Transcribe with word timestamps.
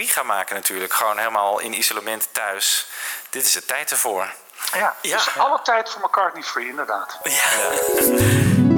3 0.00 0.12
gaan 0.12 0.26
maken 0.26 0.54
natuurlijk. 0.54 0.92
Gewoon 0.92 1.18
helemaal 1.18 1.58
in 1.58 1.78
isolement 1.78 2.28
thuis. 2.32 2.86
Dit 3.30 3.44
is 3.44 3.52
de 3.52 3.64
tijd 3.64 3.90
ervoor. 3.90 4.32
Ja, 4.72 4.94
ja. 5.02 5.16
Dus 5.16 5.38
alle 5.38 5.60
tijd 5.62 5.90
voor 5.90 6.00
McCartney 6.00 6.42
Free, 6.42 6.68
inderdaad. 6.68 7.18
Ja. 7.22 7.30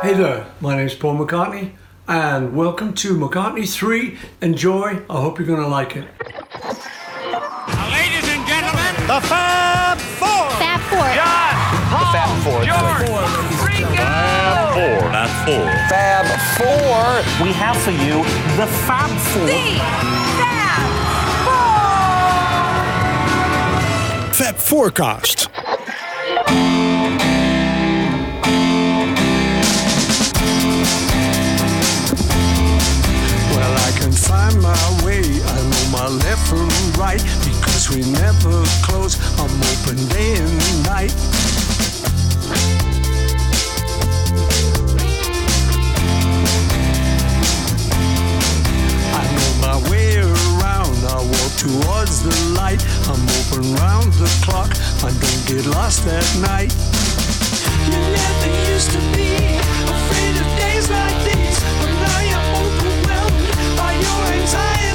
Hey 0.00 0.14
there, 0.14 0.44
my 0.58 0.68
name 0.68 0.84
is 0.84 0.96
Paul 0.96 1.12
McCartney. 1.14 1.74
And 2.04 2.54
welcome 2.54 2.92
to 2.92 3.14
McCartney 3.14 3.66
3. 3.66 4.18
Enjoy. 4.38 4.90
I 5.10 5.16
hope 5.16 5.42
you're 5.42 5.56
going 5.56 5.68
to 5.68 5.76
like 5.76 5.98
it. 5.98 6.04
Ladies 7.90 8.28
and 8.34 8.46
gentlemen, 8.46 8.94
the 9.06 9.20
Fab 9.26 9.98
Four. 9.98 10.50
Fab 10.50 10.80
Four. 10.80 11.14
John, 11.14 11.54
Paul, 11.90 12.04
the 12.04 12.12
Fab 12.12 12.42
Four. 12.44 12.64
George, 12.64 13.00
Ringo. 13.00 13.06
Fab 13.06 13.06
Four. 13.06 13.27
Fab 15.28 15.46
Four. 15.46 15.68
Fab 15.88 16.26
Four. 16.56 17.44
We 17.44 17.52
have 17.52 17.76
for 17.76 17.90
you 17.90 18.24
the 18.56 18.66
Fab 18.86 19.10
Four. 19.10 19.46
The 19.46 19.78
Fab 20.38 20.82
Four. 24.24 24.32
Fab 24.32 24.56
Forecast. 24.56 25.48
Well, 33.50 33.74
I 33.76 33.90
can 33.98 34.12
find 34.12 34.60
my 34.62 35.04
way. 35.04 35.20
I 35.20 35.62
know 35.62 35.84
my 35.92 36.08
left 36.08 36.48
from 36.48 36.68
right 36.98 37.22
because 37.44 37.90
we 37.90 38.00
never 38.12 38.64
close. 38.82 39.18
I'm 39.38 39.50
open 39.72 39.96
day 40.08 40.36
and 40.36 40.84
night. 40.84 41.14
I 51.08 51.20
walk 51.24 51.52
towards 51.56 52.22
the 52.22 52.36
light. 52.54 52.84
I'm 53.08 53.24
open 53.40 53.74
round 53.80 54.12
the 54.14 54.28
clock. 54.44 54.70
I 55.02 55.10
don't 55.10 55.44
get 55.48 55.64
lost 55.66 56.06
at 56.06 56.26
night. 56.40 56.72
You 57.88 57.98
never 58.12 58.50
used 58.72 58.90
to 58.92 59.00
be 59.16 59.32
afraid 59.88 60.34
of 60.36 60.48
days 60.60 60.90
like 60.90 61.18
these, 61.24 61.60
but 61.80 61.92
now 62.04 62.20
you're 62.28 62.48
overwhelmed 62.60 63.76
by 63.76 63.92
your 63.92 64.20
anxieties. 64.36 64.87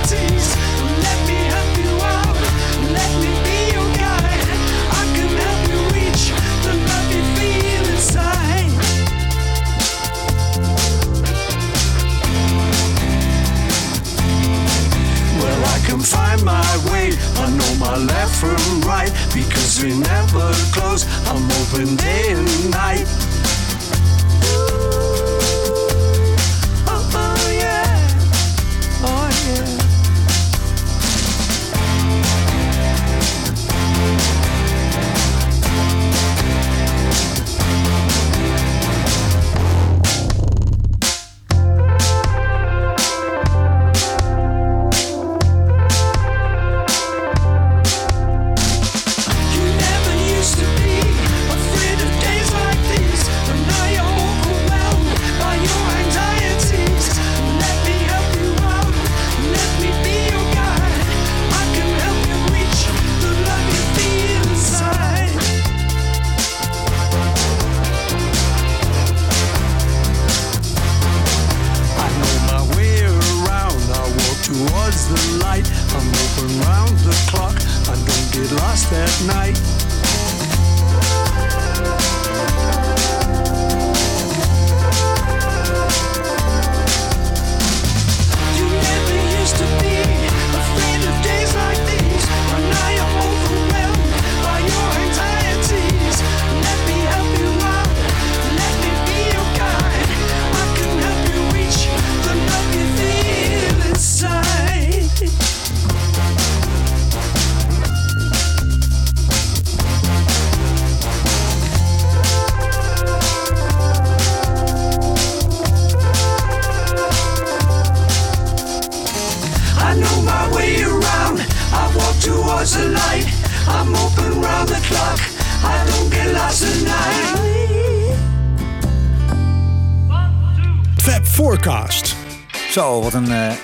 Find 16.04 16.44
my 16.44 16.66
way. 16.92 17.12
I 17.38 17.50
know 17.50 17.76
my 17.80 17.98
left 17.98 18.36
from 18.36 18.82
right 18.82 19.12
because 19.34 19.82
we 19.84 19.98
never 19.98 20.52
close. 20.76 21.06
I'm 21.28 21.46
open 21.62 21.96
day 21.96 22.34
and 22.34 22.72
night. 22.72 23.08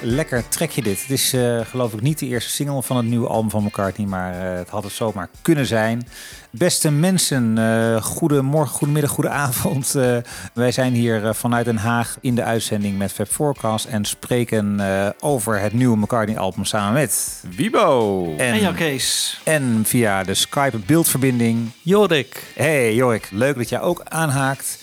Lekker 0.09 0.47
trekje 0.47 0.81
dit. 0.81 1.02
Het 1.02 1.09
is 1.09 1.34
eh, 1.34 1.59
geloof 1.66 1.94
ik 1.94 2.02
niet 2.02 2.20
de 2.20 2.25
eerste 2.25 2.50
single 2.50 2.84
van 2.84 2.97
het 2.97 3.06
nieuwe 3.06 3.28
album 3.28 3.50
van 3.50 3.64
McCartney, 3.64 4.08
maar 4.08 4.34
eh, 4.34 4.58
het 4.58 4.70
had 4.70 4.84
het 4.84 4.94
zomaar 4.94 5.30
kunnen 5.42 5.66
zijn. 5.66 6.08
Beste 6.52 6.92
mensen, 6.92 7.58
uh, 7.58 8.02
goedemorgen, 8.02 8.75
goedemiddag, 8.75 9.12
goedenavond. 9.12 9.92
Wij 10.53 10.72
zijn 10.72 10.94
hier 10.94 11.36
vanuit 11.36 11.66
Den 11.66 11.78
Haag 11.78 12.18
in 12.22 12.36
de 12.36 12.44
uitzending 12.44 12.97
met 12.97 13.12
Fab 13.12 13.28
Forecast 13.28 13.86
en 13.86 14.06
spreken 14.06 14.80
over 15.20 15.59
het 15.59 15.74
nieuwe 15.74 15.97
McCartney-album 15.97 16.66
samen 16.66 16.94
met 16.94 17.44
Wibo 17.56 18.26
en, 18.38 18.53
en 18.53 18.76
Kees. 18.76 19.40
En 19.44 19.81
via 19.86 20.24
de 20.24 20.34
Skype 20.34 20.78
beeldverbinding 20.78 21.72
Jorik. 21.81 22.44
Hey 22.56 22.96
Jorik, 22.96 23.30
leuk 23.31 23.56
dat 23.56 23.70
jij 23.70 23.81
ook 23.81 24.02
aanhaakt. 24.03 24.78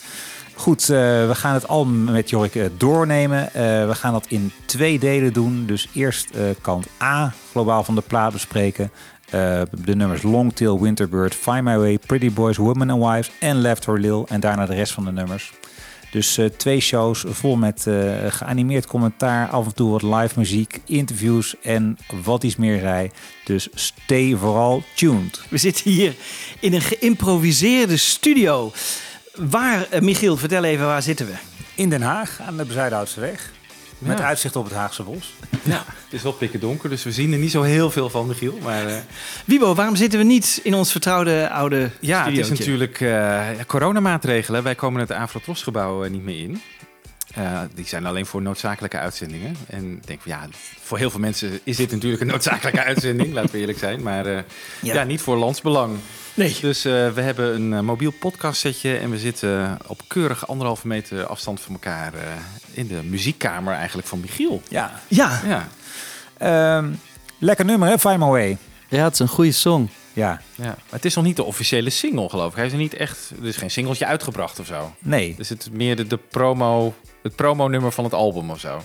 Goed, 0.57 0.83
uh, 0.83 0.89
we 1.27 1.35
gaan 1.35 1.55
het 1.55 1.69
album 1.69 2.05
met 2.05 2.31
Jorik 2.31 2.55
uh, 2.55 2.65
doornemen. 2.77 3.41
Uh, 3.47 3.53
we 3.87 3.95
gaan 3.95 4.13
dat 4.13 4.27
in 4.29 4.53
twee 4.65 4.99
delen 4.99 5.33
doen. 5.33 5.67
Dus 5.67 5.89
eerst 5.95 6.31
kant 6.61 6.87
A, 7.03 7.35
globaal 7.51 7.85
van 7.85 7.95
de 7.95 8.01
plaat 8.01 8.33
bespreken. 8.33 8.91
de 9.71 9.97
nummers 9.97 10.23
Longtail, 10.23 10.81
Winterbird, 10.81 11.35
Find 11.35 11.63
My 11.63 11.77
Way, 11.77 11.99
Pretty 11.99 12.33
Boys, 12.33 12.57
Women 12.57 12.91
and 12.91 13.05
Wives 13.05 13.31
en 13.41 13.57
Left 13.57 13.87
Her 13.87 14.01
Lil. 14.01 14.27
En 14.29 14.41
daarna 14.41 14.67
de 14.67 14.75
rest 14.75 14.93
van 14.93 15.05
de 15.05 15.13
nummers. 15.13 15.53
Dus 16.11 16.39
twee 16.57 16.81
shows 16.81 17.25
vol 17.29 17.57
met 17.57 17.87
geanimeerd 18.29 18.87
commentaar, 18.87 19.49
af 19.49 19.67
en 19.67 19.75
toe 19.75 19.91
wat 19.91 20.03
live 20.03 20.39
muziek, 20.39 20.81
interviews 20.85 21.55
en 21.63 21.99
wat 22.23 22.43
iets 22.43 22.57
meer 22.57 22.81
zei. 22.81 23.11
Dus 23.45 23.69
stay 23.75 24.35
vooral 24.35 24.83
tuned. 24.95 25.41
We 25.49 25.59
zitten 25.59 25.91
hier 25.91 26.15
in 26.61 26.75
een 26.75 26.81
geïmproviseerde 26.81 27.97
studio. 27.97 28.73
Waar, 29.37 29.87
uh, 29.95 30.01
Michiel, 30.01 30.37
vertel 30.37 30.65
even, 30.65 30.87
waar 30.87 31.03
zitten 31.03 31.27
we? 31.27 31.33
In 31.75 31.89
Den 31.89 32.03
Haag, 32.03 32.41
aan 32.47 32.57
de 32.57 32.65
Bezuidenhoudseweg. 32.65 33.51
Met 33.99 34.19
ja. 34.19 34.25
uitzicht 34.25 34.57
op 34.57 34.65
het 34.65 34.73
Haagse 34.73 35.03
bos. 35.03 35.35
Ja, 35.63 35.85
het 35.87 36.13
is 36.13 36.23
wel 36.23 36.33
pikken 36.33 36.61
donker, 36.61 36.89
dus 36.89 37.05
we 37.05 37.13
zien 37.13 37.33
er 37.33 37.39
niet 37.39 37.51
zo 37.51 37.63
heel 37.63 37.91
veel 37.91 38.11
van, 38.11 38.27
Michiel. 38.27 38.59
Maar, 38.63 38.87
uh... 38.87 38.97
Wibo, 39.45 39.75
waarom 39.75 39.97
zitten 39.97 40.19
we 40.19 40.25
niet 40.25 40.61
in 40.63 40.75
ons 40.75 40.91
vertrouwde 40.91 41.51
oude 41.51 41.91
Ja, 42.01 42.21
studiootje? 42.21 42.43
het 42.43 42.51
is 42.51 42.59
natuurlijk 42.59 43.01
uh, 43.01 43.09
ja, 43.09 43.65
coronamaatregelen. 43.67 44.63
Wij 44.63 44.75
komen 44.75 45.01
het 45.01 45.11
Afrotrosgebouw 45.11 46.05
uh, 46.05 46.11
niet 46.11 46.25
meer 46.25 46.41
in. 46.41 46.61
Uh, 47.39 47.61
die 47.75 47.87
zijn 47.87 48.07
alleen 48.07 48.27
voor 48.27 48.43
noodzakelijke 48.43 48.99
uitzendingen. 48.99 49.57
En 49.67 49.93
ik 49.93 50.07
denk 50.07 50.21
van 50.21 50.33
ja, 50.33 50.49
voor 50.83 50.99
heel 50.99 51.11
veel 51.11 51.21
mensen 51.21 51.61
is 51.65 51.77
dit 51.77 51.91
natuurlijk 51.91 52.23
een 52.23 52.29
noodzakelijke 52.29 52.83
uitzending, 52.91 53.33
laten 53.33 53.51
we 53.51 53.59
eerlijk 53.59 53.79
zijn. 53.79 54.03
Maar 54.03 54.27
ja. 54.27 54.45
ja. 54.81 55.05
niet 55.05 55.21
voor 55.21 55.37
landsbelang. 55.37 55.99
Nee. 56.37 56.57
Dus 56.61 56.87
uh, 56.87 56.93
we 57.13 57.21
hebben 57.21 57.55
een 57.55 57.73
uh, 57.73 57.81
mobiel 57.81 58.11
podcastsetje 58.11 58.97
en 58.97 59.11
we 59.11 59.19
zitten 59.19 59.79
op 59.87 60.01
keurig 60.07 60.49
anderhalve 60.49 60.87
meter 60.87 61.27
afstand 61.27 61.61
van 61.61 61.73
elkaar 61.73 62.15
uh, 62.15 62.21
in 62.73 62.87
de 62.87 63.03
muziekkamer 63.03 63.75
eigenlijk 63.75 64.09
van 64.09 64.21
Michiel. 64.21 64.63
Ja. 64.69 65.01
Ja. 65.09 65.41
ja. 65.47 65.69
Ehm, 66.39 66.93
lekker 67.39 67.65
nummer, 67.65 67.89
hè? 67.89 67.99
Find 67.99 68.19
My 68.19 68.27
Way. 68.27 68.59
Ja, 68.89 69.05
het 69.05 69.13
is 69.13 69.19
een 69.19 69.29
goede 69.29 69.53
song. 69.53 69.91
Ja, 70.13 70.41
Ja, 70.55 70.65
maar 70.65 70.77
het 70.91 71.05
is 71.05 71.15
nog 71.15 71.25
niet 71.25 71.37
de 71.37 71.45
officiële 71.45 71.91
single, 71.91 72.29
geloof 72.29 72.51
ik. 72.51 72.57
Hij 72.57 72.67
is 72.67 72.73
er 72.73 72.79
niet 72.79 72.95
echt... 72.95 73.31
Er 73.41 73.47
is 73.47 73.57
geen 73.57 73.71
singeltje 73.71 74.07
uitgebracht 74.07 74.61
of 74.61 74.67
zo. 74.67 74.95
nee. 74.99 75.35
Dus 75.37 75.49
het 75.49 75.61
is 75.61 75.71
meer 75.71 75.97
de, 75.97 76.07
de 76.07 76.17
promo... 76.17 76.95
Het 77.23 77.37
promo-nummer 77.37 77.93
van 77.93 78.05
het 78.05 78.15
album 78.15 78.51
of 78.51 78.61
zo. 78.61 78.83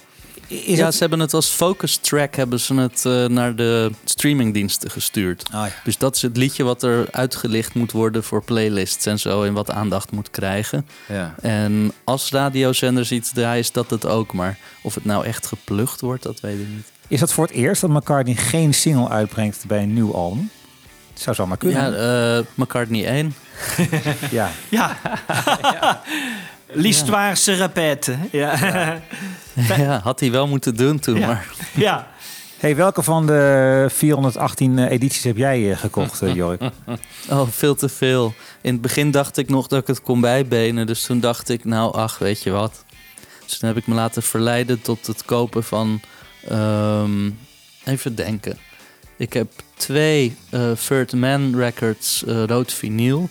Is 0.51 0.77
ja, 0.77 0.86
het... 0.86 0.94
ze 0.94 1.00
hebben 1.00 1.19
het 1.19 1.33
als 1.33 1.48
focus 1.48 1.98
track 1.98 2.36
hebben 2.36 2.59
ze 2.59 2.74
het 2.74 3.06
eh, 3.06 3.25
naar 3.25 3.56
de 3.56 3.92
streamingdiensten 4.03 4.92
gestuurd. 4.92 5.44
Ah, 5.51 5.65
ja. 5.65 5.74
Dus 5.83 5.98
dat 5.98 6.15
is 6.15 6.21
het 6.21 6.38
liedje 6.38 6.63
wat 6.63 6.83
er 6.83 7.07
uitgelicht 7.12 7.74
moet 7.74 7.92
worden 7.92 8.24
voor 8.24 8.44
playlists 8.44 9.06
en 9.06 9.19
zo 9.19 9.44
en 9.44 9.53
wat 9.53 9.71
aandacht 9.71 10.12
moet 10.12 10.30
krijgen. 10.30 10.88
Ja. 11.07 11.36
En 11.42 11.92
als 12.03 12.31
radiozenders 12.31 13.12
iets 13.12 13.31
draaien, 13.33 13.59
is 13.59 13.71
dat 13.71 13.89
het 13.89 14.06
ook. 14.06 14.33
Maar 14.33 14.57
of 14.81 14.95
het 14.95 15.06
nou 15.06 15.25
echt 15.25 15.45
geplukt 15.45 16.01
wordt, 16.01 16.24
dat 16.24 16.39
weet 16.39 16.59
ik 16.59 16.68
niet. 16.68 16.92
Is 17.07 17.19
dat 17.19 17.33
voor 17.33 17.45
het 17.45 17.53
eerst 17.53 17.81
dat 17.81 17.89
McCartney 17.89 18.36
geen 18.36 18.74
single 18.74 19.09
uitbrengt 19.09 19.63
bij 19.68 19.83
een 19.83 19.94
nieuw 19.94 20.13
album? 20.13 20.50
Het 21.13 21.21
zou 21.21 21.36
zomaar 21.36 21.57
kunnen. 21.57 21.94
Ja, 21.94 22.38
eh, 22.38 22.44
McCartney 22.53 23.06
1. 23.06 23.36
ja. 24.31 24.51
Ja. 24.69 24.98
L'histoire 26.73 27.35
se 27.38 27.51
répète. 27.51 28.18
Ja. 28.31 29.01
ja, 29.77 30.00
had 30.03 30.19
hij 30.19 30.31
wel 30.31 30.47
moeten 30.47 30.75
doen 30.75 31.00
toen, 31.00 31.18
Ja. 31.18 31.27
maar... 31.27 31.47
ja. 31.73 32.07
Hey, 32.57 32.75
welke 32.75 33.03
van 33.03 33.25
de 33.25 33.85
418 33.89 34.79
edities 34.88 35.23
heb 35.23 35.38
jij 35.38 35.71
eh, 35.71 35.77
gekocht, 35.77 36.21
eh, 36.21 36.35
Jorik? 36.35 36.62
Oh, 37.29 37.47
veel 37.50 37.75
te 37.75 37.89
veel. 37.89 38.33
In 38.62 38.71
het 38.73 38.81
begin 38.81 39.12
dacht 39.12 39.38
ik 39.38 39.50
nog 39.50 39.68
dat 39.68 39.81
ik 39.81 39.88
het 39.88 40.01
kon 40.01 40.21
bijbenen. 40.21 40.88
Dus 40.88 41.03
toen 41.06 41.19
dacht 41.19 41.50
ik, 41.50 41.65
nou 41.65 41.94
ach, 41.94 42.18
weet 42.18 42.44
je 42.44 42.50
wat. 42.51 42.83
Dus 43.45 43.57
toen 43.57 43.69
heb 43.69 43.77
ik 43.77 43.88
me 43.88 43.95
laten 43.95 44.24
verleiden 44.24 44.81
tot 44.81 45.07
het 45.07 45.25
kopen 45.25 45.63
van... 45.63 46.01
ehm, 46.47 47.29
even 47.85 48.15
denken. 48.15 48.57
Ik 49.17 49.33
heb 49.33 49.51
twee 49.75 50.35
eh 50.50 50.71
Third 50.88 51.13
Man 51.13 51.56
Records 51.56 52.24
eh, 52.25 52.44
rood 52.44 52.74
vinyl. 52.74 53.29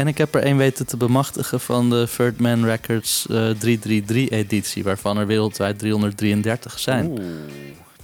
En 0.00 0.06
ik 0.06 0.18
heb 0.18 0.34
er 0.34 0.42
één 0.42 0.56
weten 0.56 0.86
te 0.86 0.96
bemachtigen 0.96 1.60
van 1.60 1.90
de 1.90 2.08
Third 2.16 2.40
Man 2.40 2.64
Records 2.64 3.26
eh 3.26 3.50
333-editie... 3.50 4.82
waarvan 4.82 5.18
er 5.18 5.26
wereldwijd 5.26 5.78
333 5.78 6.78
zijn. 6.78 7.18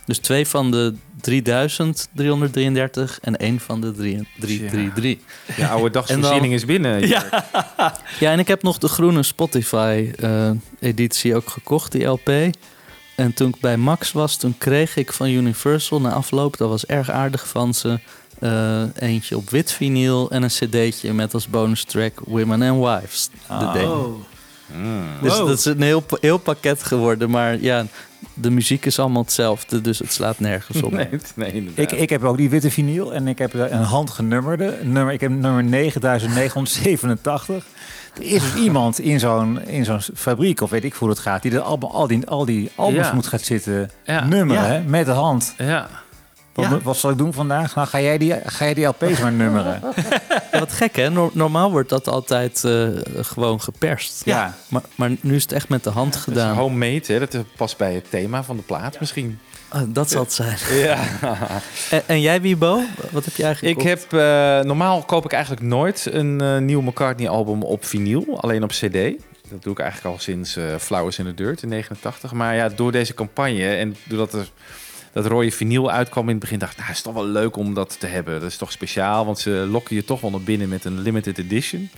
Dus 0.04 0.18
twee 0.18 0.46
van 0.46 0.70
de 0.70 0.94
3333 1.20 3.18
en 3.22 3.36
één 3.36 3.60
van 3.60 3.80
de 3.80 3.92
333. 3.92 5.16
Je 5.56 5.66
oude 5.66 5.90
dagsvoorziening 5.90 6.52
is 6.58 6.64
binnen. 6.64 7.08
Ja. 7.08 7.44
ja, 8.20 8.32
en 8.32 8.38
ik 8.38 8.48
heb 8.48 8.62
nog 8.62 8.78
de 8.78 8.88
groene 8.88 9.22
Spotify-editie 9.22 11.36
ook 11.36 11.48
gekocht, 11.48 11.92
die 11.92 12.04
LP. 12.04 12.30
En 13.14 13.34
toen 13.34 13.48
ik 13.48 13.60
bij 13.60 13.76
Max 13.76 14.12
was, 14.12 14.36
toen 14.36 14.58
kreeg 14.58 14.96
ik 14.96 15.12
van 15.12 15.28
Universal 15.28 16.00
na 16.00 16.12
afloop, 16.12 16.56
dat 16.56 16.68
was 16.68 16.86
erg 16.86 17.10
aardig 17.10 17.48
van 17.48 17.74
ze, 17.74 17.98
eh, 18.38 18.82
eentje 18.98 19.36
op 19.36 19.50
wit 19.50 19.72
vinyl 19.72 20.30
en 20.30 20.42
een 20.42 20.48
cd'tje 20.48 21.12
met 21.12 21.34
als 21.34 21.48
bonus 21.48 21.84
track 21.84 22.12
Women 22.24 22.62
and 22.62 22.84
Wives. 22.84 23.30
De 23.48 23.70
demo. 23.72 24.02
Oh. 24.02 24.14
Dus 25.22 25.36
Wow. 25.38 25.46
dat 25.48 25.58
is 25.58 25.64
een 25.64 25.82
heel, 25.82 26.04
heel 26.20 26.38
pakket 26.38 26.82
geworden. 26.82 27.30
Maar 27.30 27.60
ja, 27.60 27.84
de 28.34 28.50
muziek 28.50 28.86
is 28.86 28.98
allemaal 28.98 29.22
hetzelfde, 29.22 29.80
dus 29.80 29.98
het 29.98 30.12
slaat 30.12 30.38
nergens 30.38 30.82
op. 30.82 30.92
Nee. 31.34 31.70
Ik, 31.74 31.92
ik 31.92 32.10
heb 32.10 32.24
ook 32.24 32.36
die 32.36 32.50
witte 32.50 32.70
vinyl 32.70 33.14
en 33.14 33.28
ik 33.28 33.38
heb 33.38 33.54
een 33.54 33.82
handgenummerde. 33.82 34.78
Nummer, 34.82 35.12
ik 35.12 35.20
heb 35.20 35.30
nummer 35.30 35.64
9987. 35.64 37.64
Er 38.16 38.22
is 38.22 38.42
dus 38.52 38.54
iemand 38.64 38.98
in 39.00 39.20
zo'n, 39.20 39.62
in 39.66 39.84
zo'n 39.84 40.00
fabriek, 40.14 40.60
of 40.60 40.70
weet 40.70 40.84
ik 40.84 40.94
hoe 40.94 41.08
het 41.08 41.18
gaat, 41.18 41.42
die 41.42 41.52
er 41.52 41.60
allemaal, 41.60 41.92
al, 41.92 42.06
die, 42.06 42.26
al 42.26 42.44
die 42.44 42.70
albums 42.74 43.06
Ja. 43.06 43.14
moet 43.14 43.26
gaan 43.26 43.38
zitten 43.38 43.90
Ja. 44.04 44.24
nummeren 44.24 44.72
Ja. 44.72 44.82
met 44.86 45.06
de 45.06 45.12
hand. 45.12 45.54
Ja. 45.58 45.88
Wat, 46.56 46.64
Ja. 46.64 46.80
wat 46.82 46.96
zal 46.96 47.10
ik 47.10 47.18
doen 47.18 47.32
vandaag? 47.32 47.74
Nou, 47.74 47.88
ga 47.88 48.00
jij 48.00 48.18
die, 48.18 48.34
ga 48.44 48.64
jij 48.64 48.74
die 48.74 48.84
LP's 48.86 49.20
maar 49.20 49.32
nummeren. 49.32 49.80
Ja, 50.52 50.58
wat 50.58 50.72
gek 50.72 50.96
hè? 50.96 51.10
Nor- 51.10 51.30
normaal 51.32 51.70
wordt 51.70 51.88
dat 51.88 52.08
altijd 52.08 52.64
eh, 52.64 52.88
gewoon 53.20 53.60
geperst. 53.60 54.22
Ja. 54.24 54.54
Maar, 54.68 54.82
maar 54.94 55.10
nu 55.20 55.34
is 55.34 55.42
het 55.42 55.52
echt 55.52 55.68
met 55.68 55.84
de 55.84 55.90
hand 55.90 56.08
Dat 56.12 56.16
is 56.18 56.22
gedaan. 56.24 56.54
homemade, 56.56 57.02
hè? 57.06 57.18
Dat 57.18 57.36
past 57.56 57.76
bij 57.76 57.94
het 57.94 58.10
thema 58.10 58.42
van 58.44 58.56
de 58.56 58.62
plaat 58.62 59.00
misschien. 59.00 59.38
Ah, 59.68 59.82
dat 59.88 60.10
zal 60.10 60.22
het 60.22 60.32
zijn. 60.32 60.56
Ja. 60.84 60.98
En, 61.90 62.02
en 62.06 62.20
jij, 62.20 62.40
Wiebo? 62.40 62.80
Wat 63.10 63.24
heb 63.24 63.34
jij 63.34 63.50
Ik 63.50 63.56
gekocht? 63.58 63.84
heb, 63.86 64.12
eh, 64.12 64.60
normaal 64.66 65.02
koop 65.02 65.24
ik 65.24 65.32
eigenlijk 65.32 65.62
nooit 65.62 66.06
een 66.12 66.40
eh, 66.40 66.58
nieuw 66.58 66.80
McCartney-album 66.80 67.62
op 67.62 67.84
vinyl, 67.84 68.38
alleen 68.40 68.62
op 68.62 68.70
CD. 68.70 68.92
Dat 69.50 69.62
doe 69.62 69.72
ik 69.72 69.78
eigenlijk 69.78 70.14
al 70.14 70.20
sinds 70.20 70.56
eh, 70.56 70.64
Flowers 70.78 71.18
in 71.18 71.24
the 71.24 71.34
Dirt 71.34 71.62
in 71.62 71.68
89. 71.68 72.32
Maar 72.32 72.54
ja, 72.54 72.68
door 72.68 72.92
deze 72.92 73.14
campagne 73.14 73.68
en 73.76 73.96
doordat 74.04 74.32
er 74.34 74.50
dat 75.22 75.26
rode 75.26 75.50
vinyl 75.50 75.90
uitkwam 75.90 76.24
in 76.24 76.30
het 76.30 76.38
begin, 76.40 76.58
dacht 76.58 76.72
ik, 76.72 76.78
nou, 76.78 76.90
is 76.90 77.02
toch 77.02 77.14
wel 77.14 77.26
leuk 77.26 77.56
om 77.56 77.74
dat 77.74 78.00
te 78.00 78.06
hebben. 78.06 78.40
Dat 78.40 78.50
is 78.50 78.56
toch 78.56 78.72
speciaal, 78.72 79.24
want 79.26 79.38
ze 79.38 79.50
lokken 79.50 79.96
je 79.96 80.04
toch 80.04 80.20
wel 80.20 80.30
naar 80.30 80.40
binnen 80.40 80.68
met 80.68 80.84
een 80.84 81.00
limited 81.00 81.38
edition. 81.38 81.90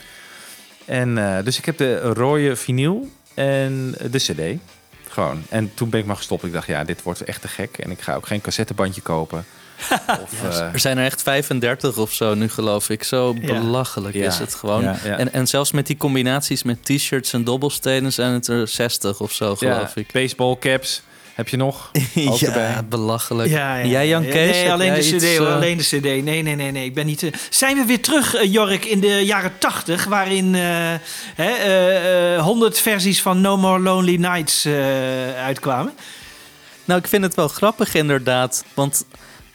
En 0.85 1.19
eh, 1.19 1.45
dus 1.45 1.59
ik 1.59 1.65
heb 1.65 1.77
de 1.79 2.01
rode 2.01 2.57
vinyl 2.57 3.09
en 3.35 3.95
de 4.11 4.19
CD. 4.19 4.61
Gewoon. 5.09 5.43
En 5.49 5.71
toen 5.75 5.91
ben 5.91 6.01
ik 6.01 6.07
maar 6.07 6.17
gestopt. 6.17 6.45
Ik 6.45 6.53
dacht, 6.53 6.67
ja, 6.67 6.85
dit 6.85 7.03
wordt 7.03 7.25
echt 7.25 7.41
te 7.41 7.49
gek. 7.49 7.79
En 7.79 7.91
ik 7.91 8.01
ga 8.01 8.15
ook 8.15 8.27
geen 8.27 8.41
cassettebandje 8.41 9.01
kopen. 9.01 9.45
Of, 10.23 10.43
eh, 10.43 10.73
Er 10.73 10.79
zijn 10.81 10.99
er 10.99 11.05
echt 11.05 11.23
35 11.23 11.97
of 11.97 12.13
zo 12.13 12.35
nu, 12.35 12.49
geloof 12.49 12.91
ik. 12.91 13.03
Zo 13.03 13.35
belachelijk 13.35 14.15
Ja. 14.15 14.27
is 14.27 14.39
het 14.39 14.55
gewoon. 14.55 14.83
Ja. 14.83 14.97
En, 15.03 15.33
en 15.33 15.47
zelfs 15.47 15.73
met 15.73 15.87
die 15.87 15.97
combinaties 15.97 16.63
met 16.63 16.85
t-shirts 16.85 17.33
en 17.33 17.45
dobbelstenen 17.45 18.13
zijn 18.13 18.33
het 18.33 18.47
er 18.49 18.69
60 18.69 19.21
of 19.21 19.33
zo, 19.33 19.57
geloof 19.57 19.97
ik. 19.97 20.13
Baseball 20.13 20.57
caps 20.59 21.03
heb 21.39 21.49
je 21.49 21.57
nog. 21.57 21.91
Ook 22.29 22.39
ja, 22.39 22.47
erbij. 22.47 22.85
belachelijk. 22.89 23.49
Ja, 23.51 23.77
ja, 23.77 23.83
En 23.83 23.89
Jij, 23.89 24.09
Jan 24.09 24.23
ja. 24.23 24.31
Kees? 24.31 24.51
Nee, 24.57 24.73
alleen 24.73 24.95
de 24.95 25.01
CD 25.01 25.13
iets, 25.13 25.25
eh, 25.25 25.55
alleen 25.55 25.77
de 25.77 25.83
CD. 25.85 26.03
Nee, 26.03 26.23
nee, 26.23 26.43
nee, 26.55 26.71
nee. 26.71 26.85
Ik 26.85 26.95
ben 26.95 27.07
niet. 27.07 27.23
eh, 27.23 27.33
Zijn 27.51 27.77
we 27.77 27.85
weer 27.85 28.01
terug, 28.01 28.35
eh, 28.35 28.53
Jork, 28.53 28.85
in 28.85 29.01
de 29.01 29.25
jaren 29.25 29.53
80, 29.59 30.05
waarin 30.05 30.55
eh, 30.55 30.61
hè, 31.35 31.51
eh, 31.51 32.35
eh, 32.35 32.43
100 32.43 32.79
versies 32.79 33.23
van 33.23 33.41
No 33.41 33.57
More 33.57 33.81
Lonely 33.83 34.17
Nights 34.17 34.65
eh, 34.65 34.75
uitkwamen? 35.45 35.93
Nou, 36.85 37.01
ik 37.01 37.09
vind 37.09 37.23
het 37.25 37.35
wel 37.35 37.49
grappig 37.49 37.95
inderdaad. 37.95 38.65
Want 38.75 39.05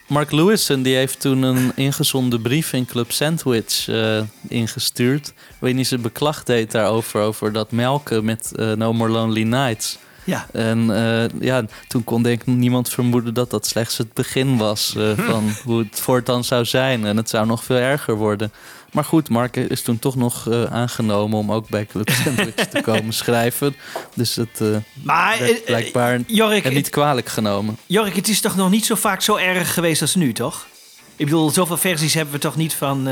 Mark 0.07 0.31
Lewison 0.31 0.81
die 0.81 0.95
heeft 0.95 1.19
toen 1.19 1.41
een 1.41 1.71
ingezonden 1.75 2.41
brief 2.41 2.73
in 2.73 2.85
Club 2.85 3.11
Sandwich 3.11 3.87
eh, 3.87 4.21
ingestuurd. 4.47 5.33
Waarin 5.59 5.77
hij 5.77 5.87
zijn 5.87 6.01
beklag 6.01 6.43
deed 6.43 6.71
daarover, 6.71 7.21
over 7.21 7.51
dat 7.51 7.71
melken 7.71 8.25
met 8.25 8.51
No 8.75 8.93
More 8.93 9.11
Lonely 9.11 9.43
Nights. 9.43 9.97
Ja. 10.23 10.47
En 10.51 10.95
eh, 10.95 11.39
ja, 11.39 11.65
toen 11.87 12.03
kon 12.03 12.23
denk 12.23 12.41
ik 12.41 12.47
niemand 12.47 12.89
vermoeden 12.89 13.33
dat 13.33 13.49
dat 13.49 13.65
slechts 13.65 13.97
het 13.97 14.13
begin 14.13 14.57
was 14.57 14.95
eh, 14.95 15.11
van 15.17 15.51
hoe 15.63 15.79
het 15.79 15.99
voortaan 15.99 16.43
zou 16.43 16.65
zijn. 16.65 17.05
En 17.05 17.17
het 17.17 17.29
zou 17.29 17.45
nog 17.45 17.63
veel 17.63 17.77
erger 17.77 18.15
worden. 18.15 18.51
Maar 18.91 19.05
goed, 19.05 19.29
Mark 19.29 19.55
is 19.55 19.81
toen 19.81 19.99
toch 19.99 20.15
nog 20.15 20.49
eh, 20.49 20.63
aangenomen 20.63 21.37
om 21.37 21.51
ook 21.51 21.69
bij 21.69 21.85
Club 21.85 22.09
Sandwich 22.09 22.53
te 22.53 22.81
komen 22.91 23.13
schrijven. 23.13 23.75
Dus 24.15 24.35
het 24.35 24.61
eh 24.61 24.67
Maar, 25.03 25.39
werd 25.39 25.65
blijkbaar 25.65 26.11
hem 26.11 26.73
niet 26.73 26.89
kwalijk 26.89 27.29
genomen. 27.29 27.77
Jork, 27.85 28.15
het 28.15 28.27
is 28.27 28.41
toch 28.41 28.55
nog 28.55 28.69
niet 28.69 28.85
zo 28.85 28.95
vaak 28.95 29.21
zo 29.21 29.35
erg 29.35 29.73
geweest 29.73 30.01
als 30.01 30.15
nu, 30.15 30.33
toch? 30.33 30.67
Ik 31.15 31.25
bedoel, 31.25 31.49
zoveel 31.49 31.77
versies 31.77 32.13
hebben 32.13 32.33
we 32.33 32.39
toch 32.39 32.55
niet 32.55 32.73
van 32.73 33.07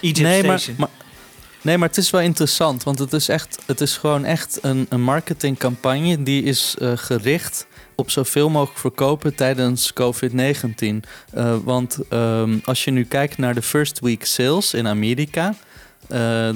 Egypt 0.00 0.20
nee, 0.20 0.44
maar, 0.44 0.58
Station? 0.58 0.76
maar, 0.78 0.88
nee, 1.64 1.78
maar 1.78 1.88
het 1.88 1.96
is 1.96 2.10
wel 2.10 2.20
interessant. 2.20 2.82
Want 2.82 2.98
het 2.98 3.12
is, 3.12 3.28
echt, 3.28 3.58
het 3.66 3.80
is 3.80 3.96
gewoon 3.96 4.24
echt 4.24 4.58
een, 4.62 4.86
een 4.88 5.02
marketingcampagne 5.02 6.22
die 6.22 6.42
is 6.42 6.74
eh, 6.78 6.92
gericht 6.94 7.66
op 7.94 8.10
zoveel 8.10 8.50
mogelijk 8.50 8.78
verkopen 8.78 9.34
tijdens 9.34 9.92
COVID-19. 9.92 10.86
Eh, 11.30 11.56
want 11.64 11.98
ehm, 12.08 12.58
als 12.64 12.84
je 12.84 12.90
nu 12.90 13.04
kijkt 13.04 13.38
naar 13.38 13.54
de 13.54 13.62
first 13.62 14.00
week 14.00 14.24
sales 14.24 14.74
in 14.74 14.86
Amerika, 14.86 15.54
eh, 16.08 16.48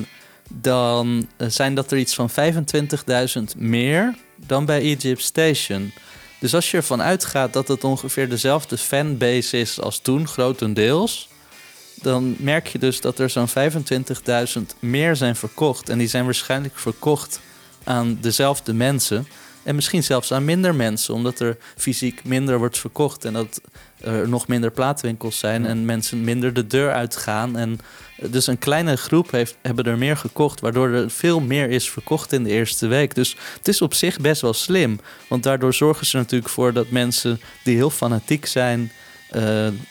dan 0.48 1.28
zijn 1.36 1.74
dat 1.74 1.90
er 1.90 1.98
iets 1.98 2.14
van 2.14 2.30
25.000 2.30 3.56
meer 3.56 4.14
dan 4.36 4.64
bij 4.64 4.80
Egypt 4.80 5.22
Station. 5.22 5.92
Dus 6.40 6.54
als 6.54 6.70
je 6.70 6.76
ervan 6.76 7.02
uitgaat 7.02 7.52
dat 7.52 7.68
het 7.68 7.84
ongeveer 7.84 8.28
dezelfde 8.28 8.78
fanbase 8.78 9.58
is 9.58 9.80
als 9.80 9.98
toen, 9.98 10.28
grotendeels, 10.28 11.27
dan 12.02 12.36
merk 12.38 12.66
je 12.66 12.78
dus 12.78 13.00
dat 13.00 13.18
er 13.18 13.30
zo'n 13.30 13.48
25.000 13.48 14.62
meer 14.78 15.16
zijn 15.16 15.36
verkocht. 15.36 15.88
En 15.88 15.98
die 15.98 16.08
zijn 16.08 16.24
waarschijnlijk 16.24 16.78
verkocht 16.78 17.40
aan 17.84 18.18
dezelfde 18.20 18.72
mensen. 18.72 19.26
En 19.62 19.74
misschien 19.74 20.04
zelfs 20.04 20.32
aan 20.32 20.44
minder 20.44 20.74
mensen, 20.74 21.14
omdat 21.14 21.40
er 21.40 21.56
fysiek 21.76 22.24
minder 22.24 22.58
wordt 22.58 22.78
verkocht. 22.78 23.24
En 23.24 23.32
dat 23.32 23.60
er 24.00 24.28
nog 24.28 24.46
minder 24.46 24.70
plaatwinkels 24.70 25.38
zijn 25.38 25.66
en 25.66 25.84
mensen 25.84 26.24
minder 26.24 26.52
de 26.52 26.66
deur 26.66 26.92
uitgaan. 26.92 27.56
En 27.56 27.78
dus 28.30 28.46
een 28.46 28.58
kleine 28.58 28.96
groep 28.96 29.30
heeft, 29.30 29.56
hebben 29.62 29.84
er 29.84 29.98
meer 29.98 30.16
gekocht, 30.16 30.60
waardoor 30.60 30.88
er 30.88 31.10
veel 31.10 31.40
meer 31.40 31.70
is 31.70 31.90
verkocht 31.90 32.32
in 32.32 32.44
de 32.44 32.50
eerste 32.50 32.86
week. 32.86 33.14
Dus 33.14 33.36
het 33.56 33.68
is 33.68 33.82
op 33.82 33.94
zich 33.94 34.18
best 34.18 34.40
wel 34.40 34.52
slim. 34.52 35.00
Want 35.28 35.42
daardoor 35.42 35.74
zorgen 35.74 36.06
ze 36.06 36.16
natuurlijk 36.16 36.50
voor 36.50 36.72
dat 36.72 36.90
mensen 36.90 37.40
die 37.64 37.76
heel 37.76 37.90
fanatiek 37.90 38.46
zijn 38.46 38.92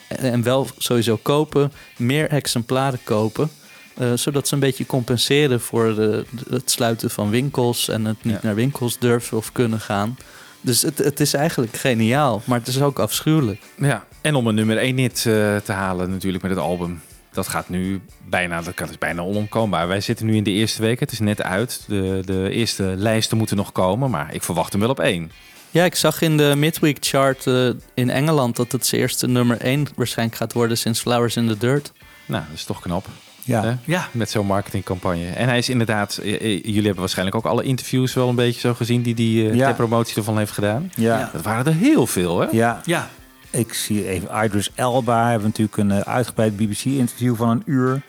en 0.07 0.43
wel 0.43 0.67
sowieso 0.77 1.17
kopen, 1.21 1.71
meer 1.97 2.29
exemplaren 2.29 2.99
kopen. 3.03 3.49
eh, 3.97 4.13
zodat 4.15 4.47
ze 4.47 4.53
een 4.53 4.59
beetje 4.59 4.85
compenseren 4.85 5.61
voor 5.61 5.95
de, 5.95 6.25
het 6.49 6.71
sluiten 6.71 7.09
van 7.09 7.29
winkels 7.29 7.89
en 7.89 8.05
het 8.05 8.23
niet 8.23 8.33
Ja. 8.33 8.39
naar 8.43 8.55
winkels 8.55 8.99
durven 8.99 9.37
of 9.37 9.51
kunnen 9.51 9.79
gaan. 9.79 10.17
Dus 10.61 10.81
het, 10.81 10.97
het 10.97 11.19
is 11.19 11.33
eigenlijk 11.33 11.75
geniaal, 11.77 12.41
maar 12.45 12.59
het 12.59 12.67
is 12.67 12.81
ook 12.81 12.99
afschuwelijk. 12.99 13.61
Ja, 13.77 14.05
en 14.21 14.35
om 14.35 14.47
een 14.47 14.55
nummer 14.55 14.77
1 14.77 14.97
hit 14.97 15.15
eh, 15.17 15.23
te 15.55 15.71
halen 15.71 16.09
natuurlijk 16.09 16.43
met 16.43 16.51
het 16.51 16.59
album. 16.61 17.01
Dat 17.31 17.47
gaat 17.47 17.69
nu 17.69 18.01
bijna, 18.29 18.61
dat 18.61 18.73
kan- 18.73 18.89
is 18.89 18.97
bijna 18.97 19.21
onomkoombaar. 19.21 19.87
Wij 19.87 20.01
zitten 20.01 20.25
nu 20.25 20.35
in 20.35 20.43
de 20.43 20.51
eerste 20.51 20.81
week, 20.81 20.99
het 20.99 21.11
is 21.11 21.19
net 21.19 21.41
uit. 21.41 21.83
De, 21.87 22.21
de 22.25 22.49
eerste 22.49 22.83
lijsten 22.83 23.37
moeten 23.37 23.57
nog 23.57 23.71
komen, 23.71 24.09
maar 24.09 24.33
ik 24.33 24.43
verwacht 24.43 24.71
hem 24.71 24.81
wel 24.81 24.89
op 24.89 24.99
één. 24.99 25.31
Ja, 25.71 25.83
ik 25.85 25.95
zag 25.95 26.21
in 26.21 26.37
de 26.37 26.53
midweek 26.57 26.97
chart 26.99 27.47
eh, 27.47 27.69
in 27.93 28.09
Engeland 28.09 28.55
dat 28.55 28.71
het 28.71 28.85
zijn 28.85 29.01
eerste 29.01 29.27
nummer 29.27 29.61
1 29.61 29.87
waarschijnlijk 29.95 30.37
gaat 30.37 30.53
worden 30.53 30.77
sinds 30.77 30.99
Flowers 30.99 31.35
in 31.35 31.47
the 31.47 31.57
Dirt. 31.57 31.91
Nou, 32.25 32.43
dat 32.47 32.55
is 32.55 32.63
toch 32.63 32.81
knap. 32.81 33.07
Ja. 33.43 33.63
Hè? 33.63 33.73
Ja. 33.85 34.07
Met 34.11 34.29
zo'n 34.29 34.45
marketingcampagne. 34.45 35.29
En 35.29 35.47
hij 35.47 35.57
is 35.57 35.69
inderdaad, 35.69 36.17
eh, 36.17 36.33
eh, 36.33 36.41
jullie 36.41 36.73
hebben 36.81 36.99
waarschijnlijk 36.99 37.37
ook 37.37 37.45
alle 37.45 37.63
interviews 37.63 38.13
wel 38.13 38.29
een 38.29 38.35
beetje 38.35 38.59
zo 38.59 38.73
gezien 38.73 39.01
die 39.01 39.43
hij 39.45 39.55
Ja. 39.55 39.65
ter 39.65 39.75
promotie 39.75 40.15
ervan 40.15 40.37
heeft 40.37 40.51
gedaan. 40.51 40.91
Ja. 40.95 41.19
Ja. 41.19 41.29
Dat 41.33 41.41
waren 41.41 41.65
er 41.65 41.73
heel 41.73 42.07
veel, 42.07 42.39
hè? 42.39 42.47
Ja, 42.51 42.81
Ja. 42.85 43.09
ik 43.49 43.73
zie 43.73 44.07
even 44.07 44.43
Idris 44.43 44.69
Elba. 44.75 45.29
Hebben 45.29 45.47
natuurlijk 45.47 45.77
een 45.77 46.05
uitgebreid 46.05 46.57
BBC-interview 46.57 47.35
van 47.35 47.49
een 47.49 47.61
uur. 47.65 48.01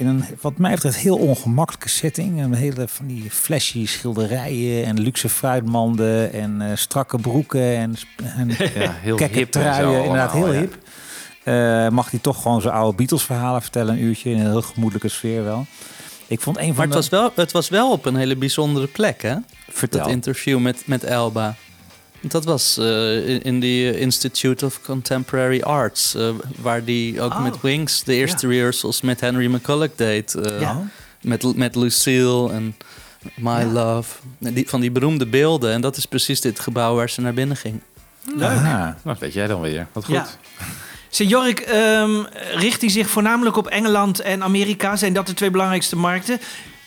In 0.00 0.06
een, 0.06 0.24
wat 0.40 0.58
mij 0.58 0.74
betreft, 0.74 0.96
heel 0.96 1.16
ongemakkelijke 1.16 1.88
setting. 1.88 2.42
Een 2.42 2.54
hele 2.54 2.88
van 2.88 3.06
die 3.06 3.30
flashy 3.30 3.86
schilderijen 3.86 4.84
en 4.84 5.00
luxe 5.00 5.28
fruitmanden 5.28 6.32
en 6.32 6.60
eh, 6.62 6.76
strakke 6.76 7.18
broeken 7.18 7.76
en, 7.76 7.94
en 8.36 8.48
Ja, 8.74 8.92
heel 9.00 9.16
kekke 9.16 9.38
hip 9.38 9.54
en 9.54 9.62
zo 9.62 9.68
truien. 9.70 10.02
Inderdaad, 10.02 10.30
allemaal, 10.30 10.50
heel 10.50 10.60
ja. 10.60 10.60
hip. 10.60 10.78
Eh, 11.42 11.88
mag 11.88 12.10
hij 12.10 12.20
toch 12.20 12.42
gewoon 12.42 12.60
zijn 12.60 12.74
oude 12.74 12.96
Beatles-verhalen 12.96 13.62
vertellen, 13.62 13.94
een 13.94 14.02
uurtje 14.02 14.30
in 14.30 14.38
een 14.38 14.50
heel 14.50 14.62
gemoedelijke 14.62 15.08
sfeer 15.08 15.44
wel. 15.44 15.66
Ik 16.26 16.40
vond 16.40 16.58
een 16.58 16.74
van 16.74 16.74
Maar 16.74 16.84
het 16.84 16.92
de... 16.92 16.98
was, 16.98 17.08
wel, 17.08 17.32
het 17.34 17.52
was 17.52 17.68
wel 17.68 17.92
op 17.92 18.04
een 18.06 18.16
hele 18.16 18.36
bijzondere 18.36 18.86
plek, 18.86 19.22
hè? 19.22 19.36
Vertel. 19.68 20.00
Dat 20.00 20.10
interview 20.10 20.58
met, 20.58 20.82
met 20.86 21.04
Elba. 21.04 21.56
Dat 22.22 22.44
was 22.44 22.76
eh, 22.78 23.28
in- 23.28 23.42
in 23.42 23.60
de 23.60 23.98
Institute 24.00 24.64
of 24.66 24.80
Contemporary 24.82 25.60
Arts, 25.60 26.14
eh, 26.14 26.28
waar 26.60 26.84
die 26.84 27.20
ook 27.20 27.32
Oh. 27.32 27.42
met 27.42 27.60
Wings 27.60 28.02
de 28.04 28.14
eerste 28.14 28.46
rehearsals 28.48 29.00
met 29.00 29.20
Henry 29.20 29.46
McCulloch 29.54 29.88
deed. 29.96 30.34
eh, 30.34 30.60
Ja. 30.60 30.82
met, 31.20 31.56
met 31.56 31.74
Lucille 31.74 32.50
en 32.52 32.76
My 33.36 33.62
Love. 33.62 34.14
Die, 34.38 34.68
van 34.68 34.80
die 34.80 34.90
beroemde 34.90 35.26
beelden. 35.26 35.72
En 35.72 35.80
dat 35.80 35.96
is 35.96 36.06
precies 36.06 36.40
dit 36.40 36.60
gebouw 36.60 36.94
waar 36.94 37.10
ze 37.10 37.20
naar 37.20 37.34
binnen 37.34 37.56
ging. 37.56 37.80
Leuk. 38.36 38.48
Aha. 38.48 38.84
Nou, 38.84 38.94
dat 39.04 39.18
weet 39.18 39.32
jij 39.32 39.46
dan 39.46 39.60
weer. 39.60 39.86
Wat 39.92 40.04
goed. 40.04 40.14
Ja. 40.14 40.26
Zeg, 41.08 41.28
Jorik, 41.28 41.60
ehm, 41.60 42.22
richt 42.54 42.80
hij 42.80 42.90
zich 42.90 43.08
voornamelijk 43.10 43.56
op 43.56 43.66
Engeland 43.66 44.20
en 44.20 44.42
Amerika? 44.42 44.96
Zijn 44.96 45.12
dat 45.12 45.26
de 45.26 45.34
twee 45.34 45.50
belangrijkste 45.50 45.96
markten? 45.96 46.38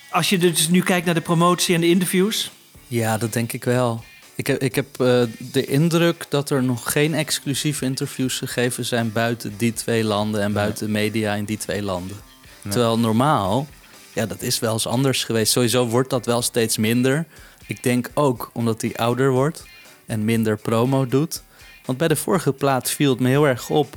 Als 0.10 0.30
je 0.30 0.38
dus 0.38 0.68
nu 0.70 0.82
kijkt 0.82 1.06
naar 1.06 1.16
de 1.16 1.22
promotie 1.22 1.76
en 1.76 1.82
de 1.82 1.88
interviews. 1.90 2.52
Ja, 2.88 3.18
dat 3.18 3.34
denk 3.34 3.54
ik 3.54 3.64
wel. 3.64 4.04
Ik 4.36 4.48
heb, 4.48 4.62
ik 4.62 4.76
heb 4.76 5.00
eh, 5.00 5.24
de 5.52 5.66
indruk 5.66 6.26
dat 6.30 6.50
er 6.50 6.64
nog 6.64 6.92
geen 6.92 7.14
exclusieve 7.14 7.86
interviews 7.86 8.38
gegeven 8.38 8.86
zijn 8.86 9.12
buiten 9.12 9.58
die 9.58 9.74
twee 9.74 10.04
landen 10.04 10.42
en 10.42 10.54
buiten 10.54 10.92
media 10.92 11.34
in 11.34 11.46
die 11.46 11.58
twee 11.58 11.84
landen. 11.84 12.18
Terwijl 12.62 13.00
normaal, 13.00 13.68
ja, 14.14 14.26
dat 14.26 14.42
is 14.42 14.60
wel 14.60 14.74
eens 14.74 14.88
anders 14.88 15.24
geweest. 15.24 15.52
Sowieso 15.52 15.88
wordt 15.88 16.10
dat 16.10 16.26
wel 16.26 16.42
steeds 16.42 16.78
minder. 16.78 17.26
Ik 17.68 17.84
denk 17.84 18.10
ook 18.14 18.50
omdat 18.54 18.82
hij 18.82 18.96
ouder 18.96 19.32
wordt 19.32 19.66
en 20.06 20.26
minder 20.26 20.58
promo 20.58 21.08
doet. 21.08 21.44
Want 21.86 21.98
bij 21.98 22.08
de 22.08 22.16
vorige 22.16 22.54
plaat 22.54 22.90
viel 22.90 23.10
het 23.10 23.20
me 23.20 23.30
heel 23.30 23.48
erg 23.48 23.70
op 23.70 23.96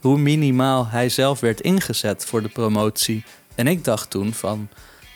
hoe 0.00 0.18
minimaal 0.18 0.86
hij 0.86 1.08
zelf 1.08 1.40
werd 1.40 1.60
ingezet 1.60 2.24
voor 2.24 2.42
de 2.42 2.48
promotie. 2.48 3.24
En 3.54 3.66
ik 3.66 3.84
dacht 3.84 4.10
toen 4.10 4.32
van, 4.32 4.68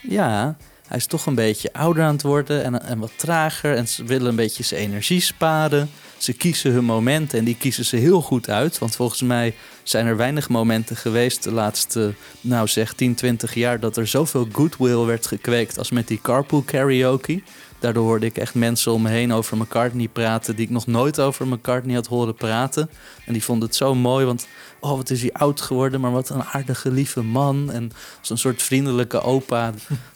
ja, 0.02 0.56
hij 0.92 1.00
is 1.00 1.06
toch 1.06 1.26
een 1.26 1.34
beetje 1.34 1.72
ouder 1.72 2.02
aan 2.02 2.12
het 2.12 2.22
worden 2.22 2.64
en, 2.64 2.82
en 2.82 2.98
wat 2.98 3.12
trager. 3.16 3.76
En 3.76 3.88
ze 3.88 4.04
willen 4.04 4.28
een 4.28 4.36
beetje 4.36 4.62
zijn 4.62 4.80
energie 4.80 5.20
sparen. 5.20 5.90
Ze 6.16 6.32
kiezen 6.32 6.72
hun 6.72 6.84
momenten 6.84 7.38
en 7.38 7.44
die 7.44 7.56
kiezen 7.56 7.84
ze 7.84 7.96
heel 7.96 8.20
goed 8.20 8.48
uit. 8.48 8.78
Want 8.78 8.96
volgens 8.96 9.22
mij 9.22 9.54
zijn 9.82 10.06
er 10.06 10.16
weinig 10.16 10.48
momenten 10.48 10.96
geweest 10.96 11.42
de 11.42 11.52
laatste, 11.52 12.14
nou 12.40 12.68
zeg, 12.68 12.92
10, 12.92 13.14
20 13.14 13.54
jaar... 13.54 13.80
dat 13.80 13.96
er 13.96 14.06
zoveel 14.06 14.48
goodwill 14.52 15.04
werd 15.04 15.26
gekweekt 15.26 15.78
als 15.78 15.90
met 15.90 16.08
die 16.08 16.20
carpool 16.22 16.62
karaoke. 16.62 17.42
Daardoor 17.78 18.04
hoorde 18.04 18.26
ik 18.26 18.36
echt 18.36 18.54
mensen 18.54 18.92
om 18.92 19.02
me 19.02 19.08
heen 19.08 19.32
over 19.32 19.56
McCartney 19.56 20.08
praten... 20.08 20.56
die 20.56 20.64
ik 20.64 20.70
nog 20.70 20.86
nooit 20.86 21.20
over 21.20 21.46
McCartney 21.46 21.94
had 21.94 22.06
horen 22.06 22.34
praten. 22.34 22.90
En 23.26 23.32
die 23.32 23.44
vonden 23.44 23.68
het 23.68 23.76
zo 23.76 23.94
mooi, 23.94 24.24
want 24.24 24.46
oh, 24.82 24.96
wat 24.96 25.10
is 25.10 25.20
hij 25.20 25.32
oud 25.32 25.60
geworden... 25.60 26.00
maar 26.00 26.12
wat 26.12 26.28
een 26.28 26.44
aardige, 26.44 26.90
lieve 26.90 27.22
man. 27.22 27.70
En 27.70 27.90
als 28.20 28.30
een 28.30 28.38
soort 28.38 28.62
vriendelijke 28.62 29.20
opa 29.20 29.72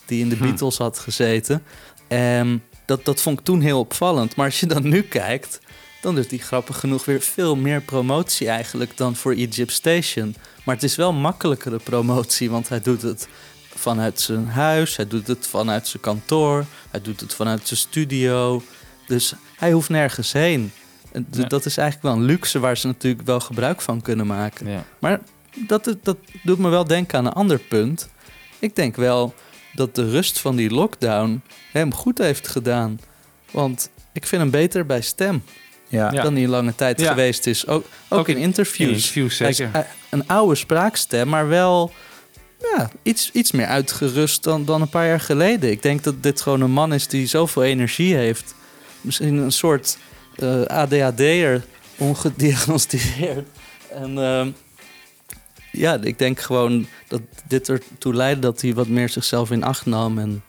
die 0.07 0.21
in 0.21 0.29
de 0.29 0.37
Beatles 0.37 0.79
had 0.79 0.99
gezeten. 0.99 1.63
En 2.09 2.63
dat, 2.85 3.05
dat 3.05 3.21
vond 3.23 3.39
ik 3.39 3.45
toen 3.45 3.61
heel 3.61 3.79
opvallend. 3.79 4.37
Maar 4.37 4.47
als 4.47 4.61
je 4.61 4.67
dan 4.67 4.89
nu 4.89 5.03
kijkt, 5.03 5.61
dan 6.01 6.15
doet 6.15 6.31
hij 6.31 6.39
grappig 6.39 6.81
genoeg 6.81 7.05
weer 7.05 7.21
veel 7.21 7.57
meer 7.57 7.81
promotie 7.81 8.49
eigenlijk 8.49 8.97
dan 8.97 9.17
voor 9.17 9.33
Egypt 9.33 9.73
Station. 9.73 10.35
Maar 10.65 10.75
het 10.75 10.85
is 10.85 10.97
wel 10.97 11.13
makkelijkere 11.13 11.79
promotie, 11.79 12.51
want 12.51 12.69
hij 12.69 12.81
doet 12.81 13.03
het 13.03 13.29
vanuit 13.75 14.21
zijn 14.21 14.47
huis, 14.47 14.97
hij 14.97 15.07
doet 15.07 15.27
het 15.27 15.47
vanuit 15.47 15.89
zijn 15.89 16.03
kantoor, 16.03 16.65
hij 16.91 17.01
doet 17.01 17.21
het 17.21 17.35
vanuit 17.35 17.69
zijn 17.69 17.81
studio. 17.81 18.63
Dus 19.07 19.33
hij 19.57 19.73
hoeft 19.73 19.89
nergens 19.89 20.33
heen. 20.33 20.73
Ja. 21.31 21.45
Dat 21.45 21.65
is 21.67 21.77
eigenlijk 21.77 22.09
wel 22.15 22.23
een 22.23 22.29
luxe 22.31 22.59
waar 22.59 22.77
ze 22.77 22.87
natuurlijk 22.87 23.27
wel 23.27 23.41
gebruik 23.41 23.81
van 23.81 24.01
kunnen 24.03 24.27
maken. 24.27 24.71
Ja. 24.71 24.85
Maar 24.99 25.21
dat, 25.67 25.97
dat 26.03 26.17
doet 26.43 26.59
me 26.59 26.69
wel 26.69 26.85
denken 26.87 27.19
aan 27.19 27.27
een 27.27 27.33
ander 27.33 27.59
punt. 27.59 28.09
Ik 28.59 28.77
denk 28.77 28.97
wel 28.97 29.35
dat 29.73 29.95
de 29.95 30.11
rust 30.11 30.39
van 30.39 30.57
die 30.57 30.71
lockdown 30.71 31.43
hem 31.73 31.95
goed 31.95 32.19
heeft 32.19 32.49
gedaan. 32.49 33.01
Want 33.51 33.91
ik 34.13 34.27
vind 34.27 34.43
hem 34.43 34.51
beter 34.51 34.87
bij 34.87 35.01
stem 35.01 35.43
Ja. 35.89 36.11
Dan 36.11 36.35
hij 36.35 36.43
een 36.43 36.49
lange 36.49 36.75
tijd 36.75 37.01
Ja. 37.01 37.09
geweest 37.09 37.47
is. 37.47 37.67
Ook, 37.67 37.85
ook, 38.09 38.19
Ook 38.19 38.29
in 38.29 38.37
in- 38.37 38.43
interviews. 38.43 39.13
in 39.17 39.31
zeker. 39.31 39.87
een 40.11 40.29
oude 40.29 40.55
spraakstem, 40.55 41.29
maar 41.29 41.49
wel 41.49 41.93
ja, 42.77 42.91
iets, 43.03 43.31
iets 43.33 43.51
meer 43.53 43.67
uitgerust 43.67 44.43
dan, 44.43 44.65
dan 44.65 44.81
een 44.81 44.89
paar 44.89 45.07
jaar 45.07 45.21
geleden. 45.21 45.71
Ik 45.71 45.83
denk 45.83 46.03
dat 46.05 46.23
dit 46.23 46.41
gewoon 46.41 46.61
een 46.61 46.71
man 46.71 46.93
is 46.95 47.09
die 47.09 47.27
zoveel 47.27 47.63
energie 47.65 48.15
heeft. 48.15 48.55
Misschien 49.01 49.37
een 49.37 49.53
soort 49.53 49.99
eh 50.39 50.63
ADHD'er, 50.63 51.65
ongediagnosticeerd. 51.99 53.47
En 53.91 54.19
ehm, 54.19 54.51
ja, 55.73 55.99
ik 56.03 56.19
denk 56.19 56.41
gewoon 56.41 56.87
dat 57.09 57.21
dit 57.49 57.69
ertoe 57.69 58.15
leidde 58.15 58.41
dat 58.41 58.61
hij 58.61 58.75
wat 58.75 58.89
meer 58.89 59.09
zichzelf 59.09 59.51
in 59.51 59.63
acht 59.65 59.87
nam 59.87 60.19
en 60.19 60.43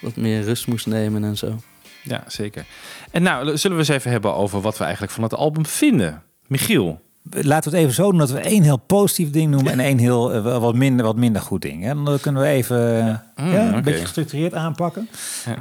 wat 0.00 0.16
meer 0.16 0.42
rust 0.42 0.66
moest 0.66 0.86
nemen 0.86 1.24
en 1.24 1.36
zo. 1.36 1.60
Ja, 2.02 2.24
zeker. 2.26 2.64
En 3.10 3.22
nou, 3.22 3.56
zullen 3.58 3.76
we 3.76 3.82
eens 3.82 3.92
even 3.92 4.10
hebben 4.10 4.34
over 4.34 4.60
wat 4.60 4.78
we 4.78 4.82
eigenlijk 4.84 5.12
van 5.12 5.22
het 5.22 5.34
album 5.34 5.66
vinden. 5.66 6.22
Michiel. 6.46 7.00
Laten 7.30 7.70
we 7.70 7.76
het 7.76 7.86
even 7.86 7.94
zo 8.04 8.10
doen 8.10 8.18
dat 8.18 8.30
we 8.30 8.38
één 8.40 8.62
heel 8.62 8.76
positief 8.76 9.30
ding 9.30 9.50
noemen 9.50 9.72
en 9.72 9.80
één 9.80 9.98
heel 9.98 10.32
eh, 10.32 10.58
wat, 10.58 10.74
minder, 10.74 11.06
wat 11.06 11.16
minder 11.16 11.42
goed 11.42 11.62
ding. 11.62 11.82
Hè? 11.82 12.02
Dan 12.02 12.20
kunnen 12.20 12.42
we 12.42 12.48
even 12.48 12.78
Mm, 13.36 13.52
ja, 13.52 13.60
een 13.66 13.72
oké. 13.72 13.80
beetje 13.80 14.00
gestructureerd 14.00 14.54
aanpakken. 14.54 15.08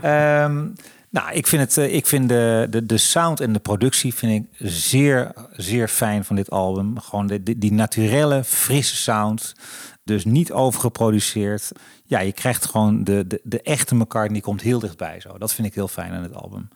Ehm, 0.02 0.66
nou, 1.10 1.32
ik 1.32 1.48
vind, 1.48 1.62
het, 1.62 1.78
eh, 1.78 1.96
ik 1.96 2.06
vind 2.06 2.30
de, 2.30 2.68
de, 2.70 2.86
de 2.86 2.98
sound 2.98 3.40
en 3.40 3.54
de 3.54 3.60
productie 3.60 4.14
vind 4.14 4.44
ik 4.44 4.70
zeer, 4.70 5.32
zeer 5.52 5.88
fijn 5.88 6.24
van 6.26 6.36
dit 6.36 6.50
album. 6.50 7.00
Gewoon 7.00 7.28
de, 7.28 7.44
die, 7.44 7.58
die 7.58 7.72
naturelle, 7.72 8.44
frisse 8.44 8.96
sound. 8.96 9.54
Dus 10.04 10.26
niet 10.26 10.52
overgeproduceerd. 10.52 11.72
Ja, 12.04 12.20
je 12.20 12.32
krijgt 12.32 12.66
gewoon 12.66 13.04
de, 13.04 13.28
de, 13.28 13.42
de 13.44 13.62
echte 13.62 14.08
die 14.32 14.42
komt 14.42 14.62
heel 14.62 14.80
dichtbij. 14.80 15.20
Zo. 15.20 15.38
Dat 15.38 15.54
vind 15.54 15.68
ik 15.68 15.74
heel 15.74 15.88
fijn 15.88 16.12
aan 16.12 16.24
het 16.24 16.36
album. 16.36 16.68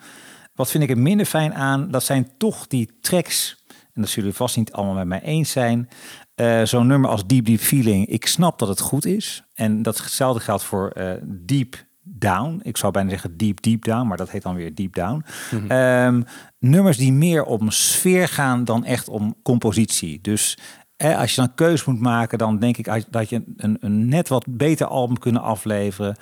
Wat 0.56 0.72
vind 0.72 0.84
ik 0.84 0.90
er 0.90 0.98
minder 0.98 1.26
fijn 1.26 1.54
aan? 1.54 1.92
Dat 1.92 2.04
zijn 2.04 2.30
toch 2.38 2.68
die 2.68 2.98
tracks. 3.02 3.64
En 3.68 4.02
dat 4.02 4.10
zullen 4.10 4.34
vast 4.34 4.58
niet 4.58 4.72
allemaal 4.72 4.96
met 4.96 5.08
mij 5.08 5.22
eens 5.22 5.52
zijn. 5.52 5.90
Eh, 6.36 6.64
Zo'n 6.64 6.88
nummer 6.88 7.10
als 7.10 7.26
Deep 7.26 7.46
Deep 7.46 7.60
Feeling. 7.60 8.08
Ik 8.08 8.26
snap 8.26 8.60
dat 8.60 8.68
het 8.68 8.80
goed 8.80 9.06
is. 9.06 9.44
En 9.54 9.82
datzelfde 9.82 10.40
geldt 10.40 10.64
voor 10.64 10.90
eh, 10.90 11.12
Deep 11.24 11.86
Down. 12.24 12.60
Ik 12.64 12.78
zou 12.78 12.92
bijna 12.92 13.10
zeggen 13.10 13.38
Deep 13.38 13.62
Deep 13.62 13.84
Down. 13.84 14.08
Maar 14.08 14.18
dat 14.18 14.30
heet 14.30 14.42
dan 14.42 14.56
weer 14.56 14.76
Deep 14.76 14.94
Down. 14.94 15.26
Ehm, 15.68 16.22
nummers 16.60 16.98
die 16.98 17.14
meer 17.14 17.44
om 17.44 17.72
sfeer 17.72 18.28
gaan 18.28 18.64
dan 18.64 18.86
echt 18.86 19.10
om 19.10 19.36
compositie. 19.44 20.20
Dus 20.22 20.58
eh, 20.96 21.18
als 21.18 21.36
je 21.36 21.42
dan 21.42 21.54
keus 21.56 21.86
moet 21.86 22.00
maken, 22.00 22.38
dan 22.38 22.60
denk 22.60 22.78
ik 22.78 23.04
dat 23.10 23.30
je 23.30 23.44
een, 23.58 23.78
een 23.80 24.08
net 24.08 24.28
wat 24.28 24.46
beter 24.50 24.88
album 24.88 25.20
kunnen 25.20 25.42
afleveren. 25.42 26.16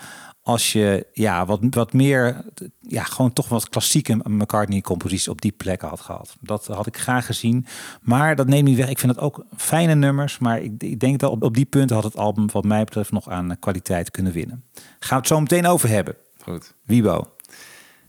Als 0.44 0.72
je 0.72 1.08
ja, 1.14 1.46
wat, 1.46 1.60
wat 1.70 1.94
meer, 1.94 2.46
ja, 2.80 3.04
gewoon 3.04 3.34
toch 3.34 3.50
wat 3.50 3.70
klassieke 3.70 4.20
McCartney-composities 4.24 5.28
op 5.28 5.42
die 5.42 5.52
plekken 5.52 5.88
had 5.88 6.00
gehad. 6.00 6.36
Dat 6.40 6.68
had 6.68 6.88
ik 6.88 6.98
graag 6.98 7.26
gezien. 7.26 7.66
Maar 8.02 8.36
dat 8.36 8.48
neemt 8.48 8.68
niet 8.68 8.78
weg. 8.78 8.90
Ik 8.90 9.00
vind 9.00 9.12
het 9.12 9.22
ook 9.22 9.46
fijne 9.58 9.96
nummers. 9.96 10.40
Maar 10.40 10.62
ik, 10.62 10.72
ik 10.78 11.00
denk 11.00 11.20
dat 11.20 11.32
op, 11.32 11.44
op 11.44 11.54
die 11.56 11.66
punten 11.66 11.96
had 11.96 12.06
het 12.06 12.18
album, 12.18 12.52
wat 12.52 12.64
mij 12.64 12.84
betreft, 12.84 13.12
nog 13.12 13.30
aan 13.30 13.60
kwaliteit 13.60 14.12
kunnen 14.12 14.34
winnen. 14.34 14.64
Gaan 14.74 14.86
we 15.10 15.16
het 15.16 15.28
zo 15.28 15.40
meteen 15.40 15.66
over 15.68 15.90
hebben. 15.90 16.16
Goed. 16.44 16.74
Wiebo. 16.86 17.28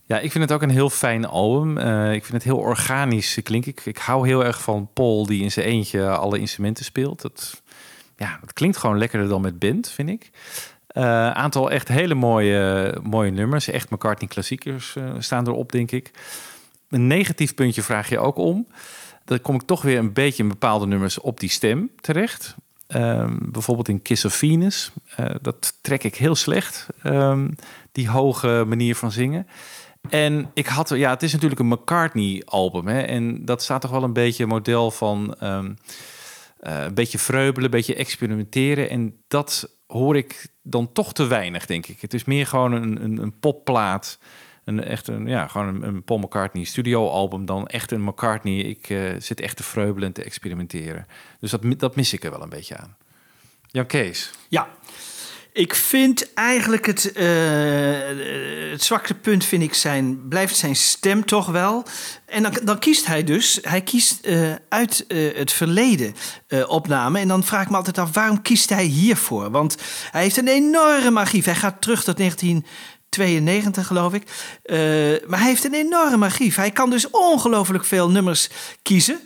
Ja, 0.05 0.19
ik 0.19 0.31
vind 0.31 0.45
het 0.45 0.53
ook 0.53 0.63
een 0.63 0.71
heel 0.71 0.91
fijn 0.91 1.27
album. 1.27 1.79
Eh, 1.79 2.13
ik 2.13 2.23
vind 2.25 2.33
het 2.33 2.43
heel 2.43 2.59
organisch 2.59 3.41
klinken. 3.43 3.71
Ik, 3.71 3.85
ik 3.85 3.99
hou 3.99 4.27
heel 4.27 4.45
erg 4.45 4.63
van 4.63 4.89
Paul 4.93 5.27
die 5.27 5.43
in 5.43 5.53
zijn 5.53 5.67
eentje 5.67 6.09
alle 6.09 6.39
instrumenten 6.39 6.85
speelt. 6.85 7.23
Dat, 7.23 7.63
ja, 8.17 8.39
dat 8.41 8.53
klinkt 8.53 8.77
gewoon 8.77 8.99
lekkerder 8.99 9.29
dan 9.29 9.41
met 9.41 9.59
band, 9.59 9.89
vind 9.89 10.09
ik. 10.09 10.31
Eh, 10.93 11.31
aantal 11.31 11.71
echt 11.71 11.89
hele 11.89 12.15
mooie, 12.15 12.95
mooie 13.03 13.31
nummers. 13.31 13.69
Echt 13.69 13.91
McCartney 13.91 14.29
klassiekers 14.29 14.97
eh, 14.97 15.15
staan 15.19 15.47
erop, 15.49 15.73
denk 15.73 15.91
ik. 15.91 16.11
een 16.89 17.07
negatief 17.07 17.55
puntje 17.55 17.83
vraag 17.83 18.09
je 18.09 18.19
ook 18.19 18.37
om. 18.37 18.67
Dan 19.25 19.41
kom 19.41 19.55
ik 19.55 19.63
toch 19.63 19.83
weer 19.83 19.99
een 19.99 20.13
beetje 20.13 20.43
in 20.43 20.49
bepaalde 20.49 20.87
nummers 20.87 21.21
op 21.21 21.41
die 21.41 21.51
stem 21.51 21.91
terecht. 22.01 22.55
Ehm, 22.87 23.37
bijvoorbeeld 23.41 23.89
in 23.89 24.03
Kiss 24.03 24.25
of 24.25 24.35
Venus. 24.35 24.91
Eh, 25.17 25.35
dat 25.41 25.79
trek 25.81 26.05
ik 26.05 26.15
heel 26.15 26.35
slecht. 26.35 26.87
Ehm, 27.03 27.51
die 27.93 28.09
hoge 28.09 28.65
manier 28.69 28.97
van 28.97 29.13
zingen. 29.13 29.47
En 30.09 30.51
ik 30.55 30.67
had, 30.67 30.89
ja, 30.89 31.11
het 31.11 31.23
is 31.23 31.33
natuurlijk 31.33 31.61
een 31.61 31.69
McCartney-album. 31.69 32.89
En 32.89 33.45
dat 33.45 33.63
staat 33.63 33.81
toch 33.81 33.91
wel 33.91 34.03
een 34.03 34.13
beetje 34.13 34.47
model 34.47 34.91
van 34.91 35.35
ehm, 35.39 35.73
eh, 36.59 36.83
een 36.85 36.95
beetje 36.95 37.19
vreubelen, 37.19 37.65
een 37.65 37.77
beetje 37.77 37.95
experimenteren. 37.95 38.91
En 38.91 39.17
dat 39.29 39.69
hoor 39.93 40.17
ik 40.17 40.47
dan 40.63 40.93
toch 40.93 41.13
te 41.13 41.27
weinig, 41.27 41.67
denk 41.67 41.87
ik. 41.87 42.01
Het 42.01 42.15
is 42.15 42.25
meer 42.25 42.47
gewoon 42.47 42.73
een, 42.73 43.05
een, 43.05 43.19
een 43.19 43.39
popplaat. 43.39 44.19
Een 44.65 44.85
echt 44.85 45.09
een, 45.09 45.27
ja, 45.27 45.47
gewoon 45.47 45.69
een, 45.69 45.83
een 45.83 46.03
Paul 46.03 46.19
McCartney 46.19 46.65
studioalbum 46.65 47.45
dan 47.45 47.67
echt 47.67 47.91
een 47.91 48.05
McCartney. 48.05 48.59
Ik 48.59 48.91
eh, 48.91 49.01
zit 49.19 49.41
echt 49.41 49.57
te 49.57 49.63
vreubelen 49.63 50.09
en 50.09 50.15
te 50.15 50.25
experimenteren. 50.25 51.07
Dus 51.41 51.51
dat, 51.51 51.63
dat 51.79 51.97
mis 51.97 52.13
ik 52.13 52.25
er 52.25 52.31
wel 52.31 52.43
een 52.43 52.49
beetje 52.49 52.77
aan. 52.77 52.97
Jan 53.67 53.87
Kees. 53.87 54.31
Ja. 54.49 54.69
Ik 55.53 55.75
vind 55.75 56.33
eigenlijk 56.35 56.87
het, 56.87 57.13
eh, 57.13 57.27
het 58.71 58.83
zwakste 58.83 59.15
punt 59.15 59.45
vind 59.45 59.63
ik 59.63 59.75
zijn, 59.75 60.29
blijft 60.29 60.57
zijn 60.57 60.77
stem 60.77 61.25
toch 61.25 61.47
wel. 61.47 61.85
En 62.27 62.43
dan, 62.43 62.59
dan 62.65 62.79
kiest 62.79 63.07
hij 63.07 63.25
dus, 63.25 63.59
hij 63.63 63.81
kiest 63.81 64.25
eh, 64.25 64.53
uit 64.69 65.05
eh, 65.09 65.37
het 65.37 65.53
verleden 65.53 66.15
opname. 66.67 67.19
En 67.19 67.29
dan 67.29 67.45
vraag 67.45 67.63
ik 67.63 67.71
me 67.71 67.77
altijd 67.77 67.99
af, 67.99 68.15
waarom 68.15 68.43
kiest 68.43 68.69
hij 68.69 68.85
hiervoor? 68.85 69.51
Want 69.51 69.77
hij 70.11 70.23
heeft 70.23 70.37
een 70.37 70.49
enorme 70.49 71.21
archief. 71.21 71.45
Hij 71.45 71.55
gaat 71.55 71.81
terug 71.81 72.05
tot 72.05 72.17
1992, 72.17 73.87
geloof 73.87 74.15
ik. 74.15 74.23
Maar 75.27 75.39
hij 75.39 75.49
heeft 75.49 75.65
een 75.65 75.75
enorme 75.75 76.25
archief. 76.25 76.57
Hij 76.57 76.71
kan 76.71 76.91
dus 76.91 77.11
ongelooflijk 77.11 77.85
veel 77.85 78.11
nummers 78.11 78.49
kiezen. 78.83 79.21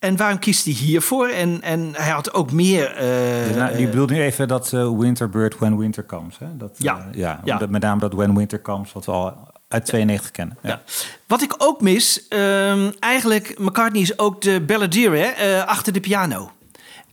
En 0.00 0.16
waarom 0.16 0.38
kiest 0.38 0.64
hij 0.64 0.74
hiervoor? 0.74 1.28
En, 1.28 1.62
en 1.62 1.90
hij 1.96 2.10
had 2.10 2.34
ook 2.34 2.52
meer... 2.52 2.94
eh, 2.96 3.56
nou, 3.56 3.78
je 3.78 3.88
bedoelt 3.88 4.10
nu 4.10 4.20
even 4.22 4.48
dat 4.48 4.72
eh, 4.72 4.98
Winterbird 4.98 5.58
When 5.58 5.78
Winter 5.78 6.06
Comes. 6.06 6.38
Hè? 6.38 6.46
Dat, 6.56 6.70
Ja. 6.76 6.96
eh, 7.12 7.18
ja, 7.18 7.40
Ja. 7.44 7.60
Met 7.68 7.82
name 7.82 8.00
dat 8.00 8.12
When 8.12 8.36
Winter 8.36 8.62
Comes, 8.62 8.92
wat 8.92 9.04
we 9.04 9.12
al 9.12 9.48
uit 9.68 9.84
92 9.86 10.30
kennen. 10.30 10.58
Ja. 10.62 10.82
Wat 11.26 11.42
ik 11.42 11.54
ook 11.58 11.80
mis, 11.80 12.28
ehm, 12.28 12.90
eigenlijk, 12.98 13.58
McCartney 13.58 14.02
is 14.02 14.18
ook 14.18 14.40
de 14.42 14.60
balladeer 14.60 15.12
hè, 15.12 15.24
eh, 15.58 15.66
achter 15.66 15.92
de 15.92 16.00
piano. 16.00 16.50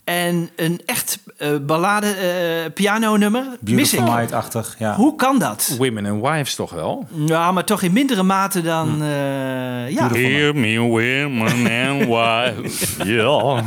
En 0.08 0.50
een 0.56 0.82
echt 0.86 1.20
eh 1.38 1.50
ballade 1.62 2.08
eh 2.08 2.72
pianonummer 2.74 3.44
mis 3.44 3.54
ik. 3.60 3.76
Beautiful 3.76 4.04
Night-achtig, 4.16 4.76
ja. 4.80 4.96
Hoe 4.96 5.16
kan 5.16 5.40
dat? 5.40 5.76
Women 5.78 6.06
and 6.06 6.22
Wives 6.22 6.56
toch 6.56 6.72
wel? 6.72 7.08
Ja, 7.26 7.52
maar 7.52 7.64
toch 7.64 7.82
in 7.82 7.94
mindere 7.94 8.24
mate 8.24 8.62
dan... 8.62 9.02
eh, 9.02 9.90
ja. 9.90 10.10
Hear 10.12 10.56
me, 10.56 10.80
women 10.80 11.88
and 11.88 12.06
wives. 12.16 12.96
Ja. 13.04 13.64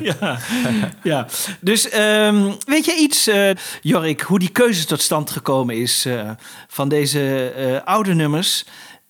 ja. 0.00 0.38
ja. 1.02 1.26
Dus 1.60 1.88
ehm, 1.88 2.50
weet 2.66 2.84
je 2.84 2.94
iets, 3.00 3.26
eh, 3.26 3.50
Jorik, 3.82 4.20
hoe 4.20 4.38
die 4.38 4.50
keuze 4.50 4.84
tot 4.86 5.00
stand 5.00 5.30
gekomen 5.30 5.76
is 5.76 6.04
eh, 6.04 6.30
van 6.68 6.88
deze 6.88 7.52
eh, 7.56 7.80
oude 7.92 8.14
nummers? 8.14 8.64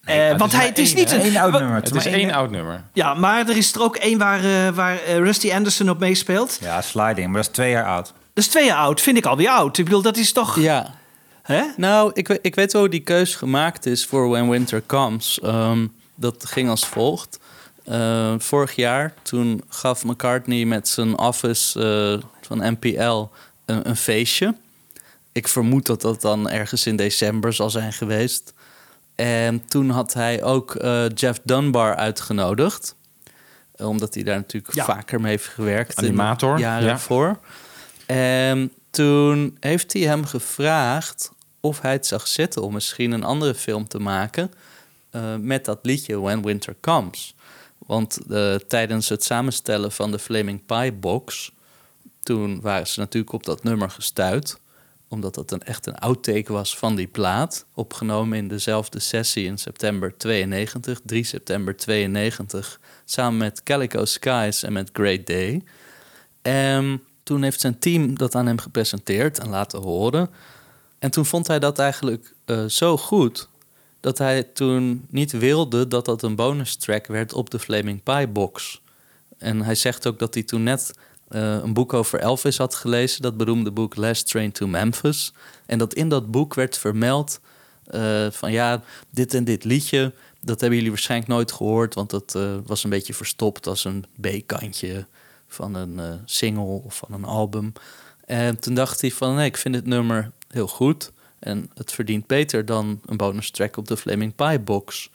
Eh, 0.05 0.29
het 0.29 0.39
want 0.39 0.53
is 0.53 0.59
hij, 0.59 0.67
het 0.67 0.79
is 0.79 0.95
één, 0.95 1.05
niet 1.05 1.13
een 1.13 1.37
oud 1.37 1.53
nummer. 1.53 1.75
Het 1.75 1.95
is 1.95 2.07
één 2.07 2.33
oud 2.33 2.51
nummer. 2.51 2.85
Ja, 2.93 3.15
maar 3.15 3.49
er 3.49 3.57
is 3.57 3.75
er 3.75 3.83
ook 3.83 3.97
één 3.97 4.19
waar, 4.19 4.45
eh, 4.45 4.75
waar 4.75 5.03
eh, 5.03 5.17
Rusty 5.17 5.53
Anderson 5.53 5.91
op 5.91 5.99
meespeelt. 5.99 6.59
Ja, 6.61 6.83
Sliding, 6.83 7.27
maar 7.27 7.37
dat 7.37 7.47
is 7.47 7.55
twee 7.55 7.71
jaar 7.71 7.87
oud. 7.87 8.07
Dat 8.07 8.45
is 8.45 8.51
twee 8.51 8.65
jaar 8.65 8.79
oud, 8.79 9.01
vind 9.01 9.17
ik 9.17 9.27
alweer 9.27 9.49
oud. 9.49 9.79
Ik 9.79 9.85
bedoel, 9.85 10.03
dat 10.03 10.17
is 10.17 10.33
toch... 10.33 10.61
Ja. 10.61 10.95
Hè? 11.43 11.63
Nou, 11.77 12.11
ik, 12.15 12.29
ik 12.29 12.55
weet 12.55 12.73
wel 12.73 12.83
hoe 12.83 12.91
die 12.91 13.01
keus 13.01 13.35
gemaakt 13.35 13.87
is 13.87 14.07
voor 14.07 14.29
When 14.29 14.51
Winter 14.51 14.83
Comes. 14.87 15.41
Ehm, 15.41 15.87
dat 16.15 16.47
ging 16.47 16.69
als 16.69 16.87
volgt. 16.87 17.39
Eh, 17.85 18.35
vorig 18.39 18.75
jaar, 18.75 19.15
toen 19.23 19.63
gaf 19.69 20.05
McCartney 20.05 20.65
met 20.65 20.89
zijn 20.89 21.19
office 21.19 21.81
eh, 21.81 22.29
van 22.41 22.73
NPL 22.73 23.27
een, 23.65 23.89
een 23.89 23.97
feestje. 23.97 24.55
Ik 25.33 25.49
vermoed 25.49 25.87
dat 25.87 26.01
dat 26.01 26.21
dan 26.21 26.49
ergens 26.49 26.87
in 26.87 26.97
december 26.97 27.53
zal 27.53 27.71
zijn 27.71 27.93
geweest. 27.93 28.53
En 29.15 29.67
toen 29.67 29.91
had 29.91 30.13
hij 30.13 30.43
ook 30.43 30.75
eh, 30.75 31.05
Jeff 31.15 31.41
Dunbar 31.45 31.95
uitgenodigd. 31.97 32.95
Eh, 33.75 33.89
Omdat 33.89 34.15
hij 34.15 34.23
daar 34.23 34.37
natuurlijk 34.37 34.75
Ja. 34.75 34.85
vaker 34.85 35.21
mee 35.21 35.31
heeft 35.31 35.47
gewerkt. 35.49 35.99
Animator, 35.99 36.59
Jaren 36.59 36.89
ja. 36.89 36.99
voor. 36.99 37.39
En 38.07 38.73
toen 38.91 39.57
heeft 39.61 39.93
hij 39.93 40.03
hem 40.03 40.25
gevraagd 40.25 41.31
of 41.61 41.81
hij 41.81 41.93
het 41.93 42.07
zag 42.07 42.27
zitten 42.27 42.63
om 42.63 42.73
misschien 42.73 43.13
een 43.13 43.25
andere 43.25 43.55
film 43.55 43.89
te 43.89 43.99
maken 43.99 44.53
eh, 45.11 45.37
met 45.37 45.65
dat 45.65 45.79
liedje 45.83 46.21
When 46.21 46.43
Winter 46.43 46.77
Comes. 46.81 47.35
Want 47.79 48.19
tijdens 48.69 49.09
het 49.09 49.25
samenstellen 49.25 49.93
van 49.93 50.11
de 50.11 50.19
Flaming 50.19 50.67
Pie 50.67 50.93
box, 50.93 51.53
toen 52.23 52.61
waren 52.61 52.87
ze 52.87 53.01
natuurlijk 53.01 53.33
op 53.33 53.45
dat 53.45 53.63
nummer 53.63 53.91
gestuurd 53.91 54.59
omdat 55.15 55.35
dat 55.35 55.51
een, 55.51 55.63
echt 55.63 55.87
een 55.87 55.99
outtake 55.99 56.53
was 56.53 56.79
van 56.79 56.97
die 56.97 57.07
plaat. 57.07 57.67
Opgenomen 57.75 58.39
in 58.39 58.49
dezelfde 58.49 59.01
sessie 59.01 59.45
in 59.45 59.59
september 59.59 60.17
92, 60.17 61.01
3 61.05 61.25
september 61.25 61.77
92. 61.77 62.81
Samen 63.05 63.39
met 63.39 63.63
Calico 63.63 64.05
Skies 64.05 64.63
en 64.63 64.73
met 64.73 64.91
Great 64.93 65.27
Day. 65.27 65.63
En 66.43 67.03
toen 67.23 67.43
heeft 67.43 67.61
zijn 67.61 67.79
team 67.79 68.19
dat 68.19 68.35
aan 68.35 68.47
hem 68.47 68.59
gepresenteerd 68.59 69.39
en 69.39 69.49
laten 69.49 69.81
horen. 69.81 70.31
En 70.99 71.11
toen 71.11 71.27
vond 71.27 71.47
hij 71.47 71.59
dat 71.59 71.79
eigenlijk 71.79 72.35
eh, 72.45 72.65
zo 72.65 72.97
goed 72.97 73.49
dat 74.01 74.19
hij 74.19 74.43
toen 74.43 75.07
niet 75.11 75.33
wilde 75.33 75.89
dat 75.89 76.05
dat 76.05 76.23
een 76.23 76.37
bonus 76.37 76.77
track 76.77 77.07
werd 77.07 77.33
op 77.33 77.51
de 77.51 77.59
Flaming 77.59 78.03
Pie 78.03 78.29
box. 78.29 78.83
En 79.39 79.63
hij 79.63 79.75
zegt 79.75 80.07
ook 80.07 80.19
dat 80.19 80.35
hij 80.35 80.43
toen 80.43 80.63
net 80.63 80.95
een 81.29 81.73
boek 81.73 81.93
over 81.93 82.19
Elvis 82.19 82.59
had 82.59 82.75
gelezen, 82.75 83.23
dat 83.23 83.37
beroemde 83.37 83.71
boek 83.71 83.97
Last 83.97 84.29
Train 84.29 84.53
to 84.53 84.67
Memphis. 84.67 85.33
En 85.67 85.79
dat 85.79 85.95
in 85.95 86.09
dat 86.09 86.31
boek 86.31 86.55
werd 86.55 86.79
vermeld 86.79 87.41
eh, 87.85 88.27
van 88.31 88.53
ja, 88.53 88.83
dit 89.11 89.35
en 89.35 89.45
dit 89.45 89.65
liedje, 89.65 90.13
dat 90.41 90.61
hebben 90.61 90.79
jullie 90.79 90.93
waarschijnlijk 90.93 91.31
nooit 91.31 91.53
gehoord, 91.53 91.95
want 91.95 92.11
dat 92.11 92.35
eh, 92.35 92.55
was 92.67 92.85
een 92.85 92.91
beetje 92.91 93.15
verstopt 93.15 93.67
als 93.67 93.85
een 93.85 94.05
B-kantje 94.21 95.07
van 95.47 95.75
een 95.75 95.99
eh, 95.99 96.15
single 96.25 96.83
of 96.85 96.97
van 96.97 97.13
een 97.13 97.25
album. 97.25 97.73
En 98.25 98.59
toen 98.59 98.75
dacht 98.75 99.01
hij 99.01 99.11
van 99.11 99.35
nee, 99.35 99.47
ik 99.47 99.57
vind 99.57 99.75
het 99.75 99.87
nummer 99.87 100.31
heel 100.49 100.67
goed 100.67 101.13
en 101.39 101.71
het 101.75 101.93
verdient 101.93 102.27
beter 102.27 102.65
dan 102.65 103.01
een 103.07 103.17
bonus 103.17 103.51
track 103.51 103.77
op 103.77 103.89
de 103.89 103.97
Flaming 103.97 104.35
Pie 104.35 104.61
box. 104.61 105.11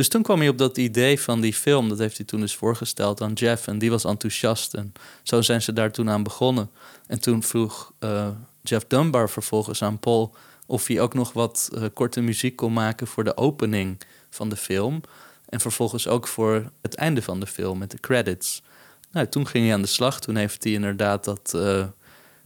Dus 0.00 0.08
toen 0.08 0.22
kwam 0.22 0.38
hij 0.38 0.48
op 0.48 0.58
dat 0.58 0.76
idee 0.76 1.20
van 1.20 1.40
die 1.40 1.54
film. 1.54 1.88
Dat 1.88 1.98
heeft 1.98 2.16
hij 2.16 2.26
toen 2.26 2.40
dus 2.40 2.54
voorgesteld 2.54 3.20
aan 3.20 3.32
Jeff. 3.32 3.66
En 3.66 3.78
die 3.78 3.90
was 3.90 4.04
enthousiast. 4.04 4.74
En 4.74 4.92
zo 5.22 5.42
zijn 5.42 5.62
ze 5.62 5.72
daar 5.72 5.92
toen 5.92 6.10
aan 6.10 6.22
begonnen. 6.22 6.70
En 7.06 7.20
toen 7.20 7.42
vroeg 7.42 7.92
eh, 7.98 8.28
Jeff 8.62 8.84
Dunbar 8.86 9.30
vervolgens 9.30 9.82
aan 9.82 9.98
Paul... 9.98 10.34
of 10.66 10.86
hij 10.86 11.00
ook 11.00 11.14
nog 11.14 11.32
wat 11.32 11.70
eh, 11.74 11.84
korte 11.94 12.20
muziek 12.20 12.56
kon 12.56 12.72
maken 12.72 13.06
voor 13.06 13.24
de 13.24 13.36
opening 13.36 14.00
van 14.30 14.48
de 14.48 14.56
film. 14.56 15.00
En 15.48 15.60
vervolgens 15.60 16.08
ook 16.08 16.26
voor 16.26 16.70
het 16.82 16.94
einde 16.94 17.22
van 17.22 17.40
de 17.40 17.46
film 17.46 17.78
met 17.78 17.90
de 17.90 18.00
credits. 18.00 18.62
Nou, 19.10 19.26
toen 19.26 19.46
ging 19.46 19.64
hij 19.64 19.74
aan 19.74 19.82
de 19.82 19.88
slag. 19.88 20.20
Toen 20.20 20.36
heeft 20.36 20.64
hij 20.64 20.72
inderdaad 20.72 21.24
dat 21.24 21.54
eh, 21.54 21.86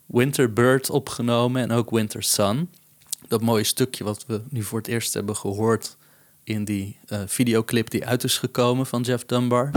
Winter 0.07 0.53
Bird 0.53 0.91
opgenomen 0.91 1.63
en 1.63 1.71
ook 1.71 1.91
Winter 1.91 2.23
Sun. 2.23 2.71
Dat 3.29 3.41
mooie 3.41 3.65
stukje 3.65 4.05
wat 4.05 4.25
we 4.27 4.41
nu 4.49 4.63
voor 4.63 4.79
het 4.79 4.89
eerst 4.89 5.15
hebben 5.15 5.37
gehoord 5.37 5.97
in 6.45 6.65
die 6.65 6.97
eh, 7.07 7.21
videoclip 7.27 7.91
die 7.91 8.07
uit 8.07 8.25
is 8.25 8.39
gekomen 8.39 8.87
van 8.87 9.03
Jeff 9.03 9.25
Dunbar. 9.25 9.71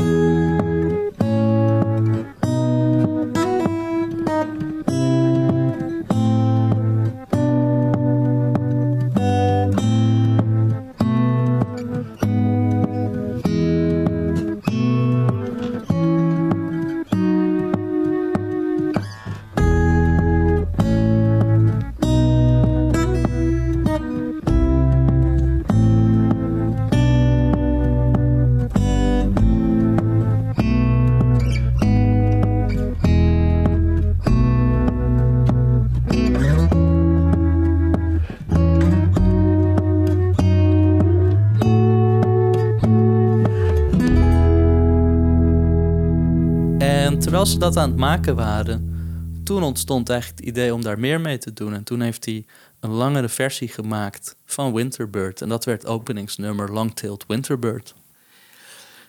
Dat 47.74 47.84
aan 47.84 47.90
het 47.90 48.00
maken 48.00 48.36
waren, 48.36 48.96
toen 49.44 49.64
ontstond 49.64 50.10
eigenlijk 50.10 50.40
het 50.40 50.50
idee 50.50 50.74
om 50.74 50.82
daar 50.82 51.00
meer 51.00 51.22
mee 51.22 51.38
te 51.38 51.54
doen. 51.54 51.74
En 51.74 51.84
toen 51.84 52.02
heeft 52.02 52.26
hij 52.26 52.46
een 52.80 52.90
langere 52.90 53.30
versie 53.30 53.68
gemaakt 53.68 54.36
van 54.46 54.74
Winterbird. 54.74 55.42
En 55.42 55.50
dat 55.50 55.66
werd 55.66 55.86
openingsnummer 55.86 56.72
Long-Tailed 56.74 57.24
Winterbird. 57.28 57.94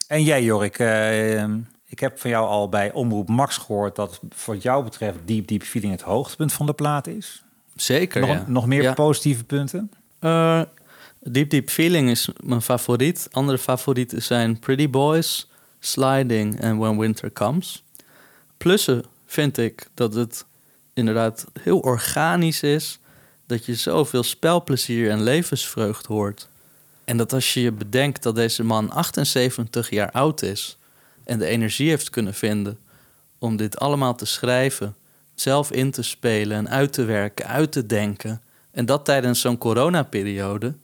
En 0.06 0.22
jij, 0.22 0.42
Jorik, 0.42 0.78
eh, 0.78 1.42
ik 1.86 1.98
heb 2.00 2.18
van 2.18 2.30
jou 2.30 2.46
al 2.46 2.68
bij 2.68 2.92
Omroep 2.92 3.28
Max 3.28 3.56
gehoord 3.56 3.96
dat 3.96 4.20
voor 4.30 4.56
jou 4.56 4.84
betreft 4.84 5.18
Deep 5.24 5.46
Deep 5.48 5.62
Feeling 5.62 5.92
het 5.92 6.02
hoogtepunt 6.02 6.52
van 6.52 6.66
de 6.66 6.72
plaat 6.72 7.06
is. 7.06 7.42
Zeker, 7.74 8.20
Nog, 8.20 8.30
ja. 8.30 8.44
nog 8.46 8.66
meer 8.66 8.82
Ja. 8.82 8.92
positieve 8.92 9.44
punten? 9.44 9.90
Eh, 10.18 10.62
Deep 11.20 11.50
Deep 11.50 11.68
Feeling 11.70 12.10
is 12.10 12.28
mijn 12.44 12.62
favoriet. 12.62 13.28
Andere 13.30 13.58
favorieten 13.58 14.22
zijn 14.22 14.58
Pretty 14.58 14.90
Boys, 14.90 15.50
Sliding 15.78 16.60
en 16.60 16.76
When 16.78 16.98
Winter 16.98 17.32
Comes. 17.32 17.82
Plussen 18.58 19.04
vind 19.26 19.58
ik 19.58 19.88
dat 19.94 20.14
het 20.14 20.44
inderdaad 20.94 21.46
heel 21.60 21.78
organisch 21.78 22.62
is. 22.62 22.98
Dat 23.46 23.64
je 23.64 23.74
zoveel 23.74 24.22
spelplezier 24.22 25.10
en 25.10 25.22
levensvreugd 25.22 26.06
hoort. 26.06 26.48
En 27.04 27.16
dat 27.16 27.32
als 27.32 27.54
je 27.54 27.60
je 27.60 27.72
bedenkt 27.72 28.22
dat 28.22 28.34
deze 28.34 28.64
man 28.64 28.90
78 28.90 29.90
jaar 29.90 30.10
oud 30.10 30.42
is... 30.42 30.78
en 31.24 31.38
de 31.38 31.46
energie 31.46 31.88
heeft 31.88 32.10
kunnen 32.10 32.34
vinden 32.34 32.78
om 33.38 33.56
dit 33.56 33.78
allemaal 33.78 34.14
te 34.14 34.24
schrijven... 34.24 34.96
zelf 35.34 35.70
in 35.70 35.90
te 35.90 36.02
spelen 36.02 36.56
en 36.56 36.68
uit 36.68 36.92
te 36.92 37.04
werken, 37.04 37.46
uit 37.46 37.72
te 37.72 37.86
denken... 37.86 38.42
en 38.70 38.86
dat 38.86 39.04
tijdens 39.04 39.40
zo'n 39.40 39.58
coronaperiode... 39.58 40.74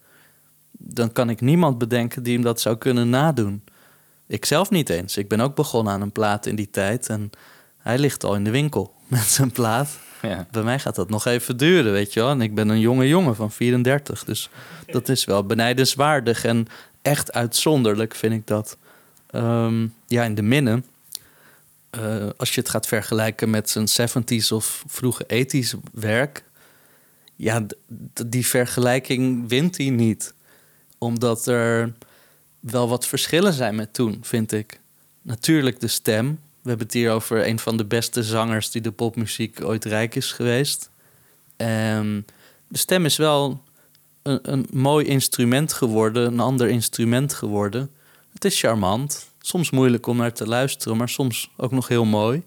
dan 0.70 1.12
kan 1.12 1.30
ik 1.30 1.40
niemand 1.40 1.78
bedenken 1.78 2.22
die 2.22 2.34
hem 2.34 2.42
dat 2.42 2.60
zou 2.60 2.76
kunnen 2.76 3.08
nadoen. 3.08 3.64
Ik 4.26 4.44
zelf 4.44 4.70
niet 4.70 4.90
eens. 4.90 5.16
Ik 5.16 5.28
ben 5.28 5.40
ook 5.40 5.54
begonnen 5.54 5.92
aan 5.92 6.00
een 6.00 6.12
plaat 6.12 6.46
in 6.46 6.56
die 6.56 6.70
tijd... 6.70 7.08
en 7.08 7.30
hij 7.84 7.98
ligt 7.98 8.24
al 8.24 8.34
in 8.34 8.44
de 8.44 8.50
winkel 8.50 8.94
met 9.06 9.22
zijn 9.22 9.50
plaat... 9.50 9.98
Ja. 10.22 10.46
Bij 10.50 10.62
mij 10.62 10.78
gaat 10.78 10.94
dat 10.94 11.10
nog 11.10 11.24
even 11.26 11.56
duren, 11.56 11.92
weet 11.92 12.12
je 12.12 12.20
wel. 12.20 12.30
En 12.30 12.40
ik 12.40 12.54
ben 12.54 12.68
een 12.68 12.80
jonge 12.80 13.08
jongen 13.08 13.36
van 13.36 13.52
34. 13.52 14.24
Dus 14.24 14.50
dat 14.86 15.08
is 15.08 15.24
wel 15.24 15.44
benijdenswaardig 15.46 16.44
en 16.44 16.66
echt 17.02 17.32
uitzonderlijk, 17.32 18.14
vind 18.14 18.32
ik 18.32 18.46
dat. 18.46 18.76
Ehm, 19.30 19.86
ja, 20.06 20.24
in 20.24 20.34
de 20.34 20.42
minnen. 20.42 20.84
eh, 21.90 22.28
als 22.36 22.54
je 22.54 22.60
het 22.60 22.70
gaat 22.70 22.86
vergelijken 22.86 23.50
met 23.50 23.70
zijn 23.70 23.88
70s 23.88 24.52
of 24.52 24.84
vroege 24.86 25.26
80s 25.26 25.74
werk. 25.92 26.44
Ja, 27.36 27.66
die 28.26 28.46
vergelijking 28.46 29.48
wint 29.48 29.76
hij 29.76 29.90
niet. 29.90 30.34
Omdat 30.98 31.46
er 31.46 31.92
wel 32.60 32.88
wat 32.88 33.06
verschillen 33.06 33.52
zijn 33.52 33.74
met 33.74 33.94
toen, 33.94 34.18
vind 34.22 34.52
ik. 34.52 34.80
Natuurlijk 35.22 35.80
de 35.80 35.88
stem. 35.88 36.38
We 36.64 36.70
hebben 36.70 36.86
het 36.86 36.96
hier 36.96 37.12
over 37.12 37.46
een 37.46 37.58
van 37.58 37.76
de 37.76 37.84
beste 37.84 38.22
zangers 38.22 38.70
die 38.70 38.80
de 38.80 38.92
popmuziek 38.92 39.64
ooit 39.64 39.84
rijk 39.84 40.14
is 40.14 40.32
geweest. 40.32 40.90
En 41.56 42.26
de 42.68 42.78
stem 42.78 43.04
is 43.04 43.16
wel 43.16 43.62
een, 44.22 44.38
een 44.42 44.66
mooi 44.70 45.06
instrument 45.06 45.72
geworden, 45.72 46.26
een 46.26 46.40
ander 46.40 46.68
instrument 46.68 47.34
geworden. 47.34 47.90
Het 48.32 48.44
is 48.44 48.60
charmant, 48.60 49.28
soms 49.40 49.70
moeilijk 49.70 50.06
om 50.06 50.16
naar 50.16 50.32
te 50.32 50.46
luisteren, 50.46 50.96
maar 50.96 51.08
soms 51.08 51.50
ook 51.56 51.70
nog 51.70 51.88
heel 51.88 52.04
mooi. 52.04 52.42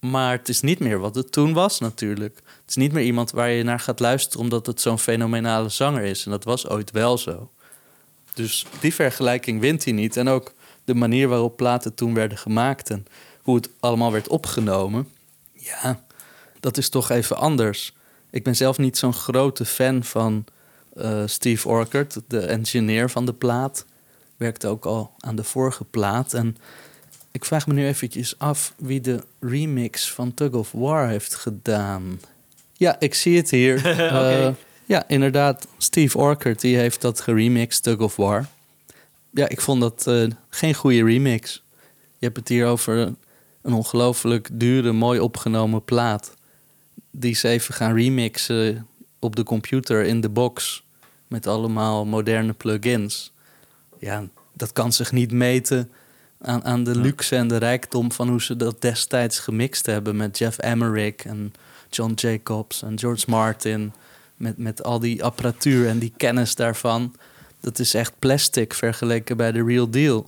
Maar 0.00 0.32
het 0.32 0.48
is 0.48 0.60
niet 0.60 0.78
meer 0.78 0.98
wat 0.98 1.14
het 1.14 1.32
toen 1.32 1.52
was 1.52 1.80
natuurlijk. 1.80 2.36
Het 2.36 2.68
is 2.68 2.76
niet 2.76 2.92
meer 2.92 3.04
iemand 3.04 3.30
waar 3.30 3.50
je 3.50 3.62
naar 3.62 3.80
gaat 3.80 4.00
luisteren 4.00 4.40
omdat 4.40 4.66
het 4.66 4.80
zo'n 4.80 4.98
fenomenale 4.98 5.68
zanger 5.68 6.02
is. 6.02 6.24
En 6.24 6.30
dat 6.30 6.44
was 6.44 6.68
ooit 6.68 6.90
wel 6.90 7.18
zo. 7.18 7.50
Dus 8.34 8.66
die 8.80 8.94
vergelijking 8.94 9.60
wint 9.60 9.84
hij 9.84 9.92
niet. 9.92 10.16
En 10.16 10.28
ook 10.28 10.52
de 10.84 10.94
manier 10.94 11.28
waarop 11.28 11.56
platen 11.56 11.94
toen 11.94 12.14
werden 12.14 12.38
gemaakt 12.38 12.90
hoe 13.48 13.56
het 13.56 13.70
allemaal 13.80 14.12
werd 14.12 14.28
opgenomen. 14.28 15.08
Ja, 15.52 16.00
dat 16.60 16.76
is 16.76 16.88
toch 16.88 17.10
even 17.10 17.36
anders. 17.36 17.96
Ik 18.30 18.42
ben 18.42 18.56
zelf 18.56 18.78
niet 18.78 18.98
zo'n 18.98 19.12
grote 19.12 19.64
fan 19.64 20.04
van 20.04 20.44
eh, 20.96 21.22
Steve 21.26 21.68
Orchard, 21.68 22.20
de 22.26 22.40
engineer 22.40 23.10
van 23.10 23.26
de 23.26 23.32
plaat. 23.32 23.84
Werkte 24.36 24.66
ook 24.66 24.84
al 24.84 25.14
aan 25.18 25.36
de 25.36 25.44
vorige 25.44 25.84
plaat. 25.84 26.34
En 26.34 26.56
ik 27.30 27.44
vraag 27.44 27.66
me 27.66 27.74
nu 27.74 27.86
eventjes 27.86 28.38
af 28.38 28.72
wie 28.76 29.00
de 29.00 29.22
remix 29.40 30.12
van 30.12 30.34
Tug 30.34 30.52
of 30.52 30.72
War 30.72 31.08
heeft 31.08 31.34
gedaan. 31.34 32.20
Ja, 32.72 32.96
ik 32.98 33.14
zie 33.14 33.36
het 33.36 33.50
hier. 33.50 33.84
Eh, 33.86 34.48
ja, 34.84 35.04
inderdaad. 35.06 35.66
Steve 35.78 36.18
Orchard 36.18 36.60
die 36.60 36.76
heeft 36.76 37.00
dat 37.00 37.20
geremixed, 37.20 37.82
Tug 37.82 37.98
of 37.98 38.16
War. 38.16 38.46
Ja, 39.30 39.48
ik 39.48 39.60
vond 39.60 39.80
dat 39.80 40.06
eh, 40.06 40.26
geen 40.48 40.74
goede 40.74 41.04
remix. 41.04 41.62
Je 42.18 42.26
hebt 42.26 42.36
het 42.36 42.48
hier 42.48 42.66
over 42.66 43.14
een 43.62 43.72
ongelooflijk 43.72 44.48
dure, 44.52 44.92
mooi 44.92 45.20
opgenomen 45.20 45.84
plaat. 45.84 46.34
Die 47.10 47.34
ze 47.34 47.48
even 47.48 47.74
gaan 47.74 47.94
remixen 47.94 48.86
op 49.18 49.36
de 49.36 49.42
computer 49.42 50.04
in 50.04 50.20
de 50.20 50.28
box. 50.28 50.84
Met 51.26 51.46
allemaal 51.46 52.06
moderne 52.06 52.52
plugins. 52.52 53.32
Ja, 53.98 54.28
dat 54.52 54.72
kan 54.72 54.92
zich 54.92 55.12
niet 55.12 55.32
meten 55.32 55.90
aan, 56.40 56.64
aan 56.64 56.84
de 56.84 56.96
luxe 56.96 57.36
en 57.36 57.48
de 57.48 57.56
rijkdom 57.56 58.12
van 58.12 58.28
hoe 58.28 58.42
ze 58.42 58.56
dat 58.56 58.80
destijds 58.80 59.38
gemixt 59.38 59.86
hebben 59.86 60.16
met 60.16 60.38
Jeff 60.38 60.58
Emmerich 60.58 61.16
en 61.16 61.52
John 61.90 62.12
Jacobs 62.14 62.82
en 62.82 62.98
George 62.98 63.24
Martin. 63.30 63.92
Met, 64.36 64.58
met 64.58 64.82
al 64.82 64.98
die 64.98 65.24
apparatuur 65.24 65.88
en 65.88 65.98
die 65.98 66.12
kennis 66.16 66.54
daarvan. 66.54 67.14
Dat 67.60 67.78
is 67.78 67.94
echt 67.94 68.18
plastic 68.18 68.74
vergeleken 68.74 69.36
bij 69.36 69.52
de 69.52 69.64
real 69.64 69.90
deal. 69.90 70.26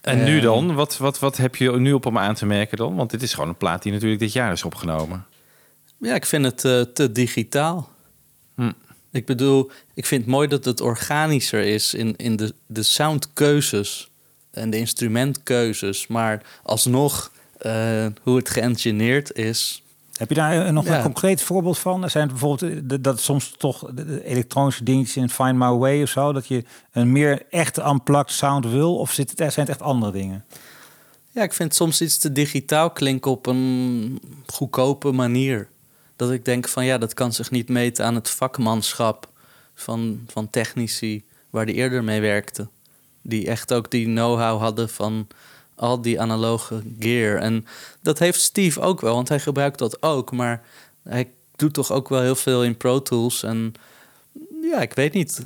En 0.00 0.24
nu 0.24 0.34
Ehm, 0.36 0.44
dan? 0.44 0.74
Wat, 0.74 0.96
wat, 0.96 1.18
wat 1.18 1.36
heb 1.36 1.56
je 1.56 1.72
nu 1.72 1.92
op 1.92 2.06
om 2.06 2.18
aan 2.18 2.34
te 2.34 2.46
merken 2.46 2.76
dan? 2.76 2.96
Want 2.96 3.10
dit 3.10 3.22
is 3.22 3.34
gewoon 3.34 3.48
een 3.48 3.56
plaat 3.56 3.82
die 3.82 3.92
natuurlijk 3.92 4.20
dit 4.20 4.32
jaar 4.32 4.52
is 4.52 4.64
opgenomen. 4.64 5.26
Ja, 6.00 6.14
ik 6.14 6.26
vind 6.26 6.44
het 6.44 6.64
eh, 6.64 6.80
te 6.80 7.12
digitaal. 7.12 7.90
Hm. 8.54 8.72
Ik 9.12 9.26
bedoel, 9.26 9.70
ik 9.94 10.06
vind 10.06 10.20
het 10.22 10.30
mooi 10.30 10.48
dat 10.48 10.64
het 10.64 10.80
organischer 10.80 11.62
is 11.62 11.94
in, 11.94 12.16
in 12.16 12.36
de, 12.36 12.54
de 12.66 12.82
soundkeuzes 12.82 14.10
en 14.50 14.70
de 14.70 14.78
instrumentkeuzes. 14.78 16.06
Maar 16.06 16.42
alsnog, 16.62 17.32
eh, 17.58 18.06
hoe 18.22 18.36
het 18.36 18.50
geëngineerd 18.50 19.32
is. 19.32 19.82
Heb 20.18 20.28
je 20.28 20.34
daar 20.34 20.66
eh, 20.66 20.72
nog 20.72 20.84
Ja. 20.86 20.96
een 20.96 21.02
concreet 21.02 21.42
voorbeeld 21.42 21.78
van? 21.78 22.10
Zijn 22.10 22.22
het 22.28 22.32
bijvoorbeeld 22.32 22.92
eh, 22.92 22.98
dat 23.00 23.20
soms 23.20 23.54
toch 23.56 23.90
elektronische 24.24 24.84
dingetjes 24.84 25.16
in 25.16 25.30
Find 25.30 25.54
My 25.56 25.70
Way 25.70 26.02
of 26.02 26.08
zo, 26.08 26.32
dat 26.32 26.46
je 26.46 26.64
een 26.92 27.12
meer 27.12 27.42
echte 27.50 27.82
unplugged 27.84 28.30
sound 28.30 28.66
wil, 28.66 28.96
of 28.98 29.12
zit 29.12 29.30
het, 29.30 29.38
zijn 29.38 29.66
het 29.66 29.68
echt 29.68 29.82
andere 29.82 30.12
dingen? 30.12 30.44
Ja, 31.30 31.42
ik 31.42 31.52
vind 31.52 31.74
soms 31.74 32.00
iets 32.00 32.18
te 32.18 32.32
digitaal 32.32 32.90
klinken 32.90 33.30
op 33.30 33.46
een 33.46 34.20
goedkope 34.46 35.12
manier. 35.12 35.68
Dat 36.16 36.30
ik 36.30 36.44
denk 36.44 36.68
van 36.68 36.84
ja, 36.84 36.98
dat 36.98 37.14
kan 37.14 37.32
zich 37.32 37.50
niet 37.50 37.68
meten 37.68 38.04
aan 38.04 38.14
het 38.14 38.30
vakmanschap 38.30 39.28
van, 39.74 40.20
van 40.26 40.50
technici 40.50 41.24
waar 41.50 41.66
die 41.66 41.74
eerder 41.74 42.04
mee 42.04 42.20
werkte. 42.20 42.68
Die 43.22 43.46
echt 43.46 43.72
ook 43.72 43.90
die 43.90 44.04
know-how 44.04 44.60
hadden 44.60 44.88
van 44.88 45.26
al 45.78 46.00
die 46.00 46.20
analoge 46.20 46.82
gear. 46.98 47.38
En 47.38 47.66
dat 48.02 48.18
heeft 48.18 48.40
Steve 48.40 48.80
ook 48.80 49.00
wel, 49.00 49.14
want 49.14 49.28
hij 49.28 49.40
gebruikt 49.40 49.78
dat 49.78 50.02
ook. 50.02 50.32
Maar 50.32 50.62
hij 51.02 51.30
doet 51.56 51.74
toch 51.74 51.92
ook 51.92 52.08
wel 52.08 52.20
heel 52.20 52.34
veel 52.34 52.64
in 52.64 52.76
Pro 52.76 53.02
Tools. 53.02 53.42
En 53.42 53.74
ja, 54.62 54.80
ik 54.80 54.92
weet 54.94 55.12
niet. 55.12 55.42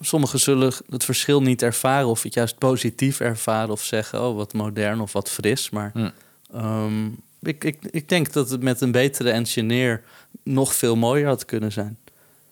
Sommigen 0.00 0.40
zullen 0.40 0.72
het 0.88 1.04
verschil 1.04 1.42
niet 1.42 1.62
ervaren 1.62 2.08
of 2.08 2.22
het 2.22 2.34
juist 2.34 2.58
positief 2.58 3.20
ervaren 3.20 3.70
of 3.70 3.82
zeggen, 3.82 4.22
oh 4.22 4.36
wat 4.36 4.52
modern 4.52 5.00
of 5.00 5.12
wat 5.12 5.30
fris. 5.30 5.70
Maar 5.70 5.90
Hm. 5.94 6.10
ehm, 6.52 7.06
ik, 7.42 7.64
ik, 7.64 7.78
ik 7.90 8.08
denk 8.08 8.32
dat 8.32 8.50
het 8.50 8.62
met 8.62 8.80
een 8.80 8.92
betere 8.92 9.30
engineer 9.30 10.02
nog 10.42 10.74
veel 10.74 10.96
mooier 10.96 11.26
had 11.26 11.44
kunnen 11.44 11.72
zijn. 11.72 11.98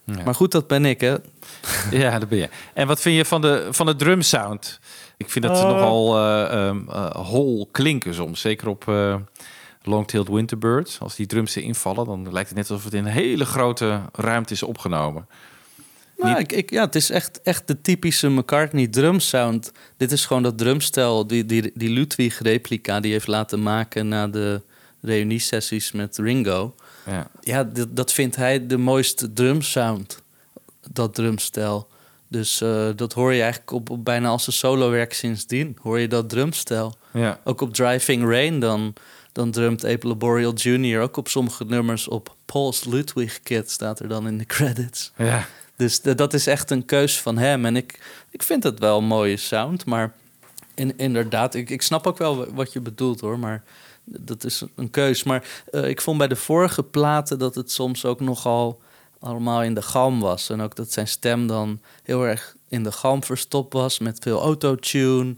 Ja. 0.05 0.23
Maar 0.25 0.35
goed, 0.35 0.53
dat 0.53 0.67
ben 0.67 0.85
ik, 0.85 1.01
hè? 1.01 1.17
Ja, 2.03 2.19
dat 2.19 2.29
ben 2.29 2.39
je. 2.39 2.49
En 2.75 2.87
wat 2.87 3.01
vind 3.01 3.17
je 3.17 3.25
van 3.25 3.41
de, 3.41 3.67
van 3.71 3.87
de 3.87 3.97
drum 3.97 4.23
sound? 4.23 4.81
Ik 5.25 5.31
vind 5.31 5.45
dat 5.45 5.57
ze 5.59 5.65
Eh. 5.65 5.71
nogal 5.71 6.17
eh 6.19 6.67
ehm, 6.69 6.89
eh, 6.89 7.11
hol 7.11 7.69
klinken 7.73 8.15
soms. 8.15 8.41
Zeker 8.41 8.69
op 8.69 8.85
Long-Tailed 9.83 10.29
Winterbird. 10.29 10.97
Als 11.01 11.15
die 11.17 11.27
drums 11.27 11.55
erin 11.55 11.75
vallen, 11.75 12.05
dan 12.07 12.33
lijkt 12.33 12.49
het 12.49 12.59
net 12.59 12.71
alsof 12.71 12.85
het 12.85 12.95
in 12.95 13.05
een 13.07 13.13
hele 13.13 13.45
grote 13.45 14.01
ruimte 14.13 14.53
is 14.53 14.63
opgenomen. 14.63 15.27
Nou, 16.17 16.39
ik, 16.39 16.53
ik, 16.53 16.71
ja, 16.71 16.85
het 16.85 16.95
is 16.95 17.11
echt, 17.11 17.41
echt 17.43 17.67
de 17.67 17.81
typische 17.81 18.29
McCartney 18.31 18.87
drum 18.87 19.21
sound. 19.21 19.73
Dit 19.97 20.13
is 20.13 20.27
gewoon 20.27 20.43
dat 20.43 20.59
drumstel, 20.59 21.27
die, 21.27 21.47
die, 21.47 21.71
die 21.75 21.91
Ludwig-replica 21.91 23.01
die 23.01 23.13
heeft 23.13 23.27
laten 23.27 23.63
maken 23.63 24.09
na 24.09 24.29
de 24.29 24.63
reuniesessies 25.01 25.93
met 25.93 26.17
Ringo. 26.19 26.75
Ja. 27.07 27.31
Ja, 27.41 27.65
dat, 27.65 27.97
dat 27.97 28.13
vindt 28.13 28.37
hij 28.37 28.67
de 28.67 28.77
mooiste 28.77 29.33
drumsound, 29.33 30.23
dat 30.93 31.15
drumstel. 31.15 31.89
Dus 32.33 32.61
eh, 32.61 32.89
dat 32.97 33.13
hoor 33.13 33.33
je 33.33 33.41
eigenlijk 33.43 33.73
op, 33.73 33.91
op 33.91 34.05
bijna 34.05 34.29
al 34.29 34.39
zijn 34.39 34.57
solowerk 34.57 35.13
sindsdien. 35.13 35.77
Hoor 35.83 35.99
je 35.99 36.09
dat 36.09 36.29
drumstel. 36.29 36.95
Ja. 37.13 37.41
Ook 37.45 37.61
op 37.61 37.75
Driving 37.75 38.25
Rain 38.31 38.61
dan, 38.61 38.95
dan 39.33 39.51
drumt 39.51 39.85
Ape 39.85 40.07
Laboriel 40.09 40.53
Jr. 40.55 41.01
ook 41.01 41.17
op 41.17 41.29
sommige 41.29 41.65
nummers 41.65 42.09
op 42.09 42.35
Paul's 42.45 42.85
Ludwig 42.85 43.41
Kit 43.43 43.71
staat 43.71 44.01
er 44.01 44.09
dan 44.09 44.27
in 44.27 44.39
de 44.39 44.47
credits. 44.47 45.13
Ja. 45.17 45.47
Dus 45.77 45.99
d- 45.99 46.19
dat 46.19 46.35
is 46.35 46.47
echt 46.47 46.71
een 46.71 46.85
keus 46.85 47.21
van 47.21 47.39
hem. 47.39 47.65
En 47.65 47.77
ik, 47.77 48.01
ik 48.31 48.43
vind 48.43 48.63
het 48.63 48.79
wel 48.79 48.99
een 48.99 49.05
mooie 49.05 49.37
sound. 49.37 49.85
Maar 49.85 50.13
in, 50.75 50.97
inderdaad, 50.99 51.55
ik, 51.55 51.71
ik 51.71 51.83
snap 51.83 52.07
ook 52.07 52.19
wel 52.19 52.53
wat 52.55 52.73
je 52.73 52.81
bedoelt 52.81 53.21
hoor. 53.21 53.39
Maar 53.39 53.63
dat 54.05 54.45
is 54.45 54.63
een 54.77 54.91
keus. 54.91 55.23
Maar 55.23 55.45
eh, 55.71 55.89
ik 55.89 56.01
vond 56.01 56.19
bij 56.19 56.29
de 56.29 56.37
vorige 56.37 56.83
platen 56.83 57.39
dat 57.39 57.55
het 57.55 57.71
soms 57.71 58.05
ook 58.05 58.21
nogal 58.21 58.81
allemaal 59.23 59.63
in 59.63 59.75
de 59.75 59.83
galm 59.83 60.21
was. 60.21 60.51
En 60.51 60.61
ook 60.61 60.77
dat 60.77 60.93
zijn 60.93 61.09
stem 61.09 61.47
dan 61.47 61.81
heel 62.03 62.27
erg 62.27 62.57
in 62.69 62.83
de 62.83 62.93
galm 62.93 63.25
verstopt 63.25 63.73
was 63.73 63.99
met 63.99 64.19
veel 64.21 64.41
autotune. 64.41 65.35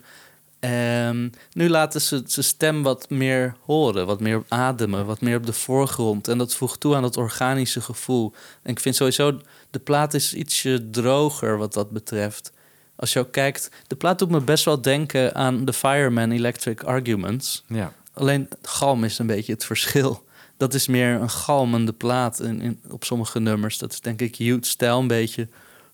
En 0.61 1.33
nu 1.53 1.69
laten 1.69 2.01
ze 2.01 2.23
zijn 2.27 2.45
stem 2.45 2.83
wat 2.83 3.11
meer 3.11 3.57
horen, 3.61 4.07
wat 4.07 4.21
meer 4.21 4.43
ademen, 4.49 5.07
wat 5.07 5.21
meer 5.21 5.37
op 5.37 5.47
de 5.47 5.53
voorgrond. 5.53 6.29
En 6.29 6.39
dat 6.39 6.55
voegt 6.55 6.81
toe 6.81 6.95
aan 6.95 7.03
dat 7.03 7.17
organische 7.17 7.81
gevoel. 7.81 8.33
En 8.63 8.71
ik 8.71 8.81
vind 8.81 8.97
sowieso, 8.97 9.41
de 9.71 9.79
plaat 9.79 10.15
is 10.15 10.35
ietsje 10.35 10.91
droger 10.91 11.59
wat 11.59 11.73
dat 11.73 11.91
betreft. 11.91 12.53
Als 12.97 13.13
je 13.13 13.19
ook 13.19 13.33
kijkt, 13.33 13.71
de 13.87 13.97
plaat 13.97 14.19
doet 14.19 14.31
me 14.31 14.41
best 14.41 14.65
wel 14.65 14.81
denken 14.83 15.35
aan 15.35 15.65
The 15.65 15.73
Fireman 15.73 16.31
Electric 16.31 16.83
Arguments. 16.83 17.65
Ja. 17.69 17.93
Alleen 18.13 18.49
galm 18.63 19.05
is 19.05 19.19
een 19.19 19.27
beetje 19.27 19.53
het 19.53 19.65
verschil. 19.65 20.24
Dat 20.57 20.75
is 20.75 20.87
meer 20.87 21.09
een 21.21 21.31
galmende 21.31 21.93
plaat 21.93 22.41
in, 22.41 22.61
in, 22.61 22.81
op 22.91 23.05
sommige 23.05 23.41
nummers. 23.41 23.79
Dat 23.79 23.93
is 23.93 24.01
denk 24.01 24.21
ik 24.21 24.35
Youth 24.35 24.67
stijl 24.67 24.99
een 24.99 25.07
beetje. 25.07 25.49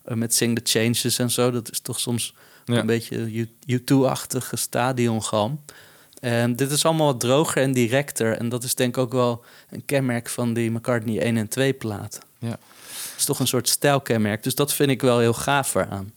eh, 0.05 0.15
met 0.17 0.35
Sing 0.35 0.59
the 0.59 0.79
Changes 0.79 1.19
en 1.19 1.31
zo. 1.31 1.51
Dat 1.51 1.71
is 1.71 1.81
toch 1.81 2.01
soms 2.01 2.35
Ja. 2.65 2.79
een 2.79 2.87
beetje 2.87 3.49
U2-achtige 3.67 4.57
stadiongalm. 4.57 5.61
En 6.21 6.57
dit 6.57 6.71
is 6.71 6.85
allemaal 6.85 7.07
wat 7.07 7.21
droger 7.21 7.63
en 7.63 7.73
directer. 7.73 8.37
En 8.37 8.49
dat 8.49 8.65
is 8.65 8.75
denk 8.75 8.97
ik 8.97 9.03
ook 9.03 9.13
wel 9.13 9.45
een 9.71 9.85
kenmerk 9.85 10.29
van 10.29 10.53
die 10.55 10.71
McCartney 10.71 11.19
1 11.23 11.37
en 11.37 11.49
2 11.49 11.73
platen. 11.73 12.23
Ja. 12.39 12.49
Het 12.49 13.15
is 13.19 13.25
toch 13.25 13.41
een 13.41 13.47
soort 13.47 13.69
stijlkenmerk. 13.69 14.43
Dus 14.43 14.55
dat 14.55 14.73
vind 14.73 14.91
ik 14.91 15.01
wel 15.03 15.19
heel 15.19 15.33
gaaf 15.33 15.75
eraan. 15.75 16.13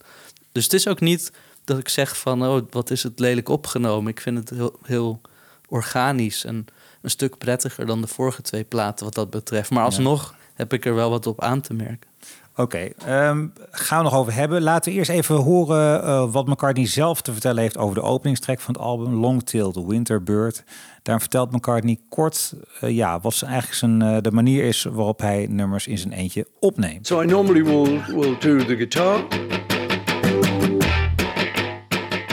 Dus 0.52 0.64
het 0.64 0.72
is 0.72 0.88
ook 0.88 1.00
niet 1.00 1.32
dat 1.64 1.78
ik 1.78 1.88
zeg 1.88 2.18
van... 2.18 2.46
oh, 2.46 2.62
wat 2.70 2.90
is 2.90 3.02
het 3.02 3.18
lelijk 3.18 3.48
opgenomen. 3.48 4.10
Ik 4.10 4.20
vind 4.20 4.38
het 4.38 4.50
heel, 4.50 4.78
heel 4.82 5.20
organisch 5.68 6.44
en 6.44 6.66
een 7.04 7.10
stuk 7.10 7.38
prettiger 7.38 7.86
dan 7.86 8.00
de 8.00 8.06
vorige 8.06 8.42
twee 8.42 8.64
platen 8.64 9.04
wat 9.04 9.14
dat 9.14 9.30
betreft. 9.30 9.70
Maar 9.70 9.84
alsnog 9.84 10.34
heb 10.54 10.72
ik 10.72 10.84
er 10.84 10.94
wel 10.94 11.10
wat 11.10 11.26
op 11.26 11.40
aan 11.40 11.60
te 11.60 11.74
merken. 11.74 12.08
Oké, 12.56 12.78
ehm, 13.06 13.46
gaan 13.70 13.98
we 13.98 14.04
nog 14.04 14.14
over 14.14 14.34
hebben. 14.34 14.62
Laten 14.62 14.92
we 14.92 14.98
eerst 14.98 15.10
even 15.10 15.36
horen 15.36 16.02
eh, 16.02 16.32
wat 16.32 16.46
McCartney 16.46 16.86
zelf 16.86 17.22
te 17.22 17.32
vertellen 17.32 17.62
heeft 17.62 17.78
over 17.78 17.94
de 17.94 18.02
openingstrek 18.02 18.60
van 18.60 18.74
het 18.74 18.82
album 18.82 19.14
Long-Tailed 19.14 19.86
Winterbird. 19.86 20.64
Daar 21.02 21.20
vertelt 21.20 21.52
McCartney 21.52 21.98
kort 22.08 22.54
eh, 22.80 22.90
ja, 22.90 23.20
wat 23.20 23.34
zijn 23.34 23.50
eigenlijk 23.50 23.80
zijn, 23.80 24.02
eh, 24.02 24.22
de 24.22 24.30
manier 24.30 24.64
is 24.64 24.82
waarop 24.82 25.20
hij 25.20 25.46
nummers 25.50 25.86
in 25.86 25.98
zijn 25.98 26.12
eentje 26.12 26.46
opneemt. 26.60 27.06
So 27.06 27.22
I 27.22 27.26
normally 27.26 27.64
will 27.64 28.00
will 28.06 28.36
do 28.38 28.64
the 28.64 28.76
guitar 28.76 29.24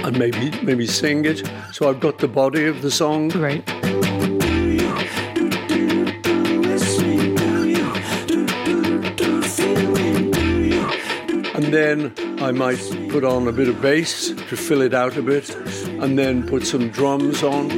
and 0.04 0.18
maybe 0.18 0.50
maybe 0.64 0.88
sing 0.88 1.26
it. 1.26 1.42
So 1.72 1.90
I've 1.90 2.00
got 2.00 2.20
the 2.20 2.28
body 2.28 2.70
of 2.70 2.80
the 2.80 2.90
song. 2.90 3.32
Right. 3.32 4.00
And 11.74 12.12
then 12.12 12.44
I 12.44 12.52
might 12.52 12.82
put 13.08 13.24
on 13.24 13.48
a 13.48 13.52
bit 13.54 13.70
of 13.70 13.82
bass 13.82 14.32
to 14.32 14.58
fill 14.58 14.82
it 14.82 14.94
out 14.94 15.16
a 15.16 15.22
bit, 15.22 15.56
and 16.02 16.20
then 16.20 16.46
put 16.46 16.68
some 16.68 16.90
drums 16.90 17.44
on. 17.44 17.72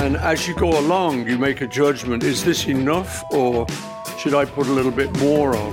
And 0.00 0.16
as 0.16 0.48
you 0.48 0.56
go 0.56 0.76
along, 0.80 1.28
you 1.28 1.38
make 1.38 1.60
a 1.60 1.68
judgment 1.68 2.24
is 2.24 2.42
this 2.42 2.66
enough, 2.66 3.22
or 3.30 3.64
should 4.18 4.34
I 4.34 4.44
put 4.44 4.66
a 4.66 4.72
little 4.72 4.90
bit 4.90 5.16
more 5.20 5.54
on? 5.54 5.72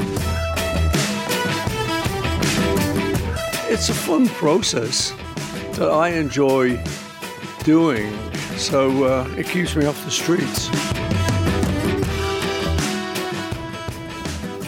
It's 3.73 3.89
a 3.89 3.95
fun 3.95 4.27
process 4.27 5.13
that 5.79 5.89
I 5.89 6.09
enjoy 6.09 6.79
doing, 7.63 8.13
so 8.57 9.05
uh, 9.05 9.37
it 9.37 9.45
keeps 9.45 9.73
me 9.75 9.87
off 9.87 10.03
the 10.03 10.11
streets. 10.11 10.69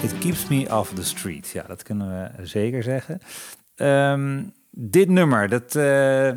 It 0.03 0.17
keeps 0.19 0.47
me 0.47 0.69
off 0.69 0.93
the 0.93 1.03
street. 1.03 1.49
Ja, 1.49 1.63
dat 1.67 1.83
kunnen 1.83 2.07
we 2.07 2.45
zeker 2.47 2.83
zeggen. 2.83 3.21
Ehm, 3.75 4.43
dit 4.71 5.09
nummer, 5.09 5.49
dat 5.49 5.75
eh, 5.75 6.29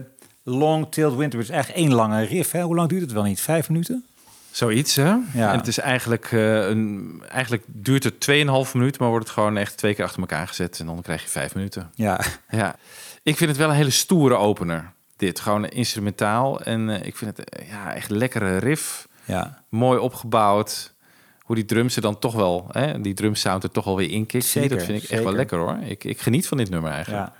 Long-Tailed 0.42 1.16
Winterbird, 1.16 1.50
is 1.50 1.54
eigenlijk 1.54 1.86
één 1.86 1.94
lange 1.94 2.24
riff. 2.24 2.52
Hè? 2.52 2.62
Hoe 2.62 2.74
lang 2.74 2.88
duurt 2.88 3.02
het 3.02 3.12
wel 3.12 3.22
niet? 3.22 3.40
Vijf 3.40 3.68
minuten? 3.68 4.04
Zoiets, 4.50 4.96
hè? 4.96 5.14
Ja. 5.34 5.52
En 5.52 5.58
het 5.58 5.66
is 5.66 5.78
eigenlijk, 5.78 6.32
eh, 6.32 6.68
een, 6.68 7.22
eigenlijk 7.28 7.62
duurt 7.66 8.04
het 8.04 8.20
2,5 8.20 8.74
minuten, 8.74 9.00
maar 9.00 9.10
wordt 9.10 9.24
het 9.24 9.34
gewoon 9.34 9.56
echt 9.56 9.76
twee 9.76 9.94
keer 9.94 10.04
achter 10.04 10.20
elkaar 10.20 10.48
gezet. 10.48 10.80
En 10.80 10.86
dan 10.86 11.02
krijg 11.02 11.22
je 11.22 11.28
vijf 11.28 11.54
minuten. 11.54 11.90
Ja. 11.94 12.20
Ja. 12.50 12.74
Ik 13.22 13.36
vind 13.36 13.50
het 13.50 13.58
wel 13.58 13.68
een 13.68 13.74
hele 13.74 13.90
stoere 13.90 14.36
opener. 14.36 14.92
Dit, 15.20 15.40
gewoon 15.40 15.66
instrumentaal. 15.66 16.60
En 16.60 16.90
eh, 16.90 17.06
ik 17.06 17.16
vind 17.16 17.36
het 17.36 17.48
eh, 17.48 17.68
ja, 17.68 17.94
echt 17.94 18.10
lekkere 18.10 18.56
riff. 18.56 19.08
Ja. 19.24 19.62
Mooi 19.68 19.98
opgebouwd. 19.98 20.94
Hoe 21.40 21.56
die 21.56 21.64
drums 21.64 21.96
er 21.96 22.02
dan 22.02 22.18
toch 22.18 22.34
wel, 22.34 22.68
hè, 22.70 23.00
die 23.00 23.14
drumsound 23.14 23.62
er 23.62 23.70
toch 23.70 23.84
wel 23.84 23.96
weer 23.96 24.10
in 24.10 24.26
kikt. 24.26 24.44
Zeker, 24.44 24.76
dat 24.76 24.86
vind 24.86 25.02
ik 25.02 25.10
echt 25.10 25.22
wel 25.22 25.32
lekker 25.32 25.58
hoor. 25.58 25.78
Ik, 25.82 26.04
ik 26.04 26.20
geniet 26.20 26.48
van 26.48 26.56
dit 26.56 26.70
nummer 26.70 26.90
eigenlijk. 26.90 27.26
Ja. 27.26 27.32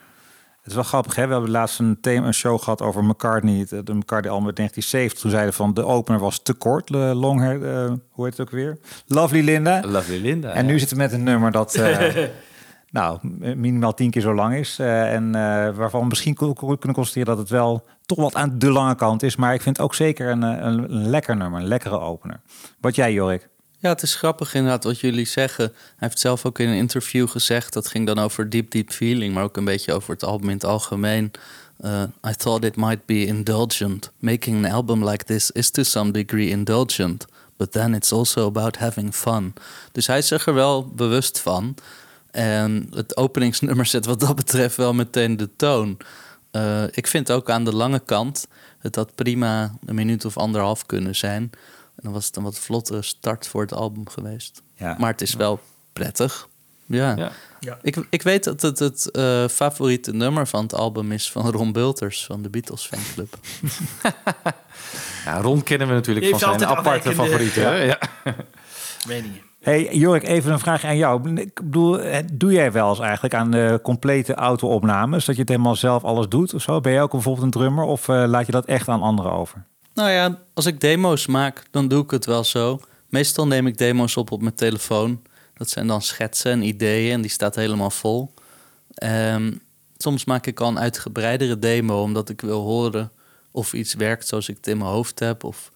Het 0.57 0.69
is 0.69 0.75
wel 0.75 0.85
grappig, 0.85 1.14
hè? 1.14 1.27
We 1.27 1.33
hebben 1.33 1.51
laatst 1.51 1.79
een, 1.79 1.99
thema, 2.01 2.27
een 2.27 2.35
show 2.35 2.61
gehad 2.62 2.83
over 2.83 3.05
McCartney. 3.05 3.66
De 3.69 3.95
McCartney 3.95 4.33
album 4.33 4.47
uit 4.47 4.57
1970. 4.57 5.21
Toen 5.21 5.31
zeiden 5.31 5.55
van 5.55 5.75
de 5.75 5.85
opener 5.85 6.21
was 6.21 6.43
te 6.43 6.53
kort. 6.53 6.88
Long 6.90 7.40
hair, 7.40 7.85
eh, 7.85 7.93
hoe 8.11 8.25
heet 8.25 8.37
het 8.37 8.47
ook 8.47 8.53
weer? 8.53 8.79
Lovely 9.07 9.45
Linda. 9.45 9.81
Lovely 9.87 10.21
Linda. 10.21 10.51
En 10.53 10.66
nu 10.66 10.79
zitten 10.79 10.97
we 10.97 11.03
met 11.03 11.12
een 11.12 11.23
nummer 11.23 11.53
dat... 11.53 11.75
eh, 11.75 12.25
nou, 12.90 13.18
minimaal 13.57 13.94
tien 13.94 14.11
keer 14.11 14.22
zo 14.22 14.35
lang 14.35 14.55
is. 14.55 14.79
eh, 14.79 15.14
en 15.14 15.35
eh, 15.35 15.76
waarvan 15.76 16.00
we 16.00 16.07
misschien 16.07 16.35
kunnen 16.35 16.92
constateren 16.92 17.26
dat 17.26 17.38
het 17.38 17.48
wel 17.48 17.85
toch 18.07 18.18
wat 18.18 18.35
aan 18.35 18.59
de 18.59 18.70
lange 18.70 18.94
kant 18.94 19.22
is. 19.22 19.37
Maar 19.37 19.55
ik 19.55 19.62
vind 19.62 19.76
het 19.76 19.87
ook 19.87 19.94
zeker 19.94 20.31
een, 20.31 20.42
eh, 20.42 20.64
een, 20.64 21.09
lekker 21.09 21.37
nummer, 21.37 21.61
een 21.61 21.66
lekkere 21.66 22.00
opener. 22.00 22.40
Wat 22.81 22.94
jij, 22.94 23.12
Jorik? 23.12 23.48
Ja, 23.79 23.88
het 23.88 24.03
is 24.03 24.14
grappig 24.14 24.55
inderdaad 24.55 24.85
wat 24.85 25.00
jullie 25.00 25.26
zeggen. 25.26 25.64
Hij 25.64 25.74
heeft 25.96 26.18
zelf 26.18 26.46
ook 26.46 26.59
in 26.59 26.68
een 26.68 26.76
interview 26.76 27.29
gezegd... 27.29 27.72
dat 27.72 27.88
ging 27.88 28.07
dan 28.07 28.18
over 28.18 28.50
Deep 28.50 28.70
Deep 28.70 28.90
Feeling... 28.90 29.35
maar 29.35 29.44
ook 29.44 29.57
een 29.57 29.64
beetje 29.64 29.92
over 29.92 30.12
het 30.12 30.24
album 30.24 30.48
in 30.48 30.55
het 30.55 30.64
algemeen. 30.64 31.31
Uh, 31.85 32.03
I 32.29 32.35
thought 32.35 32.64
it 32.64 32.76
might 32.76 33.07
be 33.07 33.26
indulgent. 33.26 34.12
Making 34.18 34.64
an 34.64 34.70
album 34.70 35.05
like 35.05 35.24
this 35.24 35.50
is 35.50 35.70
to 35.70 35.83
some 35.83 36.11
degree 36.11 36.48
indulgent. 36.48 37.26
But 37.57 37.72
then 37.72 37.94
it's 37.94 38.12
also 38.12 38.46
about 38.46 38.76
having 38.76 39.14
fun. 39.14 39.55
Dus 39.92 40.07
hij 40.07 40.18
is 40.18 40.31
er 40.31 40.55
wel 40.55 40.88
bewust 40.88 41.38
van. 41.38 41.74
En 42.31 42.87
het 42.95 43.16
openingsnummer 43.16 43.87
zet 43.87 44.07
wat 44.07 44.21
dat 44.21 44.37
betreft 44.37 44.77
wel 44.77 44.95
meteen 44.95 45.37
de 45.37 45.49
toon. 45.57 45.97
Uh, 46.53 46.83
ik 46.90 47.07
vind 47.07 47.31
ook 47.31 47.51
aan 47.51 47.64
de 47.64 47.75
lange 47.75 48.01
kant... 48.01 48.47
het 48.79 48.95
had 48.95 49.14
prima 49.14 49.75
een 49.87 49.95
minuut 49.95 50.25
of 50.25 50.37
anderhalf 50.37 50.87
kunnen 50.87 51.16
zijn... 51.16 51.51
En 52.01 52.07
dan 52.07 52.14
was 52.14 52.27
het 52.27 52.37
een 52.37 52.43
wat 52.43 52.59
vlottere 52.59 53.03
start 53.03 53.47
voor 53.47 53.62
het 53.62 53.73
album 53.73 54.09
geweest. 54.09 54.62
Ja. 54.75 54.97
Maar 54.99 55.11
het 55.11 55.21
is 55.21 55.35
wel 55.35 55.61
prettig. 55.93 56.49
Ja. 56.87 57.16
Ja. 57.16 57.33
Ja. 57.61 57.79
Ik, 57.83 57.97
ik 58.11 58.23
weet 58.23 58.45
dat 58.45 58.62
het 58.62 58.79
het 58.79 59.09
uh, 59.12 59.49
favoriete 59.49 60.12
nummer 60.12 60.47
van 60.47 60.62
het 60.62 60.75
album 60.75 61.12
is 61.12 61.31
van 61.31 61.51
Ron 61.51 61.73
Bulters 61.73 62.25
van 62.25 62.43
de 62.43 62.51
Beatles 62.51 62.87
fanclub. 62.87 63.38
ja, 65.25 65.40
Ron 65.40 65.62
kennen 65.62 65.88
we 65.88 65.95
natuurlijk 65.95 66.27
van 66.27 66.38
zijn 66.38 66.51
altijd 66.51 66.71
aparte 66.71 67.12
favorieten. 67.12 67.62
hè? 67.62 67.77
Ja. 67.77 67.99
Meningen. 69.07 69.43
Hey 69.61 69.94
Jorik, 69.94 70.23
even 70.23 70.53
een 70.53 70.59
vraag 70.59 70.85
aan 70.85 70.96
jou. 70.96 71.40
Ik 71.40 71.55
bedoel, 71.55 72.01
eh, 72.01 72.25
doe 72.33 72.53
jij 72.53 72.73
wel 72.73 72.88
eens 72.88 72.99
eigenlijk 72.99 73.35
aan 73.35 73.51
de 73.51 73.81
complete 73.83 74.35
auto-opnames? 74.35 75.25
Dat 75.25 75.35
je 75.35 75.40
het 75.40 75.51
helemaal 75.51 75.77
zelf 75.77 76.05
alles 76.05 76.29
doet 76.29 76.55
of 76.55 76.62
zo? 76.62 76.81
Ben 76.81 76.92
jij 76.92 77.03
ook 77.03 77.11
bijvoorbeeld 77.11 77.44
een 77.44 77.51
drummer 77.51 77.85
of 77.85 78.09
uh, 78.09 78.25
laat 78.27 78.46
je 78.46 78.53
dat 78.53 78.64
echt 78.64 78.88
aan 78.88 79.03
anderen 79.03 79.33
over? 79.33 79.64
Nou 79.94 80.11
ja, 80.11 80.38
als 80.55 80.66
ik 80.66 80.81
demo's 80.81 81.27
maak, 81.27 81.62
dan 81.70 81.88
doe 81.88 82.03
ik 82.03 82.11
het 82.11 82.27
wel 82.27 82.44
zo. 82.44 82.81
Meestal 83.09 83.46
neem 83.46 83.66
ik 83.66 83.79
demo's 83.79 84.16
op 84.16 84.31
op 84.31 84.42
mijn 84.42 84.55
telefoon. 84.55 85.23
Dat 85.55 85.70
zijn 85.70 85.87
dan 85.87 86.03
schetsen 86.03 86.53
en 86.53 86.62
ideeën 86.62 87.12
en 87.12 87.20
die 87.20 87.31
staat 87.31 87.55
helemaal 87.55 87.90
vol. 87.90 88.35
Um, 89.05 89.61
soms 89.96 90.25
maak 90.25 90.46
ik 90.46 90.61
al 90.61 90.68
een 90.68 90.79
uitgebreidere 90.79 91.59
demo 91.59 92.03
omdat 92.03 92.29
ik 92.29 92.40
wil 92.40 92.62
horen 92.62 93.11
of 93.51 93.73
iets 93.73 93.94
werkt 93.94 94.27
zoals 94.27 94.49
ik 94.49 94.57
het 94.57 94.66
in 94.66 94.79
mijn 94.79 94.90
hoofd 94.90 95.18
heb. 95.18 95.44
Of 95.44 95.70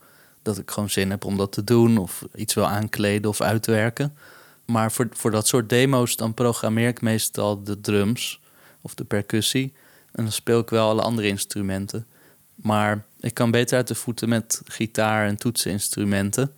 dat 0.45 0.59
ik 0.59 0.71
gewoon 0.71 0.91
zin 0.91 1.11
heb 1.11 1.25
om 1.25 1.37
dat 1.37 1.53
te 1.53 1.65
doen 1.65 1.99
of 1.99 2.25
iets 2.35 2.55
wil 2.55 2.67
aankleden 2.67 3.31
of 3.31 3.41
uitwerken. 3.41 4.17
Maar 4.65 4.93
voor, 4.93 5.09
voor 5.11 5.31
dat 5.31 5.47
soort 5.47 5.69
demo's 5.69 6.17
dan 6.17 6.35
programmeer 6.35 6.89
ik 6.89 7.01
meestal 7.01 7.63
de 7.63 7.81
drums 7.81 8.41
of 8.81 8.95
de 8.95 9.05
percussie. 9.05 9.73
En 10.13 10.23
dan 10.23 10.33
speel 10.33 10.59
ik 10.59 10.71
wel 10.71 10.89
alle 10.89 11.03
andere 11.03 11.29
instrumenten. 11.29 12.07
Maar 12.55 13.05
ik 13.21 13.35
kan 13.35 13.51
beter 13.51 13.77
uit 13.77 13.89
de 13.89 13.95
voeten 13.95 14.29
met 14.29 14.63
gitaar 14.65 15.27
en 15.27 15.37
toetseninstrumenten. 15.37 16.53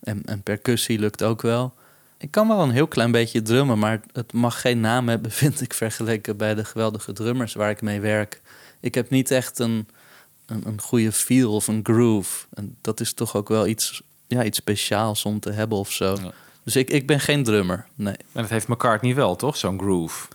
En, 0.00 0.22
en 0.24 0.42
percussie 0.42 0.98
lukt 0.98 1.22
ook 1.22 1.42
wel. 1.42 1.74
Ik 2.18 2.30
kan 2.30 2.48
wel 2.48 2.62
een 2.62 2.70
heel 2.70 2.86
klein 2.88 3.10
beetje 3.10 3.42
drummen, 3.42 3.78
maar 3.78 4.00
het 4.12 4.32
mag 4.32 4.60
geen 4.60 4.80
naam 4.80 5.08
hebben, 5.08 5.30
vind 5.42 5.60
ik, 5.60 5.74
vergeleken 5.74 6.36
bij 6.36 6.54
de 6.54 6.64
geweldige 6.64 7.12
drummers 7.12 7.54
waar 7.54 7.70
ik 7.70 7.82
mee 7.82 8.00
werk. 8.00 8.40
Ik 8.80 8.94
heb 8.94 9.10
niet 9.10 9.30
echt 9.30 9.58
een, 9.58 9.88
een, 10.48 10.66
een 10.66 10.80
goede 10.80 11.12
feel 11.12 11.54
of 11.54 11.68
een 11.68 11.80
groove. 11.82 12.46
En 12.54 12.76
dat 12.80 13.00
is 13.00 13.12
toch 13.12 13.36
ook 13.36 13.48
wel 13.48 13.66
iets, 13.66 14.02
ja, 14.26 14.44
iets 14.44 14.58
speciaals 14.58 15.24
om 15.24 15.40
te 15.40 15.50
hebben 15.50 15.78
of 15.78 15.92
zo. 15.92 16.16
Ja. 16.22 16.32
Dus 16.62 16.76
ik, 16.76 16.90
ik 16.90 17.06
ben 17.06 17.20
geen 17.20 17.44
drummer, 17.44 17.86
nee. 17.94 18.16
En 18.32 18.42
dat 18.42 18.48
heeft 18.48 18.68
McCartney 18.68 19.14
wel, 19.14 19.36
toch? 19.36 19.56
Zo'n 19.56 19.78
groove 19.78 20.28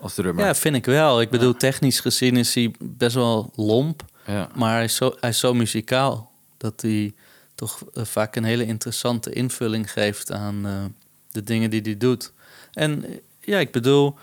als 0.00 0.14
drummer. 0.14 0.44
Ja, 0.44 0.54
vind 0.54 0.76
ik 0.76 0.84
wel. 0.84 1.20
Ik 1.20 1.30
bedoel, 1.30 1.56
technisch 1.56 2.00
gezien 2.00 2.36
is 2.36 2.54
hij 2.54 2.74
best 2.78 3.14
wel 3.14 3.52
lomp. 3.54 4.04
Ja. 4.26 4.48
Maar 4.54 4.74
hij 4.74 4.84
is, 4.84 4.94
zo, 4.94 5.14
hij 5.20 5.30
is 5.30 5.38
zo 5.38 5.54
muzikaal 5.54 6.30
dat 6.56 6.80
hij 6.80 7.14
toch 7.54 7.82
eh, 7.94 8.04
vaak 8.04 8.36
een 8.36 8.44
hele 8.44 8.66
interessante 8.66 9.32
invulling 9.32 9.92
geeft 9.92 10.32
aan 10.32 10.66
eh, 10.66 10.84
de 11.30 11.42
dingen 11.42 11.70
die 11.70 11.80
hij 11.80 11.96
doet. 11.96 12.32
En 12.72 13.04
eh, 13.04 13.10
ja, 13.40 13.58
ik 13.58 13.72
bedoel, 13.72 14.14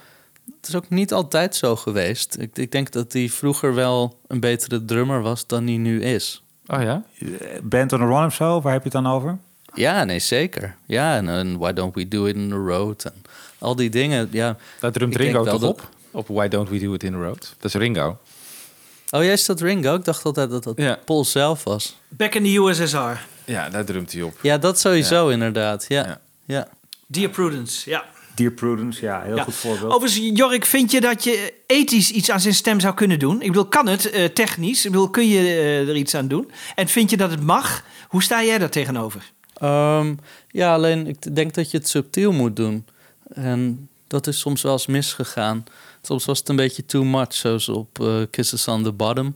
het 0.66 0.74
is 0.74 0.76
ook 0.82 0.90
niet 0.90 1.14
altijd 1.14 1.56
zo 1.56 1.76
geweest. 1.76 2.36
Ik, 2.40 2.58
ik 2.58 2.72
denk 2.72 2.92
dat 2.92 3.14
hij 3.14 3.30
vroeger 3.30 3.74
wel 3.76 4.20
een 4.28 4.40
betere 4.40 4.86
drummer 4.86 5.22
was 5.22 5.48
dan 5.48 5.68
hij 5.68 5.78
nu 5.78 6.02
is. 6.04 6.44
Oh 6.68 6.82
ja? 6.82 7.04
Band 7.64 7.94
on 7.94 8.00
the 8.00 8.06
Run 8.06 8.26
of 8.26 8.34
zo, 8.34 8.62
waar 8.62 8.74
heb 8.74 8.84
je 8.84 8.90
het 8.98 9.04
dan 9.04 9.14
over? 9.14 9.38
Ja, 9.74 10.04
nee, 10.04 10.20
zeker. 10.20 10.76
Ja, 10.86 11.16
en, 11.16 11.30
en 11.30 11.58
Why 11.58 11.74
Don't 11.74 11.96
We 11.96 12.08
Do 12.08 12.26
It 12.26 12.36
in 12.36 12.50
the 12.50 12.56
Road 12.56 13.04
en 13.06 13.14
al 13.60 13.76
die 13.76 13.90
dingen. 13.90 14.28
Ja, 14.32 14.58
Daar 14.80 14.92
drumt 14.92 15.16
Ringo 15.16 15.44
toch 15.44 15.60
dat- 15.60 15.70
op? 15.70 15.90
Op 16.12 16.28
Why 16.28 16.48
Don't 16.48 16.70
We 16.70 16.80
Do 16.80 16.94
It 16.94 17.04
in 17.04 17.12
the 17.12 17.18
Road? 17.18 17.54
Dat 17.60 17.74
is 17.76 17.82
Ringo. 17.82 18.18
Oh, 19.10 19.24
jij 19.24 19.34
is 19.34 19.46
dat 19.46 19.62
Ringo? 19.62 19.96
Ik 19.96 20.06
dacht 20.06 20.26
altijd 20.26 20.50
dat 20.50 20.64
dat 20.64 20.74
Ja. 20.78 20.98
Paul 21.06 21.26
zelf 21.26 21.64
was. 21.64 22.00
Back 22.08 22.36
in 22.36 22.44
the 22.44 22.56
USSR. 22.60 23.20
Ja, 23.52 23.70
daar 23.70 23.86
drumt 23.86 24.12
hij 24.12 24.22
op. 24.22 24.38
Ja, 24.42 24.58
dat 24.58 24.80
sowieso 24.80 25.28
inderdaad. 25.30 25.86
Ja. 25.88 26.06
Ja. 26.06 26.20
Ja. 26.46 26.68
Dear 27.08 27.30
Prudence, 27.30 27.90
ja. 27.90 28.04
Dear 28.36 28.52
Prudence, 28.52 29.02
ja, 29.02 29.22
heel 29.22 29.36
ja. 29.36 29.44
goed 29.44 29.56
voorbeeld. 29.56 29.94
Overigens, 29.94 30.38
Jorik, 30.38 30.66
vind 30.66 30.92
je 30.92 31.02
dat 31.02 31.24
je 31.24 31.54
ethisch 31.68 32.12
iets 32.12 32.32
aan 32.32 32.40
zijn 32.40 32.54
stem 32.54 32.80
zou 32.80 32.94
kunnen 32.94 33.20
doen? 33.20 33.42
Ik 33.42 33.48
bedoel, 33.48 33.66
kan 33.66 33.88
het 33.88 34.10
eh, 34.10 34.26
technisch? 34.26 34.86
Ik 34.86 34.92
bedoel, 34.92 35.10
kun 35.10 35.28
je 35.28 35.40
eh, 35.40 35.90
er 35.90 35.96
iets 35.96 36.16
aan 36.16 36.28
doen? 36.28 36.52
En 36.76 36.88
vind 36.88 37.10
je 37.10 37.18
dat 37.18 37.32
het 37.32 37.42
mag? 37.42 37.84
Hoe 38.08 38.24
sta 38.24 38.44
jij 38.44 38.58
daar 38.58 38.70
tegenover? 38.70 39.32
Ehm, 39.54 40.16
ja, 40.48 40.74
alleen 40.74 41.08
ik 41.08 41.36
denk 41.36 41.54
dat 41.54 41.72
je 41.72 41.78
het 41.78 41.88
subtiel 41.88 42.32
moet 42.32 42.56
doen. 42.56 42.86
En 43.34 43.90
dat 44.08 44.28
is 44.28 44.40
soms 44.40 44.62
wel 44.62 44.72
eens 44.72 44.86
misgegaan. 44.86 45.64
Soms 46.02 46.26
was 46.26 46.40
het 46.40 46.50
een 46.50 46.56
beetje 46.56 46.86
too 46.86 47.04
much, 47.04 47.34
zoals 47.34 47.70
op 47.70 48.00
eh, 48.02 48.22
Kisses 48.30 48.68
on 48.68 48.84
the 48.84 48.92
Bottom. 48.92 49.36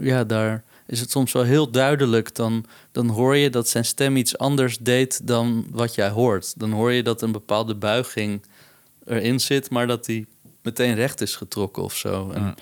Ja, 0.00 0.24
daar 0.24 0.62
is 0.86 1.00
het 1.00 1.10
soms 1.10 1.32
wel 1.32 1.42
heel 1.42 1.70
duidelijk. 1.70 2.34
Dan, 2.34 2.64
dan 2.92 3.08
hoor 3.08 3.36
je 3.36 3.50
dat 3.50 3.68
zijn 3.68 3.84
stem 3.84 4.16
iets 4.16 4.38
anders 4.38 4.78
deed 4.78 5.20
dan 5.26 5.66
wat 5.70 5.94
jij 5.94 6.08
hoort. 6.10 6.58
Dan 6.60 6.72
hoor 6.72 6.92
je 6.92 7.02
dat 7.02 7.22
een 7.22 7.32
bepaalde 7.32 7.74
buiging 7.74 8.42
erin 9.06 9.40
zit, 9.40 9.70
maar 9.70 9.86
dat 9.86 10.04
die 10.04 10.26
meteen 10.62 10.94
recht 10.94 11.20
is 11.20 11.36
getrokken 11.36 11.82
of 11.82 11.94
zo. 11.96 12.30
En 12.30 12.54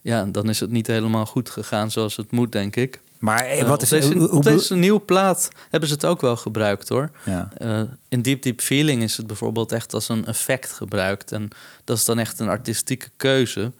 ja, 0.00 0.24
dan 0.24 0.48
is 0.48 0.60
het 0.60 0.70
niet 0.70 0.86
helemaal 0.86 1.26
goed 1.26 1.50
gegaan 1.50 1.90
zoals 1.90 2.16
het 2.16 2.30
moet, 2.30 2.52
denk 2.52 2.76
ik. 2.76 3.00
Maar 3.18 3.40
eh, 3.44 3.60
Eh, 3.60 3.66
wat 3.68 3.76
op 3.76 3.82
is... 3.82 3.88
deze, 3.88 4.12
hoe- 4.12 4.28
hoe 4.28 4.30
op 4.30 4.42
deze 4.42 4.74
nieuwe 4.74 5.00
plaat 5.00 5.48
hebben 5.70 5.88
ze 5.88 5.94
het 5.94 6.04
ook 6.04 6.20
wel 6.20 6.36
gebruikt 6.36 6.88
hoor. 6.88 7.10
Ja. 7.24 7.50
Eh, 7.56 7.80
in 8.08 8.22
Deep 8.22 8.42
Deep 8.42 8.60
Feeling 8.60 9.02
is 9.02 9.16
het 9.16 9.26
bijvoorbeeld 9.26 9.72
echt 9.72 9.94
als 9.94 10.08
een 10.08 10.26
effect 10.26 10.72
gebruikt. 10.72 11.32
En 11.32 11.48
dat 11.84 11.96
is 11.96 12.04
dan 12.04 12.18
echt 12.18 12.38
een 12.38 12.48
artistieke 12.48 13.08
keuze. 13.16 13.72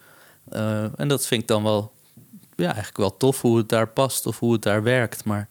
Eh, 0.49 1.01
en 1.01 1.09
dat 1.09 1.27
vind 1.27 1.43
ik 1.43 1.49
dan 1.49 1.63
wel, 1.63 1.93
ja, 2.59 2.65
eigenlijk 2.67 2.97
wel 2.97 3.17
tof 3.17 3.41
hoe 3.41 3.57
het 3.57 3.69
daar 3.69 3.89
past 3.89 4.27
of 4.27 4.39
hoe 4.39 4.53
het 4.53 4.63
daar 4.63 4.83
werkt. 4.83 5.25
Maar 5.25 5.49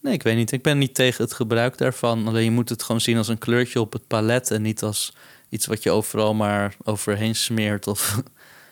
nee, 0.00 0.12
ik 0.12 0.22
weet 0.22 0.36
niet. 0.36 0.52
Ik 0.52 0.62
ben 0.62 0.78
niet 0.78 0.94
tegen 0.94 1.24
het 1.24 1.32
gebruik 1.32 1.78
daarvan. 1.78 2.26
Alleen 2.28 2.44
je 2.44 2.50
moet 2.50 2.68
het 2.68 2.82
gewoon 2.82 3.00
zien 3.00 3.16
als 3.16 3.28
een 3.28 3.38
kleurtje 3.38 3.80
op 3.80 3.92
het 3.92 4.06
palet. 4.06 4.50
En 4.50 4.62
niet 4.62 4.82
als 4.82 5.14
iets 5.48 5.66
wat 5.66 5.82
je 5.82 5.90
overal 5.90 6.34
maar 6.34 6.74
overheen 6.84 7.34
smeert. 7.36 7.86
Of 7.86 8.22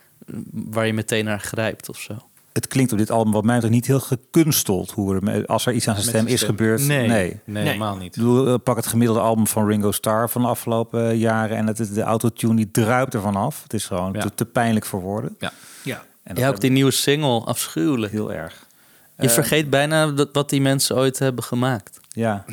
waar 0.75 0.87
je 0.87 0.93
meteen 0.93 1.25
naar 1.25 1.41
grijpt 1.41 1.89
of 1.89 1.99
zo. 1.99 2.17
Het 2.53 2.67
klinkt 2.69 2.93
op 2.93 2.99
dit 2.99 3.11
album 3.11 3.33
wat 3.33 3.45
mij 3.45 3.55
betreft 3.55 3.75
niet 3.75 3.87
heel 3.87 4.01
gekunsteld. 4.01 4.91
Hoe 4.91 5.15
er, 5.15 5.23
me- 5.23 5.47
als 5.47 5.67
er 5.67 5.73
iets 5.73 5.89
aan 5.89 5.95
zijn 5.95 6.07
stem 6.09 6.27
is 6.27 6.43
gebeurd. 6.43 6.87
Nee, 6.87 7.09
nee. 7.09 7.41
nee, 7.45 7.65
helemaal 7.67 7.97
niet. 7.97 8.17
Ik 8.17 8.23
bedoel, 8.23 8.47
eh, 8.47 8.55
pak 8.65 8.77
het 8.77 8.87
gemiddelde 8.87 9.21
album 9.21 9.47
van 9.47 9.67
Ringo 9.67 9.91
Starr 9.93 10.29
van 10.31 10.43
de 10.43 10.49
afgelopen 10.49 11.19
jaren. 11.19 11.57
En 11.57 11.67
het 11.67 11.79
is 11.79 11.91
de 11.93 12.03
autotune 12.03 12.55
die 12.57 12.71
druipt 12.71 13.15
ervan 13.15 13.37
af. 13.37 13.63
Het 13.63 13.73
is 13.75 13.85
gewoon 13.87 14.13
Ja. 14.13 14.21
te, 14.21 14.35
te 14.35 14.45
pijnlijk 14.45 14.85
voor 14.87 15.01
woorden. 15.01 15.37
Ja. 15.39 15.53
Ja. 15.83 16.05
En 16.29 16.37
Ja, 16.37 16.49
ook 16.49 16.61
die 16.61 16.71
nieuwe 16.71 16.91
single, 16.91 17.41
afschuwelijk. 17.45 18.13
Heel 18.13 18.33
erg. 18.33 18.67
Je 19.19 19.27
Eh, 19.27 19.33
vergeet 19.35 19.71
bijna 19.71 20.07
dat, 20.07 20.29
wat 20.33 20.51
die 20.51 20.61
mensen 20.61 20.97
ooit 20.97 21.19
hebben 21.19 21.45
gemaakt. 21.45 22.01
Ja, 22.09 22.45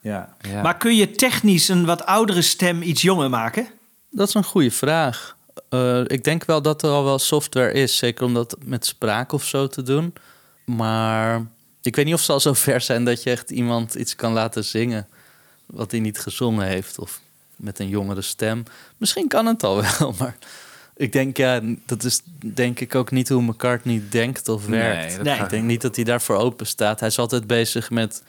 ja. 0.00 0.34
Ja. 0.40 0.62
Maar 0.62 0.76
kun 0.76 0.96
je 0.96 1.10
technisch 1.10 1.68
een 1.68 1.84
wat 1.84 2.06
oudere 2.06 2.42
stem 2.42 2.82
iets 2.82 3.02
jonger 3.02 3.30
maken? 3.30 3.66
Dat 4.10 4.28
is 4.28 4.34
een 4.34 4.44
goede 4.44 4.70
vraag. 4.70 5.36
Eh, 5.68 6.00
ik 6.06 6.24
denk 6.24 6.44
wel 6.44 6.62
dat 6.62 6.82
er 6.82 6.90
al 6.90 7.04
wel 7.04 7.18
software 7.18 7.72
is, 7.72 7.96
zeker 7.96 8.24
om 8.24 8.34
dat 8.34 8.56
met 8.64 8.86
spraak 8.86 9.32
of 9.32 9.44
zo 9.44 9.66
te 9.66 9.82
doen. 9.82 10.14
Maar 10.64 11.46
ik 11.82 11.96
weet 11.96 12.04
niet 12.04 12.14
of 12.14 12.20
ze 12.20 12.32
al 12.32 12.40
zo 12.40 12.52
ver 12.52 12.80
zijn 12.80 13.04
dat 13.04 13.22
je 13.22 13.30
echt 13.30 13.50
iemand 13.50 13.94
iets 13.94 14.16
kan 14.16 14.32
laten 14.32 14.64
zingen 14.64 15.08
wat 15.66 15.90
hij 15.90 16.00
niet 16.00 16.18
gezongen 16.18 16.66
heeft 16.66 16.98
of 16.98 17.20
met 17.56 17.78
een 17.78 17.88
jongere 17.88 18.22
stem. 18.22 18.62
Misschien 18.96 19.28
kan 19.28 19.46
het 19.46 19.62
al 19.62 19.82
wel, 19.82 20.14
maar 20.18 20.36
ik 21.00 21.12
denk 21.12 21.36
ja, 21.36 21.60
dat 21.86 22.04
is 22.04 22.22
denk 22.44 22.80
ik 22.80 22.94
ook 22.94 23.10
niet 23.10 23.28
hoe 23.28 23.42
McCartney 23.42 24.02
denkt 24.10 24.48
of 24.48 24.66
werkt. 24.66 25.22
Nee. 25.22 25.38
Ik 25.38 25.50
denk 25.50 25.64
niet 25.64 25.80
dat 25.80 25.96
hij 25.96 26.04
daarvoor 26.04 26.36
open 26.36 26.66
staat. 26.66 27.00
Hij 27.00 27.08
is 27.08 27.18
altijd 27.18 27.46
bezig 27.46 27.90
met 27.90 28.22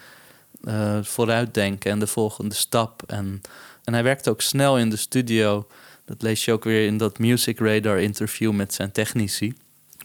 eh, 0.63 0.99
vooruitdenken 1.01 1.91
en 1.91 1.99
de 1.99 2.07
volgende 2.07 2.55
stap. 2.55 3.03
En, 3.07 3.41
en 3.84 3.93
hij 3.93 4.03
werkt 4.03 4.27
ook 4.27 4.41
snel 4.41 4.77
in 4.77 4.89
de 4.89 4.95
studio. 4.95 5.67
Dat 6.05 6.21
lees 6.21 6.45
je 6.45 6.51
ook 6.51 6.63
weer 6.63 6.86
in 6.86 6.97
dat 6.97 7.19
Music 7.19 7.60
Radar 7.60 7.99
interview 7.99 8.51
met 8.51 8.73
zijn 8.73 8.91
technici. 8.91 9.53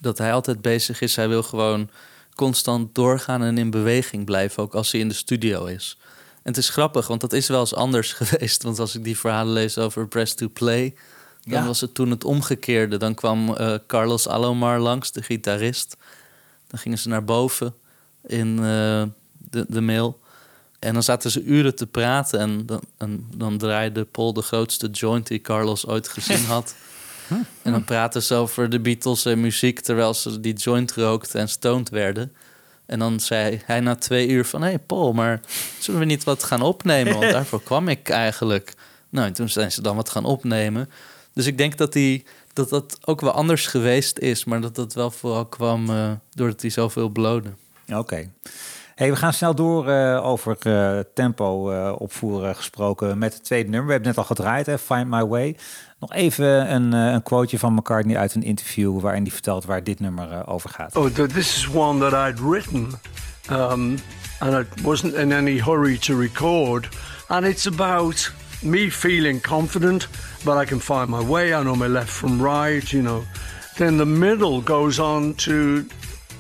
Dat 0.00 0.18
hij 0.18 0.32
altijd 0.32 0.62
bezig 0.62 1.00
is. 1.00 1.16
Hij 1.16 1.28
wil 1.28 1.42
gewoon 1.42 1.90
constant 2.34 2.94
doorgaan 2.94 3.42
en 3.42 3.58
in 3.58 3.70
beweging 3.70 4.24
blijven, 4.24 4.62
ook 4.62 4.74
als 4.74 4.92
hij 4.92 5.00
in 5.00 5.08
de 5.08 5.14
studio 5.14 5.64
is. 5.64 5.98
En 6.34 6.52
het 6.52 6.56
is 6.56 6.68
grappig, 6.68 7.06
want 7.06 7.20
dat 7.20 7.32
is 7.32 7.48
wel 7.48 7.60
eens 7.60 7.74
anders 7.74 8.12
geweest. 8.20 8.62
Want 8.62 8.78
als 8.78 8.94
ik 8.94 9.04
die 9.04 9.18
verhalen 9.18 9.52
lees 9.52 9.78
over 9.78 10.08
Press 10.08 10.34
to 10.34 10.48
Play, 10.48 10.94
dan 11.46 11.60
Ja. 11.60 11.66
was 11.66 11.80
het 11.80 11.94
toen 11.94 12.10
het 12.10 12.24
omgekeerde. 12.24 12.96
Dan 12.96 13.14
kwam 13.14 13.54
eh, 13.54 13.74
Carlos 13.86 14.28
Alomar 14.28 14.78
langs, 14.78 15.12
de 15.12 15.22
gitarist. 15.22 15.96
Dan 16.66 16.78
gingen 16.78 16.98
ze 16.98 17.08
naar 17.08 17.24
boven 17.24 17.74
in 18.26 18.56
eh, 18.56 19.02
de, 19.50 19.64
de 19.68 19.80
mail. 19.80 20.20
En 20.78 20.92
dan 20.92 21.02
zaten 21.02 21.30
ze 21.30 21.42
uren 21.42 21.74
te 21.74 21.86
praten. 21.86 22.40
En 22.40 22.66
dan, 22.66 22.80
en 22.98 23.26
dan 23.34 23.58
draaide 23.58 24.04
Paul 24.04 24.32
de 24.32 24.42
grootste 24.42 24.88
joint 24.88 25.26
die 25.26 25.40
Carlos 25.40 25.86
ooit 25.86 26.08
gezien 26.08 26.44
had. 26.54 26.74
En 27.62 27.72
dan 27.72 27.84
praten 27.84 28.22
ze 28.22 28.34
over 28.34 28.70
de 28.70 28.80
Beatles 28.80 29.24
en 29.24 29.40
muziek... 29.40 29.80
terwijl 29.80 30.14
ze 30.14 30.40
die 30.40 30.54
joint 30.54 30.92
rookten 30.92 31.40
en 31.40 31.48
stoned 31.48 31.88
werden. 31.88 32.32
En 32.86 32.98
dan 32.98 33.20
zei 33.20 33.60
hij 33.64 33.80
na 33.80 33.94
twee 33.94 34.28
uur 34.28 34.44
van... 34.44 34.62
hé 34.62 34.68
hey 34.68 34.78
Paul, 34.78 35.12
maar 35.12 35.40
zullen 35.78 36.00
we 36.00 36.06
niet 36.06 36.24
wat 36.24 36.44
gaan 36.44 36.62
opnemen? 36.62 37.12
Want 37.18 37.32
daarvoor 37.38 37.62
kwam 37.62 37.88
ik 37.88 38.08
eigenlijk. 38.08 38.74
Nou, 39.08 39.26
en 39.26 39.32
toen 39.32 39.48
zijn 39.48 39.72
ze 39.72 39.82
dan 39.82 39.96
wat 39.96 40.10
gaan 40.10 40.24
opnemen. 40.24 40.90
Dus 41.36 41.46
ik 41.46 41.58
denk 41.58 41.76
dat, 41.76 41.92
die, 41.92 42.24
dat 42.52 42.68
dat 42.68 42.98
ook 43.04 43.20
wel 43.20 43.30
anders 43.30 43.66
geweest 43.66 44.18
is... 44.18 44.44
maar 44.44 44.60
dat 44.60 44.74
dat 44.74 44.94
wel 44.94 45.10
vooral 45.10 45.46
kwam 45.46 45.90
eh, 45.90 46.10
doordat 46.30 46.60
hij 46.60 46.70
zoveel 46.70 47.08
blode. 47.08 47.48
Oké. 47.94 48.30
Hey, 48.94 49.10
we 49.10 49.16
gaan 49.16 49.32
snel 49.32 49.54
door 49.54 49.88
eh, 49.88 50.26
over 50.26 50.56
eh, 50.58 50.98
tempo 51.14 51.70
eh, 51.70 51.92
opvoeren 51.98 52.56
gesproken 52.56 53.18
met 53.18 53.34
het 53.34 53.44
tweede 53.44 53.68
nummer. 53.68 53.86
We 53.86 53.92
hebben 53.92 54.08
het 54.08 54.18
net 54.18 54.28
al 54.28 54.36
gedraaid, 54.36 54.66
hè, 54.66 54.78
Find 54.78 55.08
My 55.08 55.24
Way. 55.24 55.56
Nog 55.98 56.12
even 56.12 56.74
een, 56.74 56.92
een 56.92 57.22
quoteje 57.22 57.58
van 57.58 57.74
McCartney 57.74 58.16
uit 58.16 58.34
een 58.34 58.42
interview 58.42 59.00
waarin 59.00 59.22
hij 59.22 59.32
vertelt 59.32 59.64
waar 59.64 59.84
dit 59.84 60.00
nummer 60.00 60.46
over 60.46 60.70
gaat. 60.70 60.96
Oh, 60.96 61.06
th- 61.06 61.32
this 61.32 61.56
is 61.56 61.68
one 61.74 62.10
that 62.10 62.28
I'd 62.28 62.40
written, 62.40 62.88
um, 63.50 63.98
and 64.38 64.52
I 64.52 64.82
wasn't 64.82 65.14
in 65.14 65.32
any 65.32 65.60
hurry 65.60 65.98
to 65.98 66.18
record. 66.18 66.88
And 67.28 67.44
it's 67.44 67.66
about 67.66 68.32
me 68.66 68.90
feeling 68.90 69.40
confident, 69.40 70.08
but 70.44 70.58
I 70.58 70.64
can 70.64 70.80
find 70.80 71.10
my 71.10 71.22
way. 71.22 71.54
I 71.54 71.62
know 71.62 71.76
my 71.76 71.86
left 71.86 72.10
from 72.10 72.40
right, 72.40 72.92
you 72.92 73.02
know. 73.02 73.24
Then 73.76 73.98
the 73.98 74.06
middle 74.06 74.60
goes 74.60 74.98
on 74.98 75.34
to 75.34 75.86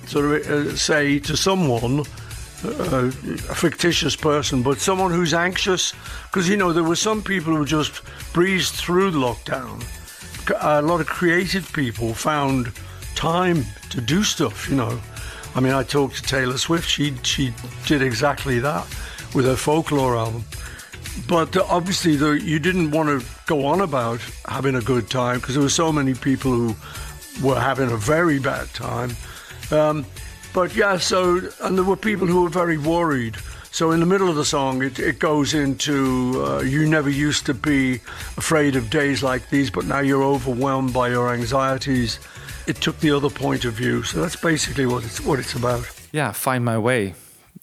sort 0.06 0.24
of 0.24 0.50
uh, 0.50 0.76
say 0.76 1.18
to 1.20 1.36
someone, 1.36 2.00
uh, 2.64 3.10
a 3.50 3.54
fictitious 3.54 4.16
person, 4.16 4.62
but 4.62 4.78
someone 4.78 5.10
who's 5.10 5.34
anxious, 5.34 5.92
because 6.24 6.48
you 6.48 6.56
know 6.56 6.72
there 6.72 6.84
were 6.84 6.96
some 6.96 7.22
people 7.22 7.54
who 7.54 7.64
just 7.64 8.02
breezed 8.32 8.74
through 8.74 9.10
the 9.10 9.18
lockdown. 9.18 9.84
A 10.62 10.80
lot 10.80 11.00
of 11.00 11.06
creative 11.06 11.70
people 11.72 12.14
found 12.14 12.72
time 13.14 13.64
to 13.90 14.00
do 14.00 14.22
stuff. 14.22 14.68
You 14.68 14.76
know, 14.76 15.00
I 15.54 15.60
mean, 15.60 15.72
I 15.72 15.82
talked 15.82 16.16
to 16.16 16.22
Taylor 16.22 16.58
Swift. 16.58 16.88
She 16.88 17.14
she 17.22 17.52
did 17.86 18.02
exactly 18.02 18.58
that 18.60 18.86
with 19.34 19.44
her 19.44 19.56
folklore 19.56 20.16
album. 20.16 20.44
But 21.28 21.56
uh, 21.56 21.64
obviously, 21.68 22.16
the, 22.16 22.32
you 22.32 22.58
didn't 22.58 22.90
want 22.90 23.08
to 23.08 23.26
go 23.46 23.66
on 23.66 23.80
about 23.80 24.20
having 24.46 24.74
a 24.74 24.80
good 24.80 25.10
time 25.10 25.40
because 25.40 25.54
there 25.54 25.62
were 25.62 25.68
so 25.68 25.92
many 25.92 26.14
people 26.14 26.52
who 26.52 26.76
were 27.42 27.58
having 27.58 27.90
a 27.90 27.96
very 27.96 28.38
bad 28.38 28.68
time. 28.74 29.16
Um, 29.70 30.06
but 30.52 30.74
yeah, 30.74 30.96
so 30.98 31.40
and 31.62 31.76
there 31.76 31.84
were 31.84 31.96
people 31.96 32.26
who 32.26 32.42
were 32.42 32.48
very 32.48 32.78
worried. 32.78 33.36
So 33.70 33.90
in 33.90 34.00
the 34.00 34.06
middle 34.06 34.30
of 34.30 34.36
the 34.36 34.44
song, 34.44 34.82
it, 34.82 34.98
it 34.98 35.18
goes 35.18 35.52
into 35.52 36.42
uh, 36.46 36.60
you 36.62 36.88
never 36.88 37.10
used 37.10 37.44
to 37.46 37.54
be 37.54 37.96
afraid 38.38 38.74
of 38.74 38.88
days 38.88 39.22
like 39.22 39.50
these, 39.50 39.70
but 39.70 39.84
now 39.84 39.98
you're 39.98 40.24
overwhelmed 40.24 40.94
by 40.94 41.10
your 41.10 41.30
anxieties. 41.30 42.18
It 42.66 42.76
took 42.76 42.98
the 43.00 43.10
other 43.10 43.28
point 43.28 43.66
of 43.66 43.74
view. 43.74 44.02
So 44.02 44.22
that's 44.22 44.36
basically 44.36 44.86
what 44.86 45.04
it's 45.04 45.20
what 45.20 45.38
it's 45.38 45.54
about. 45.54 45.84
Yeah, 46.12 46.32
Find 46.32 46.64
My 46.64 46.78
Way. 46.78 47.14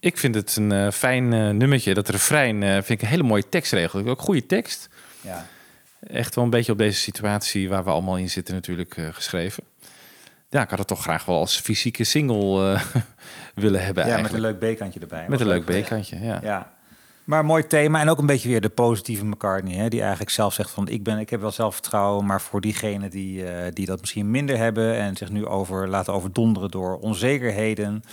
Ik 0.03 0.17
vind 0.17 0.35
het 0.35 0.55
een 0.55 0.71
eh, 0.71 0.91
fijn 0.91 1.33
eh, 1.33 1.49
nummertje. 1.49 1.93
Dat 1.93 2.09
refrein 2.09 2.63
eh, 2.63 2.71
vind 2.71 2.89
ik 2.89 3.01
een 3.01 3.07
hele 3.07 3.23
mooie 3.23 3.49
tekstregel. 3.49 4.07
Ook 4.07 4.19
goede 4.19 4.45
tekst. 4.45 4.89
Ja. 5.21 5.45
Echt 6.07 6.35
wel 6.35 6.43
een 6.43 6.49
beetje 6.49 6.71
op 6.71 6.77
deze 6.77 6.99
situatie 6.99 7.69
waar 7.69 7.83
we 7.83 7.89
allemaal 7.89 8.17
in 8.17 8.29
zitten 8.29 8.53
natuurlijk 8.53 8.97
geschreven. 9.11 9.63
Ja, 10.49 10.61
ik 10.61 10.69
had 10.69 10.79
het 10.79 10.87
toch 10.87 11.01
graag 11.01 11.25
wel 11.25 11.37
als 11.37 11.59
fysieke 11.59 12.03
single 12.03 12.77
willen 13.55 13.85
hebben 13.85 14.07
Ja, 14.07 14.21
met 14.21 14.33
een 14.33 14.39
leuk 14.39 14.59
B-kantje 14.59 14.99
erbij. 14.99 15.25
Met 15.27 15.39
een 15.39 15.47
leuk. 15.47 15.83
B-kantje, 15.83 16.19
ja. 16.19 16.39
Ja. 16.41 16.73
Maar 17.23 17.45
mooi 17.45 17.67
thema 17.67 17.99
en 17.99 18.09
ook 18.09 18.17
een 18.17 18.25
beetje 18.25 18.49
weer 18.49 18.61
de 18.61 18.69
positieve 18.69 19.25
McCartney, 19.25 19.75
hè, 19.75 19.87
die 19.87 20.01
eigenlijk 20.01 20.31
zelf 20.31 20.53
zegt 20.53 20.69
van 20.69 20.87
ik 20.87 21.03
ben, 21.03 21.19
ik 21.19 21.29
heb 21.29 21.41
wel 21.41 21.51
zelfvertrouwen, 21.51 22.25
maar 22.25 22.41
voor 22.41 22.61
diegenen 22.61 23.09
die, 23.09 23.43
die 23.71 23.85
dat 23.85 23.99
misschien 23.99 24.31
minder 24.31 24.57
hebben 24.57 24.95
en 24.97 25.17
zich 25.17 25.29
nu 25.29 25.45
over 25.45 25.89
laten 25.89 26.13
overdonderen 26.13 26.71
door 26.71 26.97
onzekerheden, 26.97 28.03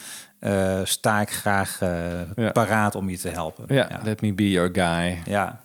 eh, 0.40 0.80
sta 0.84 1.20
ik 1.20 1.30
graag 1.30 1.78
eh, 1.80 1.90
Ja. 2.36 2.50
paraat 2.50 2.94
om 2.94 3.10
je 3.10 3.18
te 3.18 3.28
helpen. 3.28 3.64
Ja, 3.74 4.00
let 4.02 4.20
me 4.20 4.32
be 4.32 4.50
your 4.50 4.70
guy. 4.72 5.22
Ja. 5.24 5.60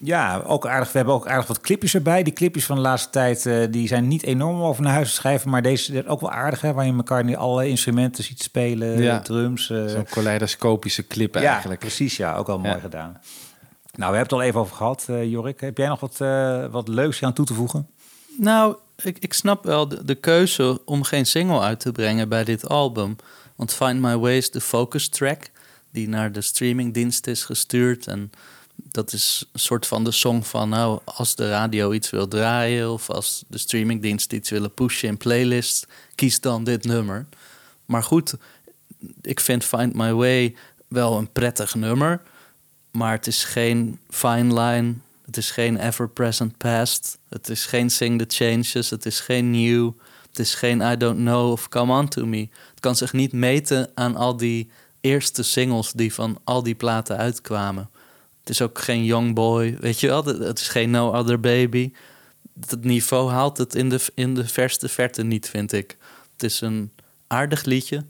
Ja, 0.00 0.42
ook 0.46 0.66
aardig. 0.66 0.92
We 0.92 0.96
hebben 0.98 1.14
ook 1.14 1.28
aardig 1.28 1.46
wat 1.46 1.60
clipjes 1.60 1.94
erbij. 1.94 2.22
Die 2.22 2.32
clipjes 2.32 2.64
van 2.64 2.76
de 2.76 2.82
laatste 2.82 3.10
tijd 3.10 3.46
eh, 3.46 3.56
die 3.70 3.88
zijn 3.88 4.08
niet 4.08 4.22
enorm 4.22 4.60
over 4.62 4.82
naar 4.82 4.92
huis 4.92 5.08
te 5.08 5.14
schrijven. 5.14 5.50
Maar 5.50 5.62
deze 5.62 5.92
is 5.92 6.06
ook 6.06 6.20
wel 6.20 6.30
aardig, 6.30 6.60
hè, 6.60 6.72
waar 6.72 6.86
je 6.86 6.92
elkaar 6.92 7.24
niet 7.24 7.36
alle 7.36 7.68
instrumenten 7.68 8.24
ziet 8.24 8.42
spelen. 8.42 9.02
Ja. 9.02 9.20
Drums. 9.20 9.70
eh, 9.70 9.86
Zo'n 9.86 10.04
kaleidoscopische 10.04 11.06
clip 11.06 11.34
ja, 11.34 11.40
eigenlijk. 11.52 11.80
precies. 11.80 12.16
Ja, 12.16 12.36
ook 12.36 12.46
wel 12.46 12.58
mooi 12.58 12.80
gedaan. 12.80 13.20
Nou, 13.96 14.10
we 14.12 14.16
hebben 14.18 14.20
het 14.20 14.32
al 14.32 14.42
even 14.42 14.60
over 14.60 14.76
gehad, 14.76 15.06
eh, 15.08 15.24
Jorik. 15.30 15.60
Heb 15.60 15.78
jij 15.78 15.88
nog 15.88 16.00
wat, 16.00 16.18
wat 16.70 16.88
leuks 16.88 17.22
aan 17.22 17.32
toe 17.32 17.46
te 17.46 17.54
voegen? 17.54 17.88
Nou, 18.38 18.76
ik, 19.02 19.18
ik 19.18 19.32
snap 19.32 19.64
wel 19.64 19.88
de, 19.88 20.04
de 20.04 20.14
keuze 20.14 20.80
om 20.84 21.02
geen 21.02 21.26
single 21.26 21.60
uit 21.60 21.80
te 21.80 21.92
brengen 21.92 22.28
bij 22.28 22.44
dit 22.44 22.68
album. 22.68 23.16
Want 23.58 23.74
Find 23.74 24.00
My 24.00 24.16
Way 24.16 24.36
is 24.36 24.50
de 24.50 24.60
focus 24.60 25.08
track 25.08 25.50
die 25.90 26.08
naar 26.08 26.32
de 26.32 26.40
streamingdienst 26.40 27.26
is 27.26 27.44
gestuurd. 27.44 28.06
En 28.06 28.30
dat 28.74 29.12
is 29.12 29.44
een 29.52 29.60
soort 29.60 29.86
van 29.86 30.04
de 30.04 30.10
song 30.10 30.42
van, 30.42 30.68
nou, 30.68 31.00
als 31.04 31.34
de 31.34 31.48
radio 31.48 31.92
iets 31.92 32.10
wil 32.10 32.28
draaien... 32.28 32.92
of 32.92 33.10
als 33.10 33.44
de 33.48 33.58
streamingdienst 33.58 34.32
iets 34.32 34.50
willen 34.50 34.74
pushen 34.74 35.08
in 35.08 35.16
playlist, 35.16 35.86
kies 36.14 36.40
dan 36.40 36.64
dit 36.64 36.84
nummer. 36.84 37.26
Maar 37.86 38.02
goed, 38.02 38.34
ik 39.22 39.40
vind 39.40 39.64
Find 39.64 39.94
My 39.94 40.12
Way 40.12 40.54
wel 40.88 41.18
een 41.18 41.32
prettig 41.32 41.74
nummer... 41.74 42.22
Maar 42.90 43.12
het 43.12 43.26
is 43.26 43.44
geen 43.44 44.00
fine 44.10 44.60
line. 44.60 44.94
Het 45.24 45.36
is 45.36 45.50
geen 45.50 45.76
ever 45.76 46.08
present 46.08 46.56
past. 46.56 47.18
Het 47.28 47.48
is 47.48 47.66
geen 47.66 47.90
sing 47.90 48.18
the 48.18 48.44
changes. 48.44 48.90
Het 48.90 49.06
is 49.06 49.20
geen 49.20 49.50
new. 49.50 49.90
Het 50.28 50.38
is 50.38 50.54
geen 50.54 50.80
I 50.80 50.96
don't 50.96 51.18
know 51.18 51.50
of 51.50 51.68
come 51.68 51.98
on 51.98 52.08
to 52.08 52.26
me. 52.26 52.48
Het 52.78 52.86
kan 52.86 52.96
zich 52.96 53.12
niet 53.12 53.32
meten 53.32 53.90
aan 53.94 54.16
al 54.16 54.36
die 54.36 54.70
eerste 55.00 55.42
singles 55.42 55.92
die 55.92 56.14
van 56.14 56.40
al 56.44 56.62
die 56.62 56.74
platen 56.74 57.16
uitkwamen. 57.16 57.90
Het 58.40 58.48
is 58.48 58.62
ook 58.62 58.78
geen 58.78 59.04
young 59.04 59.34
boy, 59.34 59.76
weet 59.80 60.00
je 60.00 60.06
wel. 60.06 60.24
Het 60.24 60.58
is 60.58 60.68
geen 60.68 60.90
no 60.90 61.12
other 61.12 61.40
baby. 61.40 61.92
Het 62.60 62.84
niveau 62.84 63.30
haalt 63.30 63.58
het 63.58 63.74
in 63.74 63.88
de, 63.88 64.00
in 64.14 64.34
de 64.34 64.48
verste 64.48 64.88
verte 64.88 65.22
niet, 65.22 65.48
vind 65.48 65.72
ik. 65.72 65.96
Het 66.32 66.42
is 66.42 66.60
een 66.60 66.92
aardig 67.26 67.64
liedje. 67.64 68.04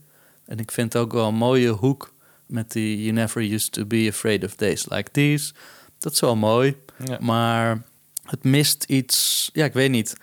En 0.47 0.59
ik 0.59 0.71
vind 0.71 0.97
ook 0.97 1.13
wel 1.13 1.29
een 1.29 1.35
mooie 1.35 1.71
hoek 1.71 2.15
met 2.47 2.73
die 2.73 3.03
You 3.03 3.13
never 3.13 3.53
used 3.53 3.73
to 3.73 3.85
be 3.85 4.07
afraid 4.09 4.45
of 4.45 4.55
days 4.55 4.89
like 4.89 5.11
these. 5.11 5.53
Dat 5.99 6.13
is 6.13 6.21
wel 6.21 6.37
mooi. 6.37 6.77
Ja. 7.05 7.19
Maar 7.21 7.83
het 8.23 8.45
mist 8.45 8.85
iets, 8.85 9.51
ja, 9.53 9.65
ik 9.65 9.73
weet 9.73 9.91
niet. 9.91 10.17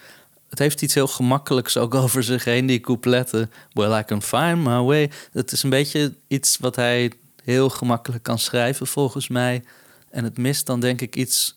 Het 0.56 0.64
heeft 0.64 0.82
iets 0.82 0.94
heel 0.94 1.08
gemakkelijks 1.08 1.78
ook 1.78 1.96
over 2.04 2.24
zich 2.24 2.44
heen, 2.44 2.66
die 2.66 2.80
coupletten. 2.80 3.52
Well, 3.72 4.00
I 4.00 4.04
can 4.04 4.22
find 4.22 4.64
my 4.64 4.80
way. 4.80 5.12
Het 5.32 5.52
is 5.52 5.64
een 5.64 5.70
beetje 5.70 6.14
iets 6.28 6.58
wat 6.58 6.76
hij 6.76 7.12
heel 7.44 7.70
gemakkelijk 7.70 8.24
kan 8.24 8.40
schrijven, 8.40 8.88
volgens 8.88 9.28
mij. 9.28 9.64
En 10.10 10.24
het 10.24 10.38
mist 10.38 10.66
dan 10.66 10.80
denk 10.80 11.02
ik 11.02 11.16
iets 11.16 11.56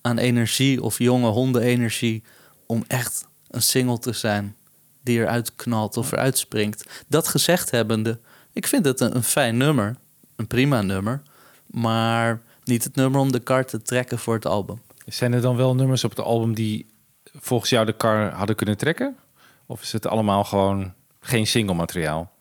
aan 0.00 0.18
energie 0.18 0.82
of 0.82 0.98
jonge 0.98 1.28
hondenenergie... 1.28 2.22
om 2.66 2.84
echt 2.86 3.26
een 3.50 3.62
single 3.62 3.98
te 3.98 4.12
zijn 4.12 4.56
die 5.02 5.18
eruit 5.18 5.54
knalt 5.56 5.96
of 5.96 6.12
eruit 6.12 6.38
springt. 6.38 7.04
Dat 7.08 7.28
gezegd 7.28 7.70
hebbende, 7.70 8.18
ik 8.52 8.66
vind 8.66 8.84
het 8.84 9.00
een, 9.00 9.22
fijn 9.22 9.56
nummer. 9.56 9.96
Een 10.36 10.46
prima 10.46 10.82
nummer. 10.82 11.22
Maar 11.66 12.40
niet 12.64 12.84
het 12.84 12.94
nummer 12.94 13.20
om 13.20 13.32
de 13.32 13.40
kar 13.40 13.66
te 13.66 13.82
trekken 13.82 14.18
voor 14.18 14.34
het 14.34 14.46
album. 14.46 14.80
Zijn 15.06 15.32
er 15.32 15.40
dan 15.40 15.56
wel 15.56 15.74
nummers 15.74 16.04
op 16.04 16.10
het 16.10 16.20
album 16.24 16.54
die 16.54 16.86
volgens 17.40 17.70
jou 17.70 17.86
de 17.86 17.92
kar 17.92 18.32
hadden 18.32 18.56
kunnen 18.56 18.76
trekken? 18.76 19.16
Of 19.66 19.82
is 19.82 19.92
het 19.92 20.06
allemaal 20.06 20.44
gewoon 20.44 20.92
geen 21.20 21.46
single 21.46 21.74
materiaal? 21.74 22.32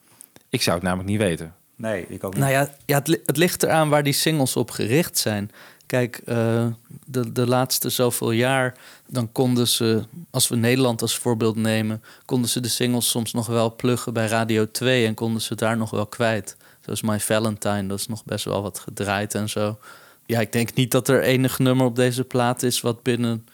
Ik 0.49 0.61
zou 0.61 0.75
het 0.75 0.85
namelijk 0.85 1.09
niet 1.09 1.19
weten. 1.19 1.55
Nee, 1.75 2.05
ik 2.07 2.23
ook 2.23 2.33
niet. 2.33 2.43
Nou 2.43 2.53
ja, 2.53 2.69
ja 2.85 2.97
het, 2.97 3.19
het 3.25 3.37
ligt 3.37 3.63
eraan 3.63 3.89
waar 3.89 4.03
die 4.03 4.13
singles 4.13 4.55
op 4.55 4.71
gericht 4.71 5.17
zijn. 5.17 5.51
Kijk, 5.85 6.21
eh, 6.25 6.67
de, 7.05 7.31
de 7.31 7.47
laatste 7.47 7.89
zoveel 7.89 8.31
jaar, 8.31 8.75
dan 9.07 9.31
konden 9.31 9.67
ze, 9.67 10.03
als 10.29 10.47
we 10.47 10.55
Nederland 10.55 11.01
als 11.01 11.17
voorbeeld 11.17 11.55
nemen, 11.55 12.03
konden 12.25 12.49
ze 12.49 12.59
de 12.59 12.67
singles 12.67 13.09
soms 13.09 13.33
nog 13.33 13.47
wel 13.47 13.75
pluggen 13.75 14.13
bij 14.13 14.27
Radio 14.27 14.71
2 14.71 15.05
en 15.05 15.13
konden 15.13 15.41
ze 15.41 15.55
daar 15.55 15.77
nog 15.77 15.89
wel 15.89 16.05
kwijt. 16.05 16.57
Zoals 16.81 17.01
My 17.01 17.19
Valentine, 17.19 17.87
dat 17.87 17.99
is 17.99 18.07
nog 18.07 18.25
best 18.25 18.45
wel 18.45 18.61
wat 18.61 18.79
gedraaid 18.79 19.35
en 19.35 19.49
zo. 19.49 19.77
Ja, 20.25 20.39
ik 20.39 20.51
denk 20.51 20.73
niet 20.73 20.91
dat 20.91 21.07
er 21.07 21.21
enig 21.21 21.59
nummer 21.59 21.85
op 21.85 21.95
deze 21.95 22.23
plaat 22.23 22.63
is 22.63 22.81
wat 22.81 23.03
binnen 23.03 23.47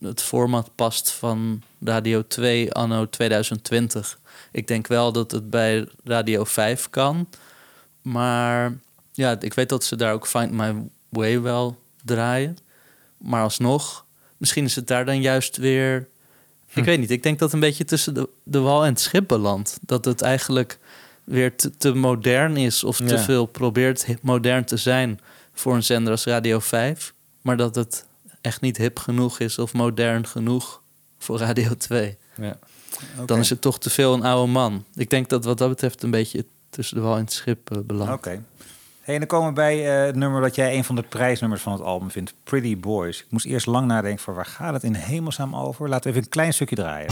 het 0.00 0.22
format 0.22 0.70
past 0.74 1.10
van 1.10 1.62
Radio 1.84 2.26
2 2.26 2.72
anno 2.72 3.08
2020. 3.08 4.18
Ik 4.52 4.68
denk 4.68 4.86
wel 4.86 5.12
dat 5.12 5.30
het 5.30 5.50
bij 5.50 5.86
Radio 6.04 6.44
5 6.44 6.90
kan. 6.90 7.28
Maar 8.02 8.76
ja, 9.12 9.40
ik 9.40 9.54
weet 9.54 9.68
dat 9.68 9.84
ze 9.84 9.96
daar 9.96 10.12
ook 10.12 10.26
Find 10.26 10.52
My 10.52 10.74
Way 11.08 11.40
wel 11.40 11.78
draaien. 12.04 12.56
Maar 13.16 13.42
alsnog, 13.42 14.04
misschien 14.36 14.64
is 14.64 14.76
het 14.76 14.86
daar 14.86 15.04
dan 15.04 15.20
juist 15.20 15.56
weer... 15.56 16.08
Ik 16.74 16.84
weet 16.84 16.98
niet, 16.98 17.10
ik 17.10 17.22
denk 17.22 17.38
dat 17.38 17.52
een 17.52 17.60
beetje 17.60 17.84
tussen 17.84 18.14
de, 18.14 18.28
de 18.42 18.58
wal 18.58 18.84
en 18.84 18.90
het 18.90 19.00
schip 19.00 19.28
belandt. 19.28 19.78
Dat 19.80 20.04
het 20.04 20.22
eigenlijk 20.22 20.78
weer 21.24 21.56
te, 21.56 21.76
te 21.76 21.94
modern 21.94 22.56
is 22.56 22.84
of 22.84 22.96
te 22.96 23.18
veel 23.18 23.46
probeert 23.46 24.06
modern 24.22 24.64
te 24.64 24.76
zijn 24.76 25.20
voor 25.52 25.74
een 25.74 25.82
zender 25.82 26.12
als 26.12 26.24
Radio 26.24 26.58
5. 26.58 27.14
Maar 27.42 27.56
dat 27.56 27.74
het 27.74 28.06
echt 28.46 28.60
niet 28.60 28.76
hip 28.76 28.98
genoeg 28.98 29.38
is 29.38 29.58
of 29.58 29.72
modern 29.72 30.26
genoeg 30.26 30.82
voor 31.18 31.38
Radio 31.38 31.74
2. 31.74 32.16
Ja. 32.36 32.58
Dan 33.26 33.38
is 33.38 33.50
het 33.50 33.60
toch 33.60 33.78
te 33.78 33.90
veel 33.90 34.14
een 34.14 34.22
oude 34.22 34.52
man. 34.52 34.84
Ik 34.94 35.10
denk 35.10 35.28
dat 35.28 35.44
wat 35.44 35.58
dat 35.58 35.68
betreft 35.68 36.02
een 36.02 36.10
beetje 36.10 36.44
tussen 36.70 36.96
de 36.96 37.02
wal 37.02 37.14
en 37.14 37.20
het 37.20 37.32
schip 37.32 37.70
eh, 37.70 37.78
belandt. 37.84 38.12
Oké. 38.12 38.42
Hey, 39.00 39.14
en 39.14 39.20
dan 39.20 39.28
komen 39.28 39.48
we 39.48 39.54
bij 39.54 39.98
eh, 39.98 40.06
het 40.06 40.16
nummer 40.16 40.40
dat 40.40 40.54
jij 40.54 40.76
een 40.76 40.84
van 40.84 40.94
de 40.94 41.02
prijsnummers 41.02 41.62
van 41.62 41.72
het 41.72 41.82
album 41.82 42.10
vindt. 42.10 42.34
Pretty 42.44 42.78
Boys. 42.78 43.20
Ik 43.20 43.26
moest 43.30 43.46
eerst 43.46 43.66
lang 43.66 43.86
nadenken 43.86 44.22
voor 44.22 44.34
waar 44.34 44.46
gaat 44.46 44.72
het 44.72 44.82
in 44.82 44.94
hemelsnaam 44.94 45.56
over? 45.56 45.88
Laten 45.88 46.04
we 46.04 46.10
even 46.10 46.22
een 46.22 46.28
klein 46.28 46.52
stukje 46.52 46.76
draaien. 46.76 47.08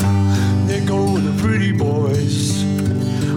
There 0.67 0.87
go 0.87 1.15
the 1.15 1.33
pretty 1.37 1.77
boys. 1.77 2.65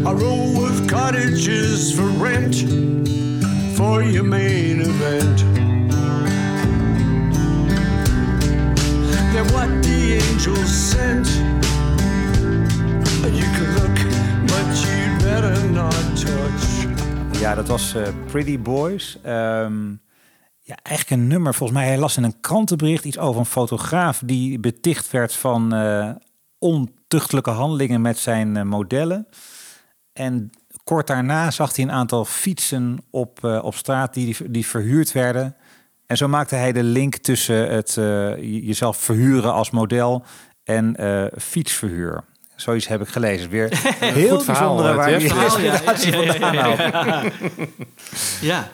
A 0.05 0.11
row 0.11 0.57
of 0.57 0.85
cottages 0.85 1.93
for 1.93 2.27
rent 2.27 2.55
for 3.73 4.03
your 4.03 4.27
main 4.27 4.79
event. 4.79 5.56
You 10.37 10.53
can 13.51 13.73
look, 13.73 13.97
but 14.45 14.87
better 15.23 15.69
not 15.71 15.95
touch. 16.15 17.39
Ja, 17.39 17.55
dat 17.55 17.67
was 17.67 17.95
eh, 17.95 18.07
Pretty 18.25 18.59
Boys. 18.59 19.17
Ehm, 19.23 19.89
ja, 20.59 20.77
eigenlijk 20.83 21.21
een 21.21 21.27
nummer. 21.27 21.53
Volgens 21.53 21.79
mij, 21.79 21.87
hij 21.87 21.97
las 21.97 22.17
in 22.17 22.23
een 22.23 22.39
krantenbericht 22.39 23.05
iets 23.05 23.17
over 23.17 23.39
een 23.39 23.45
fotograaf 23.45 24.21
die 24.25 24.59
beticht 24.59 25.11
werd 25.11 25.33
van 25.33 25.73
eh, 25.73 26.09
ontuchtelijke 26.57 27.49
handelingen 27.49 28.01
met 28.01 28.17
zijn 28.17 28.57
eh, 28.57 28.63
modellen. 28.63 29.27
En 30.13 30.49
kort 30.83 31.07
daarna 31.07 31.51
zag 31.51 31.75
hij 31.75 31.85
een 31.85 31.91
aantal 31.91 32.25
fietsen 32.25 32.97
op, 33.09 33.43
op 33.43 33.75
straat 33.75 34.13
die, 34.13 34.51
die 34.51 34.67
verhuurd 34.67 35.11
werden. 35.11 35.55
En 36.07 36.17
zo 36.17 36.27
maakte 36.27 36.55
hij 36.55 36.71
de 36.71 36.83
link 36.83 37.15
tussen 37.15 37.69
het 37.73 37.97
eh, 37.97 38.37
jezelf 38.65 38.97
verhuren 38.97 39.53
als 39.53 39.69
model 39.71 40.23
en 40.63 40.95
eh, 40.95 41.25
fietsverhuur. 41.41 42.23
Zoiets 42.55 42.87
heb 42.87 43.01
ik 43.01 43.07
gelezen. 43.07 43.49
Weer 43.49 43.69
heel 43.99 44.35
Goed 44.35 44.43
verhaal, 44.43 44.75
bijzondere 44.75 44.93
waar 44.95 45.17
die 45.19 45.27
ja. 45.33 45.43
inspiratie 45.43 46.13
vandaan 46.13 46.55
haalt. 46.55 47.33
Ja, 48.41 48.69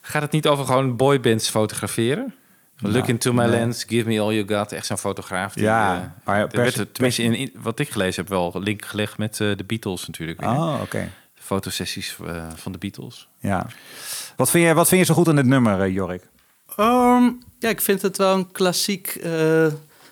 Gaat 0.00 0.22
het 0.22 0.30
niet 0.30 0.46
over 0.46 0.64
gewoon 0.64 0.96
boybands 0.96 1.48
fotograferen? 1.48 2.34
Look 2.80 2.92
Nou, 2.92 3.08
into 3.08 3.32
my 3.32 3.42
nee. 3.42 3.50
lens, 3.50 3.84
give 3.88 4.08
me 4.08 4.20
all 4.20 4.34
you 4.34 4.58
got. 4.58 4.72
Echt 4.72 4.86
zo'n 4.86 4.98
fotograaf. 4.98 5.52
Die, 5.52 5.62
Ja, 5.62 5.94
eh, 5.96 6.00
maar 6.24 6.40
er 6.40 6.46
pers- 6.46 6.76
werd, 6.76 6.94
tenminste, 6.94 7.22
in, 7.22 7.34
in- 7.34 7.52
wat 7.56 7.78
ik 7.78 7.90
gelezen 7.90 8.22
heb, 8.22 8.30
wel 8.32 8.50
een 8.54 8.62
link 8.62 8.84
gelegd 8.84 9.18
met 9.18 9.40
eh, 9.40 9.56
de 9.56 9.64
Beatles 9.64 10.06
natuurlijk. 10.06 10.40
weer. 10.40 10.48
Oh, 10.50 10.78
oké. 10.82 11.08
De 11.34 11.42
fotosessies 11.42 12.16
van 12.54 12.72
de 12.72 12.78
Beatles. 12.78 13.28
Ja. 13.38 13.66
Wat 14.36 14.50
vind, 14.50 14.66
je, 14.66 14.74
wat 14.74 14.88
vind 14.88 15.00
je 15.00 15.06
zo 15.06 15.14
goed 15.14 15.28
aan 15.28 15.36
dit 15.36 15.46
nummer, 15.46 15.90
Jorik? 15.90 16.22
Ehm, 16.78 17.30
ja, 17.58 17.68
ik 17.68 17.80
vind 17.80 18.02
het 18.02 18.16
wel 18.16 18.34
een 18.34 18.52
klassiek 18.52 19.06
eh, 19.08 19.66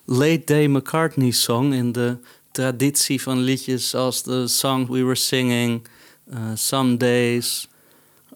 late 0.05 0.43
day 0.45 0.67
McCartney 0.67 1.31
song 1.31 1.73
in 1.73 1.93
de 1.93 2.17
traditie 2.51 3.23
van 3.23 3.39
liedjes 3.39 3.95
als 3.95 4.23
The 4.23 4.45
Song 4.47 4.87
We 4.87 5.03
Were 5.03 5.15
Singing, 5.15 5.87
eh, 6.31 6.39
Some 6.55 6.97
Days. 6.97 7.69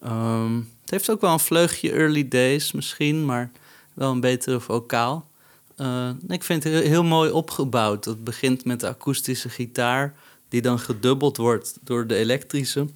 Ehm, 0.03 0.57
het 0.81 0.91
heeft 0.91 1.11
ook 1.11 1.21
wel 1.21 1.33
een 1.33 1.41
vleugje 1.41 1.93
early 1.93 2.29
days 2.29 2.73
misschien, 2.73 3.25
maar 3.25 3.51
wel 3.95 4.11
een 4.11 4.21
betere 4.21 4.61
vocaal. 4.61 5.29
Eh, 5.77 6.11
ik 6.29 6.45
vind 6.45 6.65
het 6.65 6.73
heel, 6.73 6.83
heel 6.83 7.05
mooi 7.05 7.31
opgebouwd. 7.31 8.05
Het 8.05 8.25
begint 8.25 8.65
met 8.65 8.81
de 8.81 8.89
akoestische 8.89 9.49
gitaar 9.49 10.15
die 10.49 10.63
dan 10.63 10.79
gedubbeld 10.79 11.37
wordt 11.37 11.79
door 11.85 12.07
de 12.07 12.17
elektrische, 12.17 12.87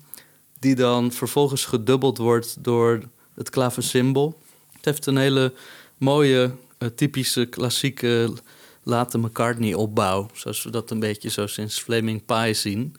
die 0.58 0.74
dan 0.74 1.12
vervolgens 1.12 1.64
gedubbeld 1.64 2.18
wordt 2.18 2.56
door 2.60 3.02
het 3.34 3.50
klaversymbol. 3.50 4.42
Het 4.84 4.94
heeft 4.94 5.06
een 5.06 5.16
hele 5.16 5.52
mooie, 5.98 6.54
eh, 6.78 6.88
typische, 6.88 7.46
klassieke 7.46 8.32
late 8.82 9.18
McCartney-opbouw, 9.18 10.28
zoals 10.32 10.62
we 10.62 10.70
dat 10.70 10.90
een 10.90 11.00
beetje 11.00 11.30
zo 11.30 11.46
sinds 11.46 11.80
Flaming 11.80 12.24
Pie 12.24 12.54
zien. 12.54 12.96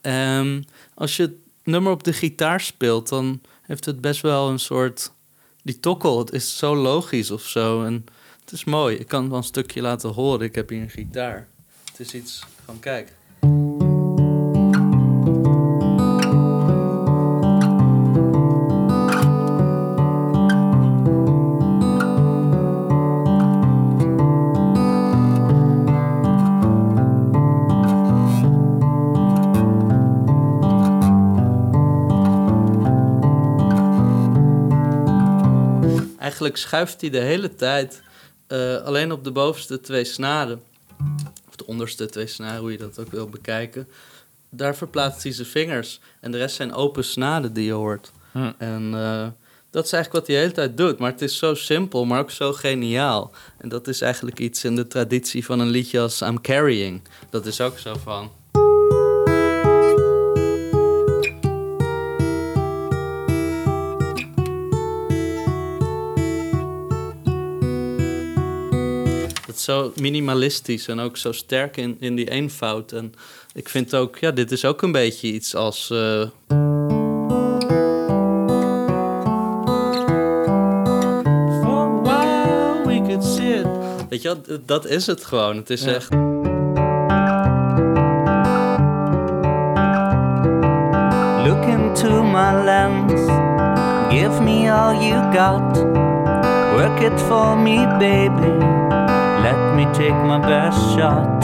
En 0.00 0.64
als 0.94 1.16
je 1.16 1.22
het 1.22 1.34
nummer 1.64 1.92
op 1.92 2.02
de 2.02 2.12
gitaar 2.12 2.60
speelt, 2.60 3.08
dan 3.08 3.40
heeft 3.62 3.84
het 3.84 4.00
best 4.00 4.20
wel 4.20 4.48
een 4.48 4.58
soort... 4.58 5.12
Die 5.62 5.80
tokkel, 5.80 6.18
het 6.18 6.32
is 6.32 6.56
zo 6.56 6.76
logisch 6.76 7.30
of 7.30 7.42
zo. 7.42 7.84
En 7.84 8.04
het 8.40 8.52
is 8.52 8.64
mooi. 8.64 8.96
Ik 8.96 9.08
kan 9.08 9.28
wel 9.28 9.38
een 9.38 9.44
stukje 9.44 9.80
laten 9.80 10.10
horen. 10.10 10.46
Ik 10.46 10.54
heb 10.54 10.68
hier 10.68 10.80
een 10.80 10.90
gitaar. 10.90 11.48
Het 11.84 12.00
is 12.00 12.14
iets 12.14 12.44
van, 12.64 12.78
kijk. 12.80 13.12
Eigenlijk 36.52 36.74
schuift 36.86 37.00
hij 37.00 37.10
de 37.10 37.26
hele 37.26 37.54
tijd 37.54 38.02
eh, 38.46 38.76
alleen 38.76 39.12
op 39.12 39.24
de 39.24 39.30
bovenste 39.30 39.80
twee 39.80 40.04
snaren. 40.04 40.62
Of 41.48 41.56
de 41.56 41.66
onderste 41.66 42.06
twee 42.06 42.26
snaren, 42.26 42.60
hoe 42.60 42.72
je 42.72 42.78
dat 42.78 42.98
ook 42.98 43.10
wil 43.10 43.26
bekijken. 43.26 43.88
Daar 44.50 44.76
verplaatst 44.76 45.22
hij 45.22 45.32
zijn 45.32 45.46
vingers. 45.46 46.00
En 46.20 46.30
de 46.30 46.38
rest 46.38 46.56
zijn 46.56 46.74
open 46.74 47.04
snaren 47.04 47.52
die 47.52 47.64
je 47.64 47.72
hoort. 47.72 48.12
Hm. 48.32 48.52
En 48.58 48.94
eh, 48.94 49.26
dat 49.70 49.84
is 49.84 49.92
eigenlijk 49.92 50.12
wat 50.12 50.26
hij 50.26 50.36
de 50.36 50.42
hele 50.42 50.52
tijd 50.52 50.76
doet. 50.76 50.98
Maar 50.98 51.10
het 51.10 51.22
is 51.22 51.38
zo 51.38 51.54
simpel, 51.54 52.04
maar 52.04 52.20
ook 52.20 52.30
zo 52.30 52.52
geniaal. 52.52 53.32
En 53.58 53.68
dat 53.68 53.88
is 53.88 54.00
eigenlijk 54.00 54.38
iets 54.38 54.64
in 54.64 54.76
de 54.76 54.86
traditie 54.86 55.44
van 55.44 55.60
een 55.60 55.70
liedje 55.70 56.00
als 56.00 56.20
I'm 56.20 56.40
Carrying. 56.40 57.02
Dat 57.30 57.46
is 57.46 57.60
ook 57.60 57.78
zo 57.78 57.94
van... 57.94 58.30
zo 69.62 69.92
minimalistisch 70.00 70.88
en 70.88 71.00
ook 71.00 71.16
zo 71.16 71.32
sterk 71.32 71.76
in, 71.76 71.96
in 72.00 72.14
die 72.14 72.30
eenvoud. 72.30 72.92
En 72.92 73.14
ik 73.54 73.68
vind 73.68 73.94
ook, 73.94 74.18
ja, 74.18 74.30
dit 74.30 74.52
is 74.52 74.64
ook 74.64 74.82
een 74.82 74.92
beetje 74.92 75.28
iets 75.28 75.54
als. 75.54 75.90
eh. 75.90 76.22
Weet 84.08 84.22
je 84.22 84.28
wel, 84.46 84.58
dat 84.66 84.86
is 84.86 85.06
het 85.06 85.24
gewoon. 85.24 85.56
Het 85.56 85.70
is 85.70 85.84
echt. 85.84 86.10
Look 91.44 91.64
into 91.64 92.22
my 92.22 92.64
lens, 92.64 93.20
give 94.12 94.42
me 94.42 94.70
all 94.70 94.94
you 95.08 95.32
got. 95.32 95.76
Work 96.74 97.00
it 97.00 97.20
for 97.20 97.56
me, 97.56 97.86
baby. 97.98 98.81
Take 99.94 100.14
my 100.14 100.38
best 100.38 100.80
shot. 100.96 101.40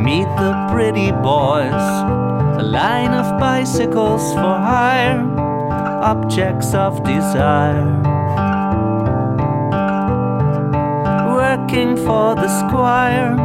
Meet 0.00 0.24
the 0.36 0.68
pretty 0.72 1.12
boys, 1.12 1.84
a 2.58 2.62
line 2.62 3.12
of 3.12 3.38
bicycles 3.38 4.32
for 4.32 4.56
hire, 4.70 5.20
objects 6.02 6.72
of 6.74 7.04
desire. 7.04 8.00
Working 11.30 11.94
for 11.98 12.34
the 12.34 12.48
squire, 12.48 13.36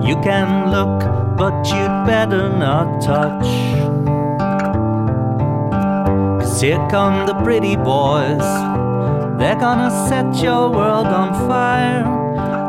you 0.00 0.14
can 0.22 0.70
look, 0.70 1.00
but 1.36 1.66
you'd 1.66 2.06
better 2.06 2.48
not 2.48 3.02
touch. 3.02 3.48
Cause 6.40 6.60
here 6.60 6.86
come 6.88 7.26
the 7.26 7.34
pretty 7.42 7.74
boys. 7.74 8.46
They're 9.38 9.58
gonna 9.58 9.90
set 10.08 10.42
your 10.42 10.70
world 10.70 11.08
on 11.08 11.34
fire. 11.48 12.23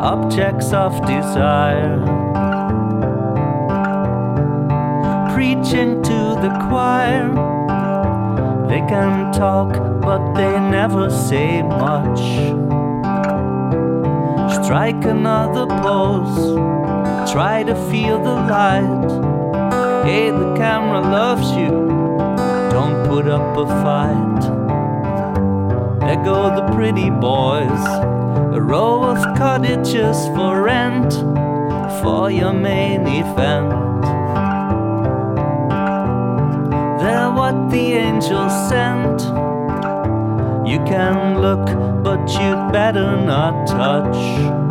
Objects 0.06 0.72
of 0.72 0.92
desire. 1.08 1.98
Preaching 5.34 6.04
to 6.04 6.20
the 6.44 6.52
choir. 6.68 7.34
They 8.70 8.82
can 8.82 9.34
talk, 9.34 9.74
but 10.04 10.36
they 10.36 10.60
never 10.60 11.10
say 11.10 11.64
much. 11.64 12.20
Strike 14.54 15.04
another 15.06 15.66
pose. 15.82 16.54
Try 17.32 17.64
to 17.64 17.74
feel 17.90 18.20
the 18.22 18.36
light. 18.54 19.10
Hey, 20.06 20.30
the 20.30 20.54
camera 20.56 21.02
loves 21.02 21.50
you. 21.58 21.72
Don't 22.70 23.08
put 23.08 23.28
up 23.28 23.58
a 23.58 23.66
fight. 23.82 24.42
There 26.02 26.24
go 26.24 26.56
the 26.56 26.72
pretty 26.76 27.10
boys, 27.10 28.15
a 28.56 28.62
row 28.62 29.04
of 29.04 29.18
cottages 29.36 30.28
for 30.28 30.62
rent 30.62 31.12
for 32.02 32.32
your 32.32 32.54
main 32.54 33.02
event. 33.06 33.70
They're 37.02 37.32
what 37.32 37.70
the 37.70 37.96
angels 37.96 38.54
sent. 38.70 39.20
You 40.66 40.80
can 40.86 41.42
look, 41.42 41.66
but 42.02 42.22
you'd 42.30 42.72
better 42.72 43.18
not 43.18 43.68
touch. 43.68 44.65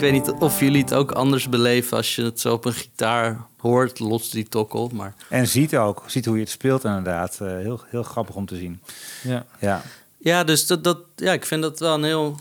Ik 0.00 0.06
weet 0.10 0.24
niet 0.26 0.30
of 0.38 0.60
jullie 0.60 0.80
het 0.82 0.94
ook 0.94 1.12
anders 1.12 1.48
beleven 1.48 1.96
als 1.96 2.14
je 2.16 2.22
het 2.22 2.40
zo 2.40 2.52
op 2.52 2.64
een 2.64 2.72
gitaar 2.72 3.46
hoort, 3.58 3.98
los 3.98 4.30
die 4.30 4.48
tokkel. 4.48 4.90
Maar 4.94 5.14
En 5.28 5.46
ziet 5.48 5.76
ook, 5.76 6.02
ziet 6.06 6.24
hoe 6.24 6.34
je 6.34 6.40
het 6.40 6.50
speelt 6.50 6.84
inderdaad. 6.84 7.38
Eh, 7.40 7.48
heel, 7.48 7.80
heel 7.86 8.02
grappig 8.02 8.34
om 8.34 8.46
te 8.46 8.56
zien. 8.56 8.80
Ja. 9.22 9.46
Ja. 9.58 9.82
Ja, 10.18 10.44
dus 10.44 10.66
dat, 10.66 10.84
dat, 10.84 10.98
ja, 11.16 11.32
ik 11.32 11.44
vind 11.46 11.62
dat 11.62 11.78
wel 11.78 11.94
een 11.94 12.04
heel, 12.04 12.36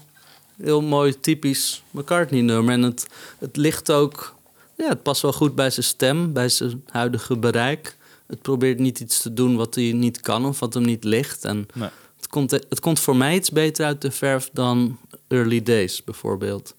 heel 0.62 0.82
mooi 0.82 1.20
typisch 1.20 1.84
McCartney-nummer. 1.91 2.74
En 2.74 2.82
het, 2.82 3.07
het 3.39 3.57
ligt 3.57 3.91
ook... 3.91 4.36
Ja, 4.78 4.88
het 4.88 5.03
past 5.03 5.22
wel 5.22 5.34
goed 5.34 5.55
bij 5.55 5.70
zijn 5.70 5.86
stem, 5.86 6.34
bij 6.34 6.49
zijn 6.49 6.84
huidige 6.89 7.38
bereik. 7.38 7.97
Het 8.28 8.41
probeert 8.41 8.80
niet 8.80 8.99
iets 8.99 9.22
te 9.22 9.34
doen 9.34 9.55
wat 9.55 9.76
hij 9.76 9.91
niet 9.91 10.20
kan 10.20 10.45
of 10.45 10.60
wat 10.60 10.74
hem 10.74 10.84
niet 10.84 11.03
ligt. 11.03 11.45
En 11.45 11.68
Nee. 11.74 11.89
het, 12.16 12.28
komt, 12.28 12.51
het 12.51 12.80
komt 12.80 12.99
voor 12.99 13.16
mij 13.16 13.36
iets 13.36 13.51
beter 13.51 13.86
uit 13.86 14.01
de 14.01 14.12
verf 14.12 14.49
dan 14.53 14.97
Early 15.28 15.64
Days, 15.64 16.03
bijvoorbeeld. 16.03 16.76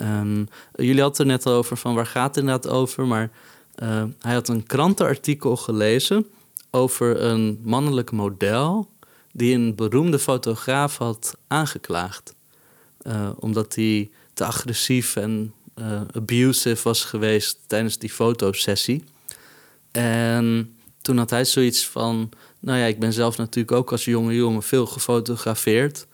Eh, 0.00 0.22
jullie 0.74 1.02
hadden 1.02 1.04
het 1.04 1.18
er 1.18 1.26
net 1.26 1.46
over 1.46 1.76
van 1.76 1.94
waar 1.94 2.06
gaat 2.06 2.34
het 2.34 2.36
inderdaad 2.36 2.72
over. 2.72 3.06
Maar 3.06 3.30
eh, 3.74 4.04
hij 4.20 4.34
had 4.34 4.48
een 4.48 4.66
krantenartikel 4.66 5.56
gelezen 5.56 6.26
over 6.70 7.22
een 7.22 7.60
mannelijk 7.62 8.10
model 8.10 8.88
die 9.32 9.54
een 9.54 9.74
beroemde 9.74 10.18
fotograaf 10.18 10.96
had 10.96 11.36
aangeklaagd. 11.46 12.34
Eh, 13.02 13.30
omdat 13.38 13.74
hij 13.74 14.10
te 14.34 14.44
agressief 14.44 15.16
en 15.16 15.52
eh, 15.74 16.00
abusive 16.12 16.82
was 16.82 17.04
geweest 17.04 17.58
tijdens 17.66 17.98
die 17.98 18.10
fotosessie. 18.10 19.04
En 19.90 20.76
toen 21.00 21.18
had 21.18 21.30
hij 21.30 21.44
zoiets 21.44 21.86
van... 21.86 22.30
Nou 22.58 22.78
ja, 22.78 22.84
ik 22.84 23.00
ben 23.00 23.12
zelf 23.12 23.36
natuurlijk 23.36 23.76
ook 23.76 23.92
als 23.92 24.04
jonge 24.04 24.34
jongen 24.34 24.62
veel 24.62 24.86
gefotografeerd. 24.86 26.06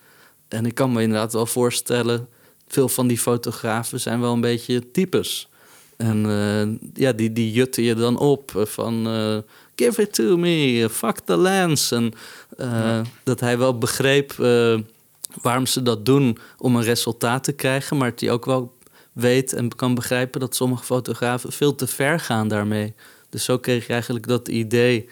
En 0.48 0.66
ik 0.66 0.74
kan 0.74 0.92
me 0.92 1.02
inderdaad 1.02 1.32
wel 1.32 1.46
voorstellen... 1.46 2.28
veel 2.68 2.88
van 2.88 3.06
die 3.06 3.18
fotografen 3.18 4.00
zijn 4.00 4.20
wel 4.20 4.32
een 4.32 4.40
beetje 4.40 4.90
types. 4.90 5.48
En 5.96 6.26
eh, 6.26 6.88
ja, 7.02 7.12
die, 7.12 7.32
die 7.32 7.52
jutten 7.52 7.82
je 7.82 7.94
dan 7.94 8.18
op 8.18 8.52
van... 8.54 9.06
eh, 9.06 9.38
give 9.76 10.02
it 10.02 10.14
to 10.14 10.36
me, 10.36 10.88
fuck 10.90 11.18
the 11.18 11.38
lens. 11.38 11.90
En 11.92 12.12
eh, 12.56 13.00
dat 13.22 13.40
hij 13.40 13.58
wel 13.58 13.78
begreep 13.78 14.34
waarom 15.42 15.66
ze 15.66 15.82
dat 15.82 16.06
doen 16.06 16.38
om 16.58 16.76
een 16.76 16.82
resultaat 16.82 17.44
te 17.44 17.52
krijgen... 17.52 17.96
maar 17.96 18.10
dat 18.10 18.20
hij 18.20 18.30
ook 18.30 18.44
wel 18.44 18.74
weet 19.12 19.52
en 19.52 19.68
kan 19.68 19.94
begrijpen 19.94 20.40
dat 20.40 20.56
sommige 20.56 20.84
fotografen 20.84 21.52
veel 21.52 21.74
te 21.74 21.86
ver 21.86 22.20
gaan 22.20 22.48
daarmee. 22.48 22.94
Dus 23.30 23.44
zo 23.44 23.58
kreeg 23.58 23.86
je 23.86 23.92
eigenlijk 23.92 24.26
dat 24.26 24.48
idee 24.48 25.08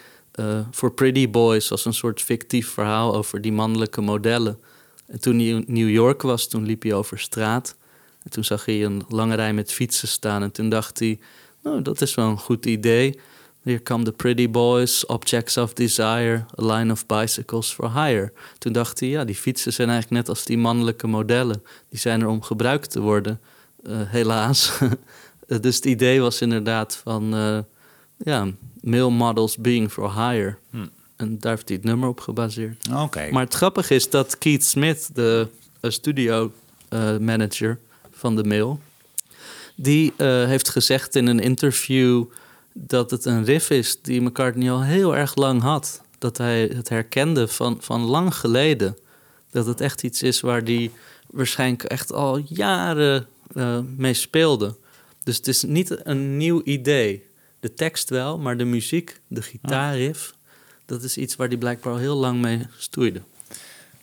voor 0.71 0.93
Pretty 0.93 1.29
Boys 1.29 1.71
als 1.71 1.85
een 1.85 1.93
soort 1.93 2.21
fictief 2.21 2.69
verhaal 2.69 3.15
over 3.15 3.41
die 3.41 3.51
mannelijke 3.51 4.01
modellen. 4.01 4.59
En 5.07 5.19
toen 5.19 5.37
hij 5.37 5.47
in 5.47 5.63
New 5.67 5.89
York 5.89 6.21
was, 6.21 6.47
toen 6.47 6.65
liep 6.65 6.81
hij 6.81 6.93
over 6.93 7.19
straat. 7.19 7.75
En 8.23 8.31
toen 8.31 8.43
zag 8.43 8.65
hij 8.65 8.85
een 8.85 9.03
lange 9.09 9.35
rij 9.35 9.53
met 9.53 9.71
fietsen 9.71 10.07
staan. 10.07 10.43
En 10.43 10.51
toen 10.51 10.69
dacht 10.69 10.99
hij, 10.99 11.19
nou, 11.63 11.81
dat 11.81 12.01
is 12.01 12.15
wel 12.15 12.29
een 12.29 12.37
goed 12.37 12.65
idee. 12.65 13.19
Here 13.61 13.83
come 13.83 14.03
the 14.03 14.11
pretty 14.11 14.49
boys, 14.49 15.05
objects 15.05 15.57
of 15.57 15.73
desire, 15.73 16.45
a 16.61 16.65
line 16.65 16.91
of 16.91 17.05
bicycles 17.05 17.73
for 17.73 18.03
hire. 18.03 18.31
Toen 18.57 18.73
dacht 18.73 18.99
hij, 18.99 19.09
ja, 19.09 19.25
die 19.25 19.35
fietsen 19.35 19.73
zijn 19.73 19.89
eigenlijk 19.89 20.21
net 20.21 20.29
als 20.29 20.45
die 20.45 20.57
mannelijke 20.57 21.07
modellen. 21.07 21.63
Die 21.89 21.99
zijn 21.99 22.21
er 22.21 22.27
om 22.27 22.41
gebruikt 22.41 22.91
te 22.91 22.99
worden, 22.99 23.41
eh, 23.83 24.01
helaas. 24.05 24.79
dus 25.61 25.75
het 25.75 25.85
idee 25.85 26.21
was 26.21 26.41
inderdaad 26.41 26.95
van, 26.95 27.33
eh, 27.35 27.59
ja, 28.17 28.47
male 28.81 29.09
models 29.09 29.57
being 29.57 29.91
for 29.91 30.13
hire. 30.13 30.57
Hm. 30.69 30.85
En 31.15 31.39
daar 31.39 31.51
heeft 31.51 31.67
hij 31.67 31.77
het 31.77 31.85
nummer 31.85 32.09
op 32.09 32.19
gebaseerd. 32.19 32.87
Oké. 32.93 33.29
Maar 33.31 33.43
het 33.43 33.53
grappige 33.53 33.95
is 33.95 34.09
dat 34.09 34.37
Keith 34.37 34.63
Smith, 34.63 35.09
de 35.13 35.47
eh, 35.79 35.91
studio 35.91 36.51
eh, 36.89 37.17
manager 37.17 37.79
van 38.11 38.35
de 38.35 38.43
mail, 38.43 38.79
die 39.75 40.13
eh, 40.17 40.27
heeft 40.27 40.69
gezegd 40.69 41.15
in 41.15 41.27
een 41.27 41.39
interview 41.39 42.23
dat 42.73 43.11
het 43.11 43.25
een 43.25 43.43
riff 43.43 43.69
is 43.69 44.01
die 44.01 44.21
McCartney 44.21 44.71
al 44.71 44.83
heel 44.83 45.15
erg 45.15 45.35
lang 45.35 45.61
had. 45.61 46.01
Dat 46.17 46.37
hij 46.37 46.71
het 46.73 46.89
herkende 46.89 47.47
van, 47.47 47.77
van 47.79 48.01
lang 48.01 48.35
geleden. 48.35 48.97
Dat 49.51 49.65
het 49.65 49.81
echt 49.81 50.03
iets 50.03 50.23
is 50.23 50.41
waar 50.41 50.61
hij 50.61 50.91
waarschijnlijk 51.29 51.83
echt 51.83 52.13
al 52.13 52.37
jaren 52.37 53.27
eh, 53.53 53.79
mee 53.95 54.13
speelde. 54.13 54.75
Dus 55.23 55.37
het 55.37 55.47
is 55.47 55.63
niet 55.63 56.05
een 56.05 56.37
nieuw 56.37 56.61
idee. 56.63 57.25
De 57.59 57.73
tekst 57.73 58.09
wel, 58.09 58.37
maar 58.37 58.57
de 58.57 58.65
muziek, 58.65 59.19
de 59.27 59.41
gitaarriff, 59.41 60.34
dat 60.85 61.03
is 61.03 61.17
iets 61.17 61.35
waar 61.35 61.47
hij 61.47 61.57
blijkbaar 61.57 61.93
al 61.93 61.99
heel 61.99 62.15
lang 62.15 62.41
mee 62.41 62.67
stoeide. 62.77 63.21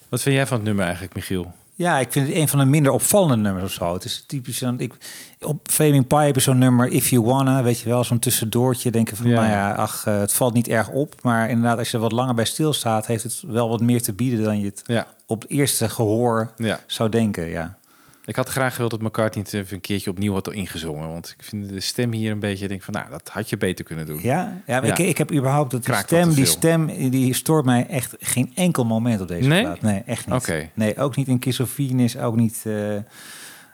Wat 0.09 0.23
vind 0.23 0.35
jij 0.35 0.47
van 0.47 0.57
het 0.57 0.67
nummer 0.67 0.85
eigenlijk, 0.85 1.15
Michiel? 1.15 1.53
Ja, 1.75 1.99
ik 1.99 2.13
vind 2.13 2.27
het 2.29 2.37
een 2.37 2.49
van 2.49 2.59
de 2.59 2.65
minder 2.65 2.93
opvallende 2.93 3.37
nummers 3.37 3.65
of 3.65 3.73
zo. 3.73 3.93
Het 3.95 4.05
is 4.05 4.25
typisch 4.27 4.57
zo'n... 4.59 4.81
Ik, 4.81 4.95
op 5.41 5.69
Flaming 5.71 6.07
Pie 6.07 6.19
heb 6.19 6.35
je 6.35 6.41
zo'n 6.41 6.59
nummer 6.59 6.89
If 6.89 7.09
You 7.09 7.23
Wanna, 7.25 7.63
weet 7.63 7.79
je 7.81 7.89
wel, 7.89 8.05
zo'n 8.05 8.19
tussendoortje. 8.19 8.91
Denken 8.91 9.17
van, 9.17 9.27
Ja. 9.29 9.35
nou 9.35 9.47
ja, 9.47 9.73
ach, 9.73 10.07
eh, 10.07 10.19
het 10.19 10.33
valt 10.33 10.55
niet 10.55 10.69
erg 10.69 10.89
op. 10.89 11.15
Maar 11.23 11.49
inderdaad, 11.51 11.79
als 11.79 11.91
je 11.91 11.97
er 11.97 12.03
wat 12.03 12.13
langer 12.13 12.35
bij 12.35 12.45
stilstaat, 12.45 13.07
heeft 13.07 13.23
het 13.23 13.43
wel 13.47 13.69
wat 13.69 13.81
meer 13.81 14.03
te 14.03 14.13
bieden 14.13 14.45
dan 14.45 14.59
je 14.61 14.65
het 14.65 14.83
Ja. 14.87 15.07
op 15.27 15.43
het 15.43 15.51
eerste 15.51 15.89
gehoor 15.89 16.53
Ja. 16.57 16.81
zou 16.87 17.09
denken, 17.09 17.47
ja. 17.49 17.79
Ik 18.25 18.37
had 18.37 18.49
graag 18.49 18.73
gewild 18.75 18.91
dat 18.91 19.01
McCartney 19.03 19.45
het 19.45 19.55
even 19.55 19.75
een 19.75 19.81
keertje 19.81 20.11
opnieuw 20.11 20.33
had 20.33 20.53
ingezongen. 20.53 21.09
Want 21.09 21.35
ik 21.39 21.45
vind 21.45 21.69
de 21.69 21.81
stem 21.81 22.13
hier 22.13 22.31
een 22.33 22.39
beetje... 22.41 22.63
Ik 22.63 22.69
denk 22.71 22.83
van, 22.83 22.95
nou, 22.95 23.11
dat 23.11 23.29
had 23.33 23.51
je 23.51 23.57
beter 23.57 23.85
kunnen 23.85 24.07
doen. 24.07 24.19
Ja, 24.23 24.61
ja, 24.67 24.81
maar 24.81 24.89
Ik, 24.89 24.99
ik 24.99 25.19
heb 25.19 25.33
überhaupt 25.33 25.71
dat 25.71 25.85
die 25.85 25.95
stem, 25.95 26.29
te 26.29 26.35
die 26.35 26.45
stem, 26.47 27.11
die 27.11 27.35
stoort 27.35 27.65
mij 27.65 27.87
echt 27.87 28.17
geen 28.21 28.53
enkel 28.55 28.85
moment 28.85 29.21
op 29.21 29.29
deze 29.29 29.49
Nee? 29.49 29.63
plaat. 29.63 29.81
Nee, 29.81 30.03
echt 30.07 30.27
niet. 30.27 30.35
Oké. 30.35 30.69
Nee, 30.75 30.97
ook 30.99 31.17
niet 31.17 31.29
in 31.29 31.39
Kiss 31.39 31.61
of 31.61 31.71
Venus, 31.71 32.17
ook 32.19 32.37
niet 32.37 32.61
eh, 32.67 32.95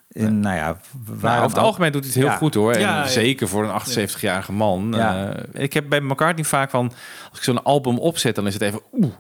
in, 0.09 0.41
nou 0.41 0.57
ja, 0.57 0.67
Maar 0.67 1.17
waarom 1.19 1.39
over 1.45 1.49
het 1.51 1.59
ook- 1.59 1.65
algemeen 1.65 1.93
doet 1.93 2.03
hij 2.05 2.11
het 2.13 2.21
heel 2.23 2.31
Ja. 2.31 2.37
goed 2.37 2.55
hoor. 2.55 2.73
En 2.73 2.81
Ja, 2.81 2.97
ja. 3.03 3.07
zeker 3.07 3.49
voor 3.49 3.65
een 3.65 3.81
78-jarige 3.81 4.53
man. 4.53 4.93
Ja. 4.97 5.33
Eh, 5.33 5.63
ik 5.63 5.73
heb 5.73 5.89
bij 5.89 6.01
McCartney 6.01 6.45
vaak 6.45 6.71
van... 6.71 6.93
Als 7.31 7.39
ik 7.39 7.45
zo'n 7.45 7.63
album 7.65 7.99
opzet, 7.99 8.35
dan 8.35 8.47
is 8.47 8.53
het 8.55 8.63
even... 8.63 8.81
Oeh, 8.93 9.13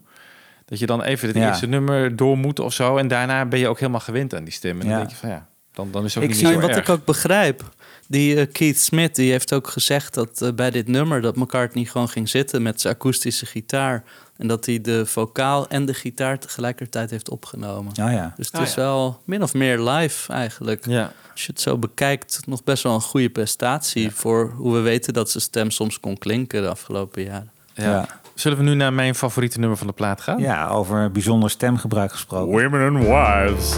dat 0.68 0.78
je 0.78 0.86
dan 0.86 1.02
even 1.02 1.28
het 1.28 1.36
Ja. 1.36 1.48
eerste 1.48 1.66
nummer 1.66 2.16
door 2.16 2.38
moet 2.38 2.58
of 2.60 2.72
zo. 2.72 2.96
En 2.96 3.08
daarna 3.08 3.46
ben 3.46 3.58
je 3.58 3.68
ook 3.68 3.78
helemaal 3.78 4.00
gewend 4.00 4.34
aan 4.34 4.44
die 4.44 4.52
stem. 4.52 4.72
En 4.72 4.78
dan 4.80 4.88
Ja. 4.88 4.96
denk 4.96 5.10
je 5.10 5.16
van 5.16 5.28
ja, 5.28 5.46
dan, 5.72 5.88
dan 5.90 6.04
is 6.04 6.14
het 6.14 6.22
ook 6.24 6.28
Ik 6.30 6.34
niet 6.36 6.38
zie 6.38 6.48
meer 6.54 6.60
zo 6.62 6.66
wat 6.68 6.76
erg. 6.76 6.88
ik 6.88 6.94
ook 6.94 7.04
begrijp. 7.04 7.62
Die 8.08 8.36
eh, 8.40 8.46
Keith 8.52 8.78
Smith 8.80 9.14
die 9.14 9.30
heeft 9.30 9.52
ook 9.52 9.68
gezegd 9.68 10.14
dat 10.14 10.42
eh, 10.42 10.52
bij 10.52 10.70
dit 10.70 10.88
nummer 10.88 11.20
dat 11.20 11.36
McCartney 11.36 11.84
gewoon 11.84 12.08
ging 12.08 12.28
zitten 12.28 12.62
met 12.62 12.80
zijn 12.80 12.94
akoestische 12.94 13.46
gitaar. 13.46 14.04
En 14.36 14.46
dat 14.46 14.66
hij 14.66 14.80
de 14.80 15.06
vocaal 15.06 15.68
en 15.68 15.86
de 15.86 15.94
gitaar 15.94 16.38
tegelijkertijd 16.38 17.10
heeft 17.10 17.30
opgenomen. 17.30 17.92
Ja, 17.94 18.10
ja. 18.10 18.32
Dus 18.36 18.46
het 18.46 18.56
Ah, 18.56 18.62
is 18.62 18.74
ja. 18.74 18.80
wel 18.82 19.20
min 19.24 19.42
of 19.42 19.54
meer 19.54 19.80
live 19.80 20.32
eigenlijk. 20.32 20.86
Ja. 20.86 21.12
Als 21.32 21.46
je 21.46 21.52
het 21.52 21.60
zo 21.60 21.78
bekijkt, 21.78 22.40
nog 22.46 22.64
best 22.64 22.82
wel 22.82 22.94
een 22.94 23.00
goede 23.00 23.30
prestatie 23.30 24.10
voor 24.10 24.52
hoe 24.56 24.72
we 24.74 24.80
weten 24.80 25.12
dat 25.12 25.30
zijn 25.30 25.42
stem 25.42 25.70
soms 25.70 26.00
kon 26.00 26.18
klinken 26.18 26.62
de 26.62 26.68
afgelopen 26.68 27.22
jaren. 27.22 27.50
Ja. 27.82 28.06
Zullen 28.34 28.58
we 28.58 28.64
nu 28.64 28.74
naar 28.74 28.92
mijn 28.92 29.14
favoriete 29.14 29.58
nummer 29.58 29.78
van 29.78 29.86
de 29.86 29.92
plaat 29.92 30.20
gaan? 30.20 30.38
Ja, 30.38 30.68
over 30.68 31.10
bijzonder 31.12 31.50
stemgebruik 31.50 32.10
gesproken. 32.10 32.62
Women 32.62 32.96
and 32.96 33.04
Wives. 33.04 33.76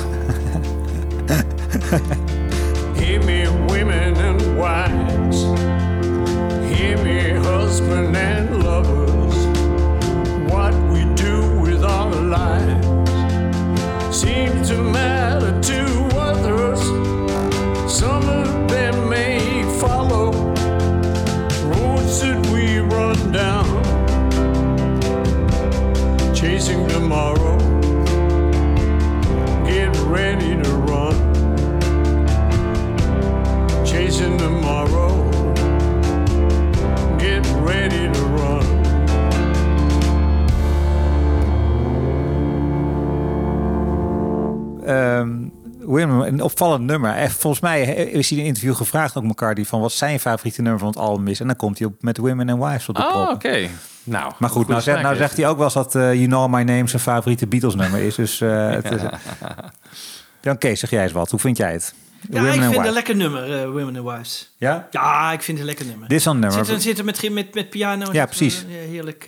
Hear 2.94 3.24
me, 3.24 3.48
women 3.66 4.16
and 4.16 4.42
wives. 4.42 5.42
Hear 6.76 7.02
me, 7.02 7.40
husband 7.48 8.16
and 8.16 8.49
chasing 26.70 26.88
tomorrow. 26.88 27.58
Get 29.66 29.96
ready 30.06 30.62
to 30.62 30.70
run 30.86 31.16
chasing 33.84 34.38
tomorrow. 34.38 35.10
Get 37.18 37.44
ready 37.64 38.10
to 38.12 38.22
run. 38.36 38.64
Ehm 44.86 45.48
Women, 45.80 46.26
een 46.26 46.42
opvallend 46.42 46.84
nummer. 46.84 47.30
Volgens 47.30 47.62
mij 47.62 47.82
is 47.94 48.28
hij 48.28 48.38
in 48.38 48.44
een 48.44 48.48
interview 48.48 48.74
gevraagd 48.74 49.16
ook 49.16 49.24
McCartney 49.24 49.64
van 49.64 49.80
wat 49.80 49.92
zijn 49.92 50.20
favoriete 50.20 50.62
nummer 50.62 50.80
van 50.80 50.88
het 50.88 50.98
album 50.98 51.28
is. 51.28 51.40
En 51.40 51.46
dan 51.46 51.56
komt 51.56 51.78
hij 51.78 51.86
op 51.86 52.02
met 52.02 52.18
Women 52.18 52.48
and 52.48 52.62
Wives 52.62 52.88
op 52.88 52.94
de 52.94 53.02
Oh, 53.02 53.30
oké. 53.30 53.68
Nou, 54.02 54.32
Maar 54.38 54.50
goed, 54.50 54.68
nou, 54.68 54.80
zegt, 54.80 55.02
nou 55.02 55.16
zegt 55.16 55.36
hij 55.36 55.48
ook 55.48 55.56
wel 55.56 55.64
eens 55.64 55.74
dat 55.74 55.94
eh, 55.94 56.14
You 56.14 56.26
Know 56.26 56.48
My 56.48 56.62
Name 56.62 56.88
zijn 56.88 57.02
favoriete 57.02 57.46
Beatles 57.46 57.74
nummer 57.74 58.00
is. 58.00 58.14
Dus 58.14 58.40
eh, 58.40 58.70
het 58.82 58.90
is, 58.90 59.00
Jan 60.40 60.58
Kees, 60.58 60.80
zeg 60.80 60.90
jij 60.90 61.02
eens 61.02 61.12
wat. 61.12 61.30
Hoe 61.30 61.40
vind 61.40 61.56
jij 61.56 61.72
het? 61.72 61.94
Ja, 62.30 62.46
ik 62.46 62.60
vind 62.60 62.76
het 62.76 62.86
een 62.86 62.92
lekker 62.92 63.16
nummer, 63.16 63.60
eh, 63.60 63.64
Women 63.64 63.96
and 63.96 64.16
Wives. 64.16 64.54
Ja? 64.56 64.88
Ja, 64.90 65.32
ik 65.32 65.42
vind 65.42 65.58
het 65.58 65.58
een 65.58 65.64
lekker 65.64 65.86
nummer. 65.86 66.08
Dit 66.08 66.18
is 66.18 66.24
een 66.24 66.38
nummer. 66.38 66.64
Zit 66.64 66.74
er, 66.74 66.80
zit 66.80 66.98
er 66.98 67.04
met, 67.04 67.30
met, 67.30 67.54
met 67.54 67.70
piano. 67.70 68.12
Ja, 68.12 68.26
precies. 68.26 68.64
Eh, 68.64 68.70
heerlijk 68.70 69.26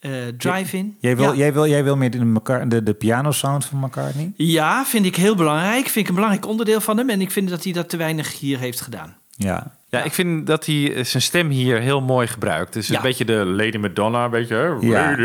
eh, 0.00 0.26
eh, 0.26 0.34
drive-in. 0.38 0.96
Jij 1.00 1.16
wil, 1.16 1.32
Ja. 1.32 1.38
jij 1.38 1.52
wil, 1.52 1.66
jij 1.66 1.84
wil 1.84 1.96
meer 1.96 2.10
de, 2.10 2.64
de, 2.68 2.82
de 2.82 2.94
piano 2.94 3.30
sound 3.30 3.64
van 3.64 3.78
McCartney? 3.78 4.32
Ja, 4.36 4.84
vind 4.84 5.06
ik 5.06 5.16
heel 5.16 5.34
belangrijk. 5.34 5.82
Vind 5.84 5.96
ik 5.96 6.08
een 6.08 6.14
belangrijk 6.14 6.46
onderdeel 6.46 6.80
van 6.80 6.96
hem. 6.96 7.10
En 7.10 7.20
ik 7.20 7.30
vind 7.30 7.48
dat 7.48 7.64
hij 7.64 7.72
dat 7.72 7.88
te 7.88 7.96
weinig 7.96 8.38
hier 8.38 8.58
heeft 8.58 8.80
gedaan. 8.80 9.16
Ja. 9.36 9.76
Ja, 9.98 10.04
ik 10.04 10.12
vind 10.12 10.46
dat 10.46 10.66
hij 10.66 10.94
eh, 10.94 11.04
zijn 11.04 11.22
stem 11.22 11.48
hier 11.48 11.80
heel 11.80 12.00
mooi 12.00 12.26
gebruikt. 12.26 12.72
Dus 12.72 12.88
Ja. 12.88 12.96
een 12.96 13.02
beetje 13.02 13.24
de 13.24 13.44
Lady 13.44 13.76
Madonna, 13.76 14.24
een 14.24 14.30
beetje... 14.30 14.76
Ja. 14.80 15.16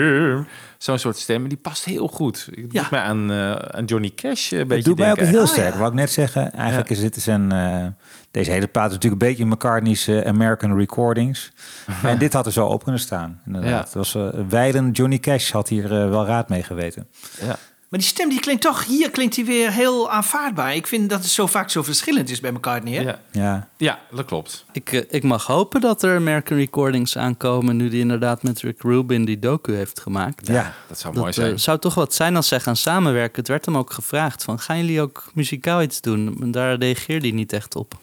Zo'n 0.77 0.97
soort 0.97 1.17
stem, 1.17 1.47
die 1.47 1.57
past 1.57 1.85
heel 1.85 2.07
goed. 2.07 2.47
Het 2.55 2.71
doet 2.71 2.91
mij 2.91 2.99
aan, 2.99 3.31
eh, 3.31 3.51
aan 3.51 3.85
Johnny 3.85 4.11
Cash 4.15 4.51
eh, 4.51 4.59
een 4.59 4.67
beetje 4.67 4.75
Het 4.75 4.85
doet 4.85 4.97
mij 4.97 5.11
ook 5.11 5.17
heel 5.19 5.47
sterk. 5.47 5.75
Wou 5.75 5.87
ik 5.87 5.93
net 5.93 6.11
zeggen. 6.11 6.53
Eigenlijk 6.53 6.89
is 6.89 6.99
dit 6.99 7.15
zijn... 7.15 7.51
eh, 7.51 7.85
deze 8.31 8.51
hele 8.51 8.67
plaat 8.67 8.87
is 8.87 8.93
natuurlijk 8.93 9.21
een 9.21 9.27
beetje 9.27 9.45
McCartney's 9.45 10.09
American 10.09 10.77
Recordings. 10.77 11.51
en 12.03 12.17
dit 12.17 12.33
had 12.33 12.45
er 12.45 12.51
zo 12.51 12.65
op 12.65 12.83
kunnen 12.83 13.01
staan. 13.01 13.41
Inderdaad. 13.45 13.71
Ja. 13.71 13.77
Het 13.77 13.93
was, 13.93 14.17
Weiden 14.49 14.91
Johnny 14.91 15.19
Cash 15.19 15.51
had 15.51 15.67
hier 15.69 15.89
wel 15.89 16.25
raad 16.25 16.49
mee 16.49 16.63
geweten. 16.63 17.07
Ja. 17.41 17.55
Maar 17.91 17.99
die 17.99 18.09
stem 18.09 18.29
die 18.29 18.39
klinkt 18.39 18.61
toch, 18.61 18.85
hier 18.85 19.09
klinkt 19.09 19.35
hij 19.35 19.45
weer 19.45 19.71
heel 19.71 20.11
aanvaardbaar. 20.11 20.75
Ik 20.75 20.87
vind 20.87 21.09
dat 21.09 21.19
het 21.19 21.29
zo 21.29 21.47
vaak 21.47 21.69
zo 21.69 21.83
verschillend 21.83 22.29
is 22.29 22.39
bij 22.39 22.51
McCartney. 22.51 22.93
Hè? 22.93 23.01
Ja. 23.01 23.19
Ja. 23.31 23.67
ja, 23.77 23.99
dat 24.11 24.25
klopt. 24.25 24.65
Ik, 24.71 24.91
eh, 24.91 25.01
ik 25.09 25.23
mag 25.23 25.45
hopen 25.45 25.81
dat 25.81 26.03
er 26.03 26.15
American 26.15 26.57
Recordings 26.57 27.17
aankomen... 27.17 27.75
nu 27.77 27.89
die 27.89 27.99
inderdaad 27.99 28.43
met 28.43 28.61
Rick 28.61 28.81
Rubin 28.81 29.25
die 29.25 29.39
docu 29.39 29.73
heeft 29.73 29.99
gemaakt. 29.99 30.47
Ja, 30.47 30.73
dat 30.87 30.99
zou 30.99 31.15
mooi 31.15 31.27
eh, 31.27 31.33
zijn. 31.33 31.59
zou 31.59 31.79
toch 31.79 31.93
wat 31.93 32.13
zijn 32.13 32.35
als 32.35 32.47
zij 32.47 32.59
gaan 32.59 32.75
samenwerken. 32.75 33.39
Het 33.39 33.47
werd 33.47 33.65
hem 33.65 33.77
ook 33.77 33.93
gevraagd 33.93 34.43
van... 34.43 34.59
gaan 34.59 34.77
jullie 34.77 35.01
ook 35.01 35.31
muzikaal 35.33 35.81
iets 35.81 36.01
doen? 36.01 36.37
En 36.41 36.51
daar 36.51 36.77
reageerde 36.77 37.27
hij 37.27 37.35
niet 37.35 37.53
echt 37.53 37.75
op. 37.75 37.99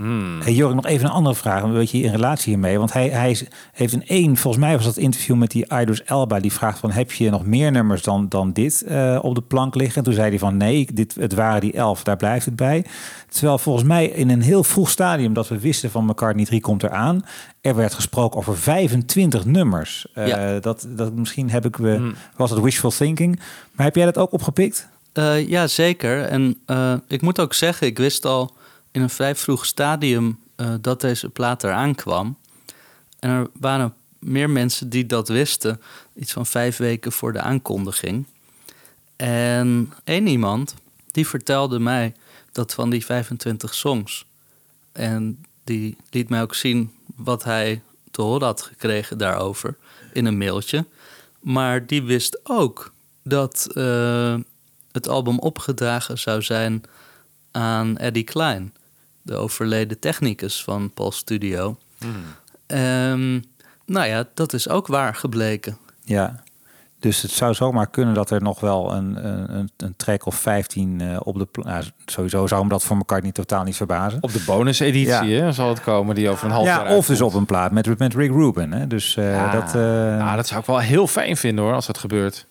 Hmm. 0.00 0.40
Hey 0.40 0.52
Jorik, 0.52 0.74
nog 0.74 0.86
even 0.86 1.06
een 1.06 1.12
andere 1.12 1.34
vraag, 1.34 1.62
een 1.62 1.72
beetje 1.72 1.98
in 2.00 2.10
relatie 2.10 2.48
hiermee. 2.52 2.78
Want 2.78 2.92
hij, 2.92 3.08
hij 3.08 3.30
is- 3.30 3.44
heeft 3.72 3.92
een 3.92 4.06
één, 4.06 4.36
volgens 4.36 4.64
mij 4.64 4.76
was 4.76 4.84
dat 4.84 4.96
interview 4.96 5.36
met 5.36 5.50
die 5.50 5.66
Idris 5.80 6.02
Elba, 6.04 6.40
die 6.40 6.52
vraagt 6.52 6.78
van, 6.78 6.90
heb 6.90 7.12
je 7.12 7.30
nog 7.30 7.46
meer 7.46 7.70
nummers 7.70 8.02
dan, 8.02 8.26
dan 8.28 8.52
dit 8.52 8.82
eh, 8.82 9.18
op 9.22 9.34
de 9.34 9.40
plank 9.42 9.74
liggen? 9.74 9.96
En 9.96 10.02
toen 10.04 10.12
zei 10.12 10.28
hij 10.28 10.38
van, 10.38 10.56
nee, 10.56 10.86
dit, 10.92 11.14
het 11.14 11.34
waren 11.34 11.60
die 11.60 11.72
elf, 11.72 12.02
daar 12.02 12.16
blijft 12.16 12.44
het 12.44 12.56
bij. 12.56 12.84
Terwijl 13.28 13.58
volgens 13.58 13.84
mij 13.84 14.06
in 14.06 14.30
een 14.30 14.42
heel 14.42 14.64
vroeg 14.64 14.90
stadium 14.90 15.32
dat 15.32 15.48
we 15.48 15.58
wisten 15.58 15.90
van 15.90 16.04
McCartney 16.04 16.44
3 16.44 16.60
komt 16.60 16.82
eraan, 16.82 17.24
er 17.60 17.74
werd 17.74 17.94
gesproken 17.94 18.38
over 18.38 18.56
25 18.58 19.44
nummers. 19.44 20.06
Eh, 20.14 20.26
Ja. 20.26 20.58
dat, 20.60 20.86
dat 20.88 21.12
misschien 21.14 21.50
heb 21.50 21.64
ik, 21.64 21.76
we 21.76 22.12
was 22.36 22.50
het 22.50 22.60
wishful 22.60 22.90
thinking. 22.90 23.40
Maar 23.72 23.86
heb 23.86 23.94
jij 23.96 24.04
dat 24.04 24.18
ook 24.18 24.32
opgepikt? 24.32 24.88
Eh, 25.12 25.48
ja, 25.48 25.66
zeker. 25.66 26.22
En 26.24 26.56
eh, 26.66 26.92
ik 27.08 27.22
moet 27.22 27.40
ook 27.40 27.54
zeggen, 27.54 27.86
ik 27.86 27.98
wist 27.98 28.24
al 28.24 28.58
in 28.90 29.02
een 29.02 29.10
vrij 29.10 29.34
vroeg 29.34 29.66
stadium 29.66 30.38
eh, 30.56 30.74
dat 30.80 31.00
deze 31.00 31.28
plaat 31.28 31.64
eraan 31.64 31.94
kwam. 31.94 32.36
En 33.18 33.30
er 33.30 33.48
waren 33.52 33.94
meer 34.18 34.50
mensen 34.50 34.88
die 34.88 35.06
dat 35.06 35.28
wisten, 35.28 35.80
iets 36.14 36.32
van 36.32 36.46
vijf 36.46 36.76
weken 36.76 37.12
voor 37.12 37.32
de 37.32 37.40
aankondiging. 37.40 38.26
En 39.16 39.92
één 40.04 40.26
iemand, 40.26 40.74
die 41.06 41.26
vertelde 41.26 41.78
mij 41.78 42.14
dat 42.52 42.74
van 42.74 42.90
die 42.90 43.04
25 43.04 43.74
songs. 43.74 44.26
En 44.92 45.44
die 45.64 45.96
liet 46.10 46.28
mij 46.28 46.42
ook 46.42 46.54
zien 46.54 46.92
wat 47.16 47.44
hij 47.44 47.82
te 48.10 48.22
horen 48.22 48.46
had 48.46 48.62
gekregen 48.62 49.18
daarover 49.18 49.76
in 50.12 50.24
een 50.26 50.38
mailtje. 50.38 50.86
Maar 51.40 51.86
die 51.86 52.02
wist 52.02 52.40
ook 52.42 52.92
dat 53.22 53.66
eh, 53.74 54.38
het 54.92 55.08
album 55.08 55.38
opgedragen 55.38 56.18
zou 56.18 56.42
zijn 56.42 56.82
aan 57.50 57.96
Eddie 57.96 58.24
Klein, 58.24 58.74
de 59.30 59.36
overleden 59.36 59.98
technicus 59.98 60.64
van 60.64 60.90
Paul 60.94 61.12
Studio. 61.12 61.76
Ehm, 62.66 63.40
nou 63.86 64.06
ja, 64.06 64.24
dat 64.34 64.52
is 64.52 64.68
ook 64.68 64.86
waar 64.86 65.14
gebleken. 65.14 65.76
Ja. 66.04 66.42
Dus 66.98 67.22
het 67.22 67.30
zou 67.30 67.54
zomaar 67.54 67.86
kunnen 67.90 68.14
dat 68.14 68.30
er 68.30 68.42
nog 68.42 68.60
wel 68.60 68.92
een, 68.92 69.26
een, 69.56 69.70
een- 69.76 69.94
track 69.96 70.26
of 70.26 70.34
15 70.34 71.00
eh, 71.00 71.16
op 71.22 71.38
de... 71.38 71.46
Nou, 71.62 71.84
sowieso 72.06 72.46
zou 72.46 72.62
me 72.62 72.68
dat 72.68 72.82
voor 72.82 72.96
elkaar 72.96 73.22
niet 73.22 73.34
totaal 73.34 73.64
niet 73.64 73.76
verbazen. 73.76 74.18
Op 74.22 74.32
de 74.32 74.42
bonuseditie 74.46 75.06
Ja. 75.06 75.24
hè, 75.26 75.52
zal 75.52 75.68
het 75.68 75.80
komen, 75.82 76.14
die 76.14 76.28
over 76.28 76.44
een 76.46 76.52
half 76.52 76.66
jaar 76.66 76.88
Ja, 76.90 76.96
of 76.96 77.06
dus 77.06 77.20
op 77.20 77.34
een 77.34 77.46
plaat 77.46 77.72
met, 77.72 77.98
met 77.98 78.14
Rick 78.14 78.30
Rubin. 78.30 78.72
Hè? 78.72 78.86
Dus 78.86 79.16
eh, 79.16 79.34
Ja, 79.34 79.50
dat... 79.52 79.66
eh, 79.74 79.80
nou, 80.18 80.36
dat 80.36 80.46
zou 80.46 80.60
ik 80.60 80.66
wel 80.66 80.78
heel 80.78 81.06
fijn 81.06 81.36
vinden 81.36 81.64
hoor, 81.64 81.74
als 81.74 81.86
dat 81.86 81.98
gebeurt. 81.98 82.46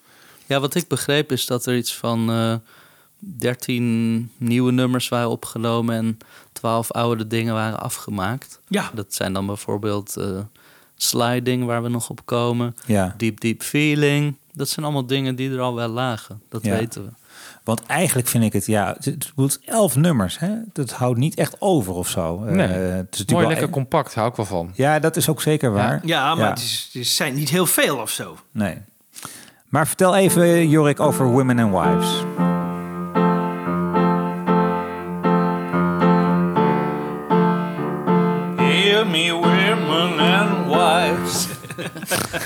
Ja, 0.45 0.59
wat 0.59 0.75
ik 0.75 0.87
begreep 0.87 1.31
is 1.31 1.45
dat 1.45 1.65
er 1.65 1.75
iets 1.75 1.95
van 1.97 2.29
eh 2.31 2.53
13 3.19 4.31
nieuwe 4.37 4.71
nummers 4.71 5.09
waren 5.09 5.29
opgenomen 5.29 5.95
en 5.95 6.17
12 6.53 6.91
oude 6.91 7.27
dingen 7.27 7.53
waren 7.53 7.79
afgemaakt. 7.79 8.59
Ja. 8.67 8.91
Dat 8.93 9.13
zijn 9.13 9.33
dan 9.33 9.45
bijvoorbeeld 9.45 10.17
eh, 10.17 10.39
Sliding, 10.95 11.65
waar 11.65 11.83
we 11.83 11.89
nog 11.89 12.09
op 12.09 12.25
komen. 12.25 12.75
Ja. 12.85 13.13
Deep 13.17 13.39
Deep 13.39 13.61
Feeling. 13.63 14.35
Dat 14.53 14.69
zijn 14.69 14.85
allemaal 14.85 15.05
dingen 15.05 15.35
die 15.35 15.51
er 15.51 15.59
al 15.59 15.75
wel 15.75 15.87
lagen. 15.87 16.41
Dat 16.49 16.63
Ja. 16.63 16.75
weten 16.77 17.03
we. 17.03 17.09
Want 17.63 17.85
eigenlijk 17.85 18.27
vind 18.27 18.43
ik 18.43 18.53
het, 18.53 18.65
ja, 18.65 18.95
het 18.99 19.31
moet 19.35 19.59
elf 19.65 19.95
nummers. 19.95 20.39
Hè? 20.39 20.53
Dat 20.73 20.91
houdt 20.91 21.17
niet 21.19 21.35
echt 21.35 21.55
over 21.61 21.93
of 21.93 22.07
zo. 22.09 22.37
Nee. 22.39 22.67
Eh, 22.67 22.73
het 22.73 22.81
is 22.81 22.85
natuurlijk 22.95 23.29
Mooi 23.29 23.41
wel- 23.41 23.49
lekker 23.49 23.69
compact, 23.69 24.13
hou 24.13 24.29
ik 24.29 24.35
wel 24.35 24.45
van. 24.45 24.71
Ja, 24.75 24.99
dat 24.99 25.15
is 25.15 25.29
ook 25.29 25.41
zeker 25.41 25.71
waar. 25.71 26.01
Ja, 26.05 26.35
maar 26.35 26.49
Het, 26.49 26.59
is, 26.59 26.89
het 26.93 27.07
zijn 27.07 27.33
niet 27.35 27.49
heel 27.49 27.65
veel 27.65 27.97
of 27.97 28.09
zo. 28.09 28.37
Nee. 28.51 28.77
Maar 29.67 29.87
vertel 29.87 30.15
even, 30.15 30.69
Jorik, 30.69 30.99
over 30.99 31.25
Women 31.25 31.59
and 31.59 31.71
Wives. 31.71 32.23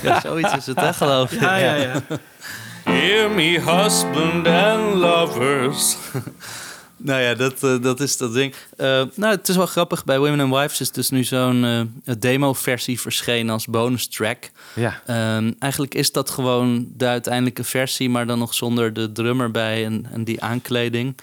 Ja, 0.04 0.20
zoiets 0.20 0.56
is 0.56 0.66
het, 0.66 0.80
hè, 0.80 0.94
geloof 0.94 1.32
ik. 1.32 1.40
Ja, 1.40 1.56
ja, 1.56 1.76
ja. 1.76 2.02
Hear 2.84 3.32
me, 3.32 3.60
husband 3.60 4.48
and 4.48 4.94
lovers. 4.94 5.96
Nou 7.04 7.22
ja, 7.22 7.34
dat, 7.34 7.64
eh, 7.64 7.82
dat 7.82 8.00
is 8.00 8.18
dat 8.18 8.34
ding. 8.34 8.54
Eh, 8.78 8.88
nou, 9.16 9.36
het 9.36 9.48
is 9.48 9.56
wel 9.56 9.66
grappig. 9.66 10.04
Bij 10.04 10.20
Women 10.20 10.40
and 10.40 10.54
Wives 10.54 10.82
is 10.82 10.92
dus 10.92 11.10
nu 11.10 11.24
zo'n 11.24 11.64
eh, 11.66 12.16
demo-versie 12.20 13.00
verschenen 13.00 13.54
als 13.54 13.66
bonus 13.66 14.08
track. 14.08 14.52
Ja. 14.76 15.02
Ehm, 15.06 15.52
eigenlijk 15.60 15.96
is 15.96 16.12
dat 16.12 16.30
gewoon 16.30 16.88
de 16.98 17.06
uiteindelijke 17.06 17.64
versie, 17.64 18.10
maar 18.10 18.28
dan 18.28 18.40
nog 18.40 18.54
zonder 18.54 18.94
de 18.94 19.12
drummer 19.12 19.52
bij 19.52 19.86
en, 19.86 20.06
en 20.12 20.24
die 20.24 20.42
aankleding. 20.42 21.16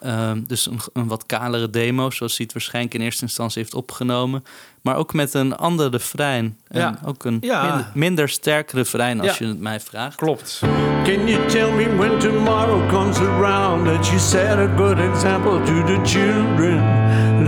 Ehm, 0.00 0.42
dus 0.46 0.66
een, 0.66 0.78
een 0.92 1.06
wat 1.06 1.26
kalere 1.26 1.70
demo, 1.70 2.10
zoals 2.10 2.36
hij 2.36 2.44
het 2.44 2.54
waarschijnlijk 2.54 2.94
in 2.94 3.00
eerste 3.00 3.22
instantie 3.22 3.62
heeft 3.62 3.74
opgenomen. 3.74 4.44
Maar 4.86 4.96
ook 4.96 5.12
met 5.12 5.34
een 5.34 5.56
ander 5.56 5.90
refrein. 5.90 6.58
En 6.68 6.80
Ja. 6.80 6.94
ook 7.04 7.24
een 7.24 7.38
Ja. 7.40 7.62
minder, 7.62 7.86
minder 7.94 8.28
sterk 8.28 8.70
refrein 8.70 9.20
als 9.20 9.38
Ja. 9.38 9.46
je 9.46 9.46
het 9.52 9.60
mij 9.60 9.80
vraagt. 9.80 10.16
Klopt. 10.16 10.60
Can 11.04 11.26
you 11.28 11.46
tell 11.46 11.70
me 11.72 11.96
when 11.96 12.18
tomorrow 12.18 12.88
comes 12.88 13.18
around 13.18 13.84
that 13.86 14.06
you 14.06 14.18
set 14.18 14.58
a 14.58 14.68
good 14.76 14.98
example 14.98 15.60
to 15.62 15.84
the 15.84 15.98
children 16.04 16.82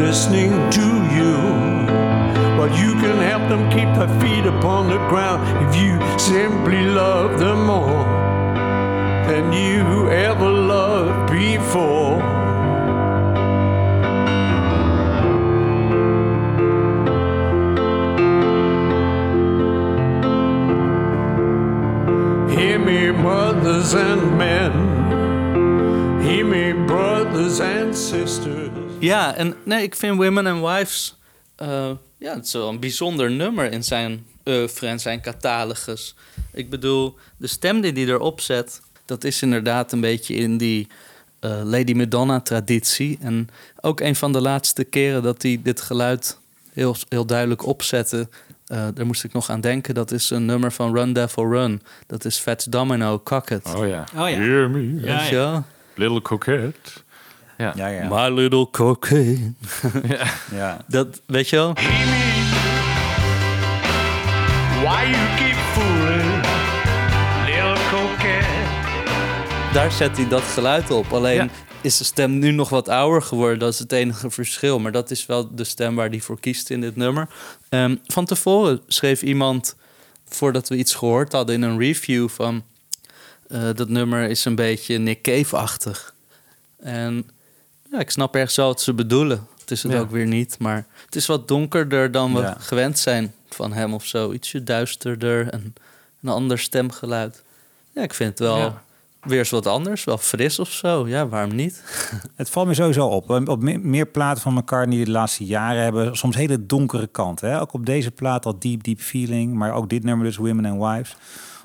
listening 0.07 0.53
to 0.71 0.81
you? 1.17 1.37
But 2.57 2.79
you 2.79 2.93
can 3.01 3.19
help 3.29 3.49
them 3.49 3.69
keep 3.69 3.95
their 3.95 4.09
feet 4.19 4.47
upon 4.47 4.89
the 4.89 4.99
ground 5.09 5.41
if 5.69 5.81
you 5.81 5.99
simply 6.17 6.85
love 6.85 7.39
them 7.39 7.65
more 7.65 8.05
than 9.27 9.53
you 9.53 10.09
ever 10.11 10.51
loved 10.51 11.31
before. 11.31 12.23
And 23.95 24.37
men. 24.37 24.73
Hear 26.21 26.47
me, 26.47 26.85
brothers 26.87 27.61
and 27.61 27.97
sisters. 27.97 28.69
Ja, 28.99 29.35
en 29.35 29.55
nee, 29.65 29.83
ik 29.83 29.95
vind 29.97 30.17
Women 30.17 30.47
and 30.47 30.61
Wives... 30.61 31.19
eh, 31.57 31.91
ja, 32.19 32.35
het 32.35 32.47
is 32.47 32.53
wel 32.53 32.69
een 32.69 32.81
bijzonder 32.81 33.31
nummer 33.31 33.73
in 33.73 33.85
zijn 33.85 34.27
oeuvre 34.45 34.99
zijn 34.99 35.21
catalogus. 35.21 36.15
Ik 36.53 36.71
bedoel, 36.71 37.17
de 37.37 37.47
stem 37.47 37.81
die 37.81 37.93
hij 37.93 38.07
erop 38.07 38.41
zet... 38.41 38.81
dat 39.05 39.25
is 39.25 39.43
inderdaad 39.43 39.93
een 39.93 40.01
beetje 40.01 40.35
in 40.35 40.57
die 40.59 40.87
eh, 41.41 41.61
Lady 41.65 41.93
Madonna-traditie. 41.93 43.19
En 43.21 43.49
ook 43.81 44.01
een 44.01 44.17
van 44.17 44.33
de 44.33 44.41
laatste 44.41 44.85
keren 44.85 45.23
dat 45.23 45.43
hij 45.43 45.61
dit 45.63 45.81
geluid 45.81 46.39
heel, 46.73 46.97
heel 47.09 47.27
duidelijk 47.27 47.67
opzette... 47.67 48.29
eh, 48.69 48.87
daar 48.95 49.07
moest 49.07 49.25
ik 49.25 49.33
nog 49.33 49.51
aan 49.51 49.61
denken. 49.61 49.95
Dat 49.95 50.11
is 50.11 50.31
een 50.31 50.45
nummer 50.45 50.73
van 50.73 50.95
Run 50.95 51.13
Devil 51.13 51.51
Run. 51.51 51.83
Dat 52.07 52.25
is 52.25 52.39
Fats 52.39 52.65
Domino, 52.65 53.21
Cock 53.25 53.51
It. 53.51 53.75
Oh 53.75 53.89
ja. 53.89 54.05
Oh 54.17 54.29
ja. 54.31 54.37
Hear 54.37 54.71
me, 54.71 55.01
Ja, 55.31 55.65
little 55.95 56.23
coquette. 56.23 56.91
Ja. 57.57 57.73
Ja, 57.77 57.87
ja. 57.87 58.09
My 58.09 58.35
little 58.41 58.71
cocaine. 58.71 59.53
ja. 60.55 60.77
Dat, 60.87 61.21
weet 61.27 61.49
je 61.49 61.57
wel? 61.57 61.73
Why 64.83 65.05
you 65.11 65.27
keep 65.37 65.57
fooling, 65.75 66.45
little 67.47 67.77
coquette? 67.91 68.47
Daar 69.73 69.93
zet 69.93 70.17
hij 70.17 70.29
dat 70.29 70.43
geluid 70.43 70.91
op. 70.91 71.13
Alleen 71.13 71.35
Ja. 71.35 71.49
Is 71.93 71.99
de 71.99 72.05
stem 72.05 72.39
nu 72.39 72.51
nog 72.51 72.69
wat 72.69 72.89
ouder 72.89 73.23
geworden. 73.23 73.59
Dat 73.59 73.73
is 73.73 73.79
het 73.79 73.93
enige 73.93 74.31
verschil. 74.31 74.79
Maar 74.79 74.93
dat 74.93 75.11
is 75.11 75.27
wel 75.27 75.55
de 75.55 75.65
stem 75.65 75.95
waar 75.95 76.09
hij 76.09 76.21
voor 76.21 76.41
kiest 76.41 76.71
in 76.71 76.81
dit 76.81 76.97
nummer. 76.97 77.29
Ehm, 77.69 77.97
van 78.07 78.25
tevoren 78.25 78.81
schreef 78.87 79.23
iemand, 79.23 79.75
voordat 80.29 80.69
we 80.69 80.77
iets 80.77 80.95
gehoord 80.95 81.33
hadden 81.33 81.55
in 81.55 81.63
een 81.63 81.79
review 81.79 82.29
van... 82.29 82.63
eh, 83.49 83.69
dat 83.75 83.89
nummer 83.89 84.29
is 84.29 84.45
een 84.45 84.55
beetje 84.55 84.99
Nick 84.99 85.23
Cave-achtig. 85.23 86.15
En 86.79 87.31
ja, 87.91 87.99
ik 87.99 88.11
snap 88.11 88.35
ergens 88.35 88.57
wel 88.57 88.67
wat 88.67 88.81
ze 88.81 88.95
bedoelen. 88.95 89.47
Het 89.61 89.71
is 89.71 89.83
het 89.83 89.93
Ja. 89.93 89.99
ook 89.99 90.11
weer 90.11 90.27
niet. 90.27 90.59
Maar 90.59 90.87
het 91.05 91.17
is 91.17 91.27
wat 91.27 91.49
donkerder 91.49 92.11
dan 92.13 92.35
we 92.35 92.41
Ja. 92.41 92.57
gewend 92.59 92.99
zijn 92.99 93.35
van 93.49 93.73
hem 93.73 93.95
of 93.95 94.05
zo. 94.07 94.33
Ietsje 94.33 94.65
duisterder 94.65 95.49
en 95.51 95.75
een 96.23 96.29
ander 96.29 96.59
stemgeluid. 96.59 97.43
Ja, 97.95 98.03
ik 98.03 98.15
vind 98.15 98.31
het 98.31 98.39
wel 98.39 98.57
Ja. 98.59 98.83
Weer 99.21 99.39
eens 99.39 99.51
wat 99.51 99.67
anders. 99.67 100.05
Wel 100.05 100.19
fris 100.19 100.59
of 100.59 100.69
zo. 100.71 101.09
Ja, 101.09 101.29
waarom 101.29 101.55
niet? 101.55 101.83
Het 102.37 102.51
valt 102.51 102.67
me 102.67 102.75
sowieso 102.75 103.07
op. 103.07 103.31
Op 103.31 103.63
me- 103.63 103.79
meer 103.79 104.07
platen 104.07 104.43
van 104.43 104.55
McCartney 104.55 105.05
de 105.05 105.11
laatste 105.11 105.45
jaren 105.45 105.83
hebben 105.83 106.17
soms 106.17 106.37
hele 106.37 106.67
donkere 106.67 107.07
kanten. 107.07 107.51
Hè? 107.51 107.61
Ook 107.61 107.73
op 107.73 107.87
deze 107.87 108.11
plaat 108.11 108.47
al 108.47 108.59
Deep 108.59 108.83
Deep 108.83 109.01
Feeling. 109.01 109.55
Maar 109.55 109.73
ook 109.73 109.89
dit 109.89 110.05
nummer 110.05 110.27
dus 110.27 110.37
Women 110.37 110.65
and 110.65 110.83
Wives. 110.83 111.17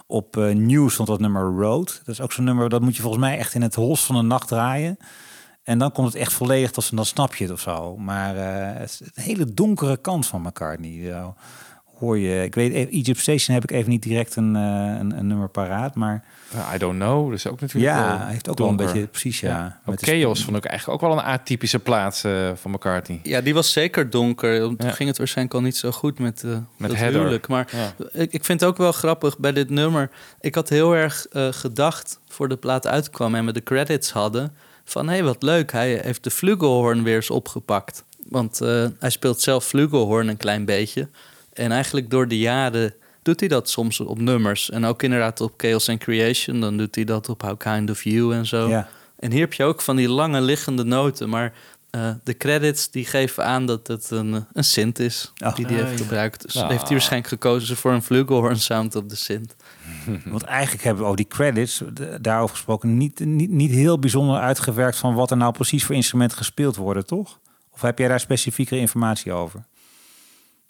Op 0.08 0.38
eh 0.38 0.50
New 0.56 0.90
stond 0.90 1.08
dat 1.08 1.20
nummer 1.20 1.42
Road. 1.44 2.02
Dat 2.06 2.14
is 2.16 2.22
ook 2.22 2.32
zo'n 2.32 2.44
nummer, 2.46 2.70
dat 2.70 2.82
moet 2.82 2.96
je 2.96 3.02
volgens 3.02 3.24
mij 3.24 3.38
echt 3.38 3.54
in 3.54 3.62
het 3.62 3.76
hols 3.76 4.06
van 4.06 4.16
de 4.16 4.22
nacht 4.22 4.48
draaien. 4.48 4.98
En 5.64 5.78
dan 5.78 5.92
komt 5.92 6.08
het 6.08 6.16
echt 6.16 6.34
volledig 6.34 6.72
tot 6.72 6.96
dan 6.96 7.06
snap 7.06 7.36
je 7.36 7.44
het 7.44 7.54
of 7.54 7.60
zo. 7.60 7.98
Maar 7.98 8.36
eh, 8.38 8.80
het 8.80 8.90
is 8.90 9.02
een 9.14 9.24
hele 9.24 9.54
donkere 9.54 9.98
kant 9.98 10.28
van 10.28 10.42
McCartney. 10.42 11.12
Zo 11.12 11.36
hoor 12.04 12.18
je, 12.18 12.44
ik 12.44 12.56
weet, 12.56 12.90
Egypt 12.92 13.20
Station 13.20 13.54
heb 13.56 13.64
ik 13.64 13.72
even 13.72 13.90
niet 13.90 14.04
direct 14.04 14.36
een, 14.36 14.56
eh, 14.56 14.62
een, 15.00 15.18
een 15.18 15.28
nummer 15.28 15.50
paraat. 15.50 15.96
Maar 15.96 16.24
Ja, 16.54 16.76
I 16.76 16.78
don't 16.78 17.00
know. 17.00 17.30
Dat 17.30 17.38
is 17.38 17.48
ook 17.48 17.62
natuurlijk 17.62 17.94
ja, 17.94 18.08
wel 18.08 18.18
hij 18.20 18.32
heeft 18.32 18.50
ook 18.50 18.58
wel 18.58 18.68
een 18.68 18.76
beetje, 18.76 19.08
precies 19.08 19.40
ja. 19.40 19.78
Ook 19.82 19.86
Met 19.86 20.00
de 20.00 20.06
Chaos 20.06 20.44
vond 20.44 20.58
ik 20.58 20.66
eigenlijk 20.66 21.04
ook 21.04 21.10
wel 21.10 21.20
een 21.20 21.26
atypische 21.26 21.80
plaats 21.80 22.24
eh, 22.24 22.52
van 22.56 22.72
McCartney. 22.72 23.20
Ja, 23.24 23.42
die 23.42 23.54
was 23.54 23.72
zeker 23.72 24.10
donker. 24.10 24.60
Toen 24.60 24.76
Ja. 24.78 24.92
ging 24.92 25.10
het 25.10 25.18
waarschijnlijk 25.18 25.56
al 25.56 25.62
niet 25.62 25.78
zo 25.78 25.92
goed 25.92 26.20
met, 26.20 26.44
eh 26.44 26.58
Met 26.78 26.96
huwelijk. 26.96 27.48
Maar 27.48 27.68
Ja. 27.72 27.94
ik, 28.12 28.34
ik 28.34 28.46
vind 28.46 28.60
het 28.60 28.70
ook 28.70 28.78
wel 28.78 28.92
grappig 28.92 29.38
bij 29.38 29.52
dit 29.52 29.70
nummer. 29.70 30.10
Ik 30.42 30.56
had 30.56 30.70
heel 30.70 30.96
erg 30.96 31.26
eh, 31.32 31.48
gedacht, 31.52 32.20
voor 32.28 32.50
de 32.50 32.56
plaat 32.58 32.88
uitkwam 32.88 33.36
en 33.36 33.46
we 33.46 33.52
de 33.54 33.64
credits 33.64 34.12
hadden... 34.12 34.54
van 34.84 35.08
hé, 35.08 35.14
hey, 35.14 35.24
wat 35.24 35.44
leuk, 35.44 35.72
hij 35.72 36.00
heeft 36.04 36.24
de 36.24 36.32
flugelhorn 36.32 37.04
weer 37.04 37.16
eens 37.16 37.30
opgepakt. 37.30 38.04
Want 38.30 38.62
eh, 38.62 38.86
hij 39.00 39.10
speelt 39.10 39.42
zelf 39.42 39.66
flugelhorn 39.66 40.28
een 40.28 40.38
klein 40.38 40.66
beetje. 40.66 41.08
En 41.54 41.72
eigenlijk 41.72 42.10
door 42.10 42.28
de 42.28 42.38
jaren 42.40 42.94
doet 43.22 43.40
hij 43.40 43.50
dat 43.50 43.70
soms 43.70 44.00
op 44.00 44.20
nummers. 44.20 44.70
En 44.70 44.86
ook 44.86 45.04
inderdaad 45.04 45.42
op 45.42 45.54
Chaos 45.58 45.90
and 45.90 46.00
Creation. 46.00 46.60
Dan 46.60 46.78
doet 46.78 46.96
hij 46.96 47.04
dat 47.04 47.30
op 47.30 47.42
How 47.42 47.58
Kind 47.60 47.90
of 47.90 48.04
You 48.04 48.34
en 48.34 48.46
zo. 48.46 48.68
Ja. 48.70 48.88
En 49.20 49.32
hier 49.32 49.42
heb 49.42 49.54
je 49.54 49.64
ook 49.64 49.82
van 49.82 49.96
die 49.96 50.10
lange 50.10 50.42
liggende 50.42 50.84
noten. 50.84 51.30
Maar 51.30 51.54
eh, 51.90 52.10
de 52.24 52.38
credits 52.38 52.92
die 52.92 53.06
geven 53.06 53.46
aan 53.46 53.66
dat 53.66 53.88
het 53.88 54.10
een, 54.12 54.46
een 54.54 54.64
synth 54.64 55.00
is 55.00 55.32
Ach. 55.38 55.56
die 55.56 55.66
hij 55.66 55.76
Ah, 55.76 55.82
heeft 55.86 55.98
ja. 55.98 56.04
gebruikt. 56.04 56.42
Dus 56.42 56.56
Ah. 56.58 56.70
heeft 56.70 56.82
hij 56.82 56.92
waarschijnlijk 56.92 57.30
gekozen 57.32 57.78
voor 57.78 57.92
een 57.92 58.04
flugelhorn 58.04 58.60
sound 58.60 58.96
op 58.96 59.10
de 59.10 59.16
synth. 59.16 59.56
Want 60.26 60.44
eigenlijk 60.44 60.84
hebben 60.84 61.04
we 61.04 61.10
ook 61.10 61.18
die 61.18 61.28
credits, 61.28 61.82
daarover 62.22 62.56
gesproken, 62.56 62.98
niet, 62.98 63.20
niet, 63.20 63.50
niet 63.50 63.72
heel 63.72 64.00
bijzonder 64.00 64.40
uitgewerkt 64.40 64.98
van 64.98 65.14
wat 65.14 65.32
er 65.32 65.38
nou 65.38 65.54
precies 65.54 65.84
voor 65.86 65.96
instrumenten 65.96 66.38
gespeeld 66.38 66.76
worden, 66.76 67.06
toch? 67.06 67.40
Of 67.72 67.82
heb 67.82 67.98
jij 68.00 68.08
daar 68.08 68.20
specifiekere 68.20 68.80
informatie 68.80 69.32
over? 69.32 69.64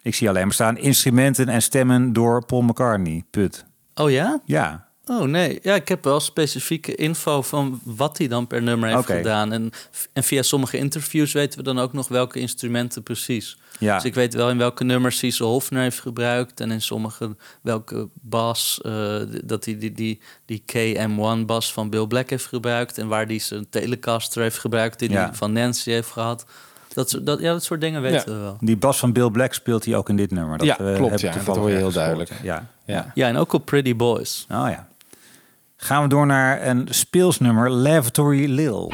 Ik 0.04 0.14
zie 0.14 0.28
alleen 0.28 0.42
maar 0.44 0.52
staan 0.52 0.78
instrumenten 0.78 1.48
en 1.48 1.62
stemmen 1.62 2.12
door 2.12 2.44
Paul 2.44 2.62
McCartney. 2.62 3.24
Put. 3.30 3.64
Oh 3.94 4.10
ja? 4.10 4.40
Ja. 4.44 4.88
Oh 5.06 5.22
nee, 5.22 5.58
ja, 5.62 5.74
ik 5.74 5.88
heb 5.88 6.04
wel 6.04 6.20
specifieke 6.20 6.94
info 6.94 7.42
van 7.42 7.80
wat 7.84 8.18
hij 8.18 8.28
dan 8.28 8.46
per 8.46 8.62
nummer 8.62 8.88
heeft 8.94 9.06
gedaan. 9.06 9.52
En, 9.52 9.70
en 10.12 10.22
via 10.24 10.42
sommige 10.42 10.76
interviews 10.76 11.32
weten 11.32 11.58
we 11.58 11.64
dan 11.64 11.78
ook 11.78 11.92
nog 11.92 12.08
welke 12.08 12.38
instrumenten 12.40 13.02
precies. 13.02 13.58
Ja. 13.78 13.94
Dus 13.94 14.04
ik 14.04 14.14
weet 14.14 14.34
wel 14.34 14.50
in 14.50 14.58
welke 14.58 14.84
nummers 14.84 15.18
Cecil 15.18 15.48
Hofner 15.48 15.82
heeft 15.82 16.00
gebruikt. 16.00 16.60
En 16.60 16.70
in 16.70 16.82
sommige 16.82 17.36
welke 17.62 18.08
bas, 18.12 18.80
eh, 18.82 19.16
dat 19.44 19.64
hij 19.64 19.78
die, 19.78 19.92
die, 19.92 20.20
die 20.44 20.62
KM1 20.72 21.44
bas 21.46 21.72
van 21.72 21.90
Bill 21.90 22.06
Black 22.06 22.30
heeft 22.30 22.46
gebruikt. 22.46 22.98
En 22.98 23.08
waar 23.08 23.26
hij 23.26 23.38
zijn 23.38 23.66
Telecaster 23.70 24.42
heeft 24.42 24.58
gebruikt 24.58 24.98
die 24.98 25.10
Ja. 25.10 25.24
hij 25.24 25.34
van 25.34 25.52
Nancy 25.52 25.90
heeft 25.90 26.10
gehad. 26.10 26.44
Dat, 26.94 27.10
soort- 27.10 27.26
dat, 27.26 27.40
ja, 27.40 27.52
dat 27.52 27.62
soort 27.64 27.80
dingen 27.80 28.02
weten 28.02 28.34
we 28.34 28.40
wel. 28.40 28.56
Die 28.60 28.76
bas 28.76 28.98
van 28.98 29.12
Bill 29.12 29.30
Black 29.30 29.52
speelt 29.52 29.84
hij 29.84 29.96
ook 29.96 30.08
in 30.08 30.16
dit 30.16 30.30
nummer. 30.30 30.58
Dat, 30.58 30.66
Ja, 30.66 30.78
eh, 30.78 30.94
klopt, 30.96 31.20
ja. 31.20 31.32
Dat 31.44 31.56
hoor 31.56 31.70
je 31.70 31.76
heel 31.76 31.92
duidelijk. 31.92 32.30
Ja. 32.42 32.66
Ja. 32.84 33.10
Ja, 33.14 33.28
en 33.28 33.36
ook 33.36 33.52
op 33.52 33.64
Pretty 33.64 33.96
Boys. 33.96 34.46
Oh 34.50 34.66
ja. 34.70 34.86
Gaan 35.76 36.02
we 36.02 36.08
door 36.08 36.26
naar 36.26 36.66
een 36.66 36.86
speelsnummer, 36.90 37.70
Lavatory 37.70 38.50
Lil. 38.50 38.92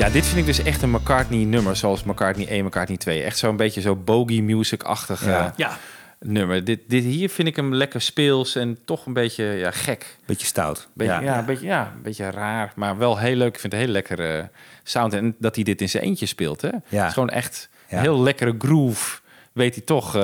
Ja, 0.00 0.08
dit 0.08 0.26
vind 0.26 0.38
ik 0.38 0.46
dus 0.46 0.62
echt 0.62 0.82
een 0.82 0.90
McCartney-nummer, 0.90 1.76
zoals 1.76 2.04
McCartney 2.04 2.46
1, 2.48 2.64
McCartney 2.64 2.96
2. 2.96 3.22
Echt 3.22 3.38
zo'n 3.38 3.56
beetje 3.56 3.80
zo 3.80 3.96
bogey 3.96 4.40
music-achtig 4.40 5.24
Ja. 5.24 5.52
Ja. 5.56 5.78
nummer. 6.18 6.64
Dit, 6.64 6.80
dit 6.86 7.04
hier 7.04 7.28
vind 7.30 7.48
ik 7.48 7.56
hem 7.56 7.74
lekker 7.74 8.00
speels 8.00 8.54
en 8.56 8.78
toch 8.84 9.06
een 9.06 9.12
beetje 9.12 9.44
ja, 9.44 9.70
gek. 9.70 10.16
Beetje 10.26 10.46
stout. 10.46 10.88
Beetje, 10.92 11.12
Ja. 11.12 11.20
ja. 11.20 11.38
een 11.38 11.44
beetje, 11.44 11.66
ja, 11.66 11.92
een 11.96 12.02
beetje 12.02 12.30
raar, 12.30 12.72
maar 12.76 12.98
wel 12.98 13.18
heel 13.18 13.36
leuk. 13.36 13.54
Ik 13.54 13.60
vind 13.60 13.72
het 13.72 13.80
een 13.82 13.86
heel 13.88 13.94
lekkere 13.96 14.48
sound. 14.82 15.12
En 15.12 15.34
dat 15.38 15.54
hij 15.54 15.64
dit 15.64 15.80
in 15.80 15.88
zijn 15.88 16.02
eentje 16.02 16.26
speelt, 16.26 16.60
hè? 16.60 16.68
Ja. 16.68 16.80
Het 16.98 17.06
is 17.06 17.12
gewoon 17.12 17.28
echt 17.30 17.68
Ja. 17.88 17.96
een 17.96 18.02
heel 18.02 18.22
lekkere 18.22 18.54
groove. 18.58 19.20
Weet 19.52 19.74
hij 19.74 19.84
toch 19.84 20.14
eh, 20.16 20.22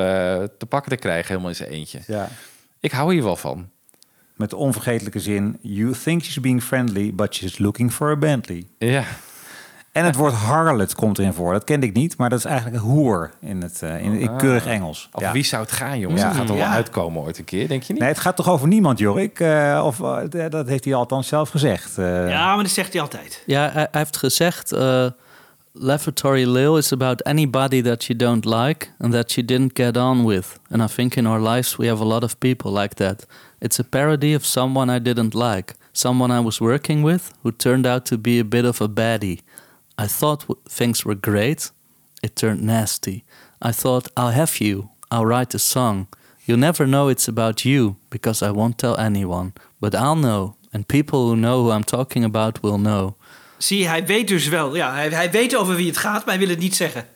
te 0.58 0.66
pakken 0.68 0.90
te 0.90 0.96
krijgen, 0.98 1.26
helemaal 1.28 1.48
in 1.50 1.56
zijn 1.56 1.68
eentje. 1.70 1.98
Ja. 2.06 2.28
Ik 2.80 2.90
hou 2.92 3.12
hier 3.12 3.22
wel 3.22 3.36
van. 3.36 3.68
Met 4.36 4.50
de 4.50 4.56
onvergetelijke 4.56 5.20
zin... 5.20 5.58
You 5.60 5.92
think 6.04 6.22
she's 6.22 6.40
being 6.40 6.62
friendly, 6.62 7.14
but 7.14 7.34
she's 7.34 7.58
looking 7.58 7.92
for 7.92 8.10
a 8.10 8.16
Bentley. 8.16 8.66
Ja. 8.78 9.04
En 9.96 10.04
het 10.04 10.16
woord 10.16 10.32
harlot 10.32 10.94
komt 10.94 11.18
erin 11.18 11.32
voor. 11.32 11.52
Dat 11.52 11.64
kende 11.64 11.86
ik 11.86 11.92
niet, 11.94 12.16
maar 12.16 12.30
dat 12.30 12.38
is 12.38 12.44
eigenlijk 12.44 12.76
een 12.76 12.88
hoer 12.90 13.30
in 13.40 13.62
het 13.62 13.82
eh, 13.82 14.02
in, 14.04 14.12
in 14.12 14.28
Ah. 14.28 14.36
keurig 14.36 14.66
Engels. 14.66 15.08
Of 15.12 15.30
wie 15.32 15.44
zou 15.44 15.62
het 15.62 15.72
gaan, 15.72 15.98
jongens? 15.98 16.20
Ja. 16.20 16.26
Dat 16.28 16.36
gaat 16.36 16.48
er 16.48 16.54
wel 16.54 16.64
Ja. 16.64 16.70
uitkomen 16.72 17.22
ooit 17.22 17.38
een 17.38 17.44
keer, 17.44 17.68
denk 17.68 17.82
je 17.82 17.92
niet? 17.92 18.02
Nee, 18.02 18.10
het 18.10 18.20
gaat 18.20 18.36
toch 18.36 18.48
over 18.48 18.68
niemand, 18.68 18.98
Jorik? 18.98 19.40
Eh, 19.40 19.82
of 19.84 20.00
eh, 20.00 20.48
dat 20.50 20.68
heeft 20.68 20.84
hij 20.84 20.94
althans 20.94 21.28
zelf 21.28 21.48
gezegd. 21.48 21.98
Eh, 21.98 22.28
Ja, 22.28 22.54
maar 22.54 22.62
dat 22.64 22.72
zegt 22.72 22.92
hij 22.92 23.02
altijd. 23.02 23.42
Ja, 23.46 23.70
hij, 23.72 23.88
heeft 23.90 24.16
gezegd... 24.16 24.72
eh 24.72 25.06
Lavatory 25.78 26.44
Lil 26.48 26.76
is 26.78 26.92
about 26.92 27.22
anybody 27.24 27.82
that 27.82 28.04
you 28.04 28.18
don't 28.18 28.44
like 28.44 28.86
and 28.98 29.12
that 29.12 29.32
you 29.32 29.46
didn't 29.46 29.70
get 29.74 29.96
on 29.96 30.26
with. 30.26 30.58
And 30.70 30.82
I 30.90 30.94
think 30.94 31.14
in 31.14 31.26
our 31.26 31.48
lives 31.48 31.76
we 31.76 31.86
have 31.86 32.02
a 32.02 32.06
lot 32.06 32.22
of 32.22 32.38
people 32.38 32.80
like 32.80 32.94
that. 32.94 33.26
It's 33.58 33.78
a 33.80 33.82
parody 33.90 34.34
of 34.34 34.44
someone 34.44 34.96
I 34.96 35.02
didn't 35.02 35.34
like. 35.34 35.74
Someone 35.92 36.38
I 36.40 36.42
was 36.42 36.58
working 36.58 37.04
with 37.04 37.30
who 37.42 37.52
turned 37.56 37.86
out 37.86 38.04
to 38.06 38.18
be 38.18 38.38
a 38.40 38.44
bit 38.44 38.64
of 38.64 38.80
a 38.80 38.88
baddie. 38.88 39.40
I 40.02 40.06
thought 40.06 40.44
w- 40.46 40.60
things 40.76 41.02
were 41.04 41.18
great. 41.22 41.72
It 42.22 42.34
turned 42.36 42.62
nasty. 42.62 43.24
I 43.68 43.72
thought, 43.72 44.06
I'll 44.16 44.32
have 44.32 44.52
you. 44.58 44.88
I'll 45.08 45.26
write 45.26 45.54
a 45.54 45.58
song. 45.58 46.06
You'll 46.44 46.58
never 46.60 46.86
know 46.86 47.10
it's 47.10 47.28
about 47.28 47.60
you 47.60 47.96
because 48.08 48.44
I 48.46 48.50
won't 48.50 48.78
tell 48.78 48.96
anyone. 48.98 49.52
But 49.78 49.94
I'll 49.94 50.14
know. 50.20 50.54
And 50.72 50.86
people 50.86 51.18
who 51.18 51.34
know 51.34 51.62
who 51.64 51.72
I'm 51.76 51.84
talking 51.84 52.24
about 52.24 52.58
will 52.62 52.76
know. 52.78 53.14
Zie 53.58 53.88
hij 53.88 54.06
weet 54.06 54.28
dus 54.28 54.48
wel. 54.48 54.74
Ja, 54.76 54.92
hij, 54.92 55.08
hij 55.08 55.30
weet 55.30 55.56
over 55.56 55.74
wie 55.76 55.86
het 55.86 55.96
gaat, 55.96 56.24
maar 56.24 56.34
hij 56.34 56.38
wil 56.38 56.48
het 56.54 56.58
niet 56.62 56.76
zeggen. 56.76 57.06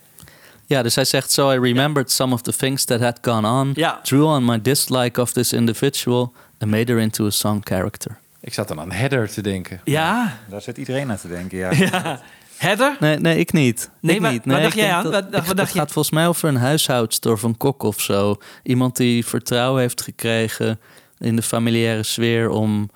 Ja, 0.67 0.83
dus 0.83 0.95
hij 0.95 1.05
zegt: 1.05 1.31
So 1.31 1.51
I 1.53 1.59
remembered 1.59 2.11
some 2.11 2.35
of 2.35 2.43
the 2.43 2.53
things 2.57 2.85
that 2.85 3.01
had 3.01 3.19
gone 3.23 3.49
on, 3.49 3.71
Ja. 3.75 4.01
drew 4.03 4.25
on 4.25 4.45
my 4.45 4.61
dislike 4.63 5.21
of 5.21 5.33
this 5.33 5.53
individual, 5.53 6.33
and 6.59 6.71
made 6.71 6.93
her 6.93 7.01
into 7.01 7.27
a 7.27 7.31
song 7.31 7.61
character. 7.65 8.19
Ik 8.41 8.55
zat 8.55 8.69
dan 8.69 8.81
aan 8.81 8.91
Heather 8.93 9.31
te 9.31 9.41
denken. 9.43 9.81
Ja. 9.85 10.39
Daar 10.49 10.63
zit 10.63 10.79
iedereen 10.79 11.11
aan 11.11 11.17
te 11.19 11.29
denken, 11.29 11.59
ja. 11.59 11.71
ja. 11.91 12.21
Heather? 12.61 12.97
Nee, 13.01 13.17
nee, 13.19 13.39
ik 13.39 13.53
niet. 13.53 13.91
Nee, 14.01 14.15
ik 14.17 14.21
waar- 14.23 14.33
niet. 14.33 14.43
waar 14.45 14.61
dacht 14.61 14.75
ik 14.75 14.81
jij 14.81 14.93
aan? 14.93 15.03
dat- 15.03 15.13
Wat- 15.13 15.25
ik- 15.25 15.31
wat 15.31 15.57
dacht 15.57 15.69
het 15.69 15.79
gaat 15.79 15.93
volgens 15.93 16.15
mij 16.15 16.27
over 16.29 16.49
een 16.49 16.57
huishoudster 16.57 17.33
of 17.33 17.43
een 17.43 17.57
kok 17.57 17.83
of 17.83 18.01
zo. 18.01 18.37
Iemand 18.63 18.97
die 18.97 19.27
vertrouwen 19.27 19.81
heeft 19.81 20.03
gekregen 20.03 20.81
in 21.19 21.37
de 21.37 21.43
familiaire 21.43 22.03
sfeer 22.03 22.49
om 22.51 22.91